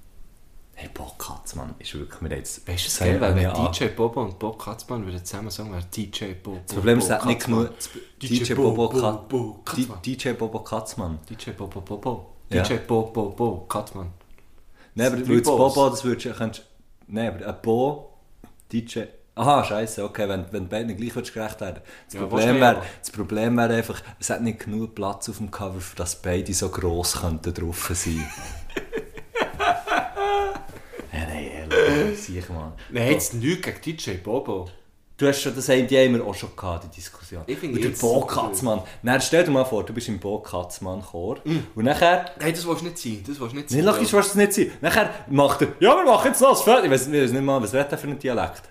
[0.83, 2.67] hey, Bo Katzmann ist wirklich mir jetzt...
[2.69, 6.35] Weißt du, es geil, wenn DJ Bobo und Bob Katzmann würden zusammen sagen, wäre DJ
[6.35, 6.61] Bobo.
[6.67, 7.71] Das Problem ist, hat nicht genug...
[8.21, 8.89] DJ Bobo,
[9.65, 10.03] Katzmann.
[10.05, 11.19] DJ Bobo Katzmann.
[11.29, 12.33] DJ Bobo Bobo.
[12.53, 14.13] DJ Bo, Bo, Bo, Katzmann.
[14.95, 15.41] Nein, aber weil.
[15.41, 16.51] Bobo, das würdest du,
[17.07, 18.13] nein, aber ein Bo,
[18.71, 19.01] DJ,
[19.35, 21.83] aha, scheiße, okay, wenn, wenn beiden gleich gerecht werden.
[22.07, 25.51] Das, Ja, Problem wäre, das Problem wäre einfach, es hat nicht genug Platz auf dem
[25.51, 28.27] Cover, für dass beide so gross könnten drauf sein.
[31.13, 31.69] ja, nein,
[32.29, 32.73] ehrlich, sicher mal.
[32.91, 34.69] Nein, jetzt nichts gegen DJ Bobo.
[35.19, 37.43] Du hast schon, das haben die haben wir auch schon gehabt, die Diskussion.
[37.47, 38.81] Ich finde Und der jetzt- Bo Katzmann.
[39.03, 41.39] Dann stell dir mal vor, du bist im Bo Katzmann Chor
[41.75, 43.23] und nachher Nein, das willst du nicht sein.
[43.27, 43.79] Das willst du nicht sein.
[43.85, 44.71] Nein, logisch willst du das nicht sein.
[44.81, 47.73] Nachher macht er, ja, wir machen jetzt noch das weiß ich weiß nicht mal, was
[47.75, 48.63] redet er für einen Dialekt?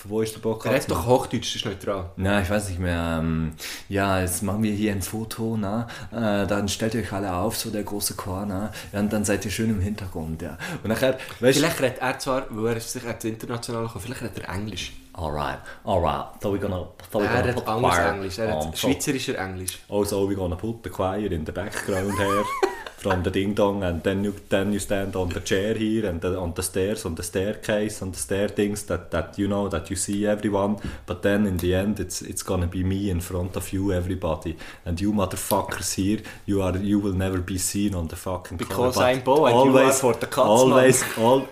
[0.00, 0.64] Von wo ist der Bock?
[0.64, 2.10] Er hat doch Hochdeutsch, das ist neutral.
[2.16, 3.18] Nein, ich weiß nicht mehr.
[3.20, 3.52] Ähm,
[3.90, 5.88] ja, jetzt machen wir hier ein Foto, na?
[6.10, 8.72] Äh, dann stellt ihr euch alle auf, so der große Chor, na?
[8.94, 10.56] Ja, und dann seid ihr schön im Hintergrund, ja.
[10.82, 11.60] Und nachher, weißt du...
[11.60, 14.94] Vielleicht redet er zwar, weil er sicher jetzt international gekommen, vielleicht redet er Englisch.
[15.12, 16.28] Alright, alright.
[16.40, 16.88] So we're gonna...
[17.12, 18.62] So we're Er gonna redet put anderes choir Englisch, er on.
[18.72, 19.78] So- schweizerischer Englisch.
[19.90, 22.44] Also, we're gonna put the choir in the background here
[23.00, 26.20] from the ding dong, and then you then you stand on the chair here and
[26.20, 29.68] the, on the stairs, on the staircase, on the stair things that, that you know
[29.68, 30.76] that you see everyone.
[31.06, 34.56] But then in the end, it's it's gonna be me in front of you, everybody,
[34.84, 38.96] and you motherfuckers here, you are you will never be seen on the fucking Because
[38.96, 40.46] cover, I'm Bo and you are for the Katzmann.
[40.46, 41.48] always all.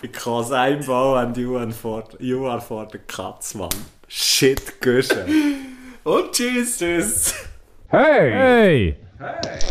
[0.00, 3.74] Because I'm Bo and you are for you are for the Katzmann.
[4.06, 5.26] Shit, Güsche.
[6.04, 6.78] Und tschüss!
[6.78, 7.34] Tschüss!
[7.88, 8.96] Hey!
[8.96, 9.70] do Hey!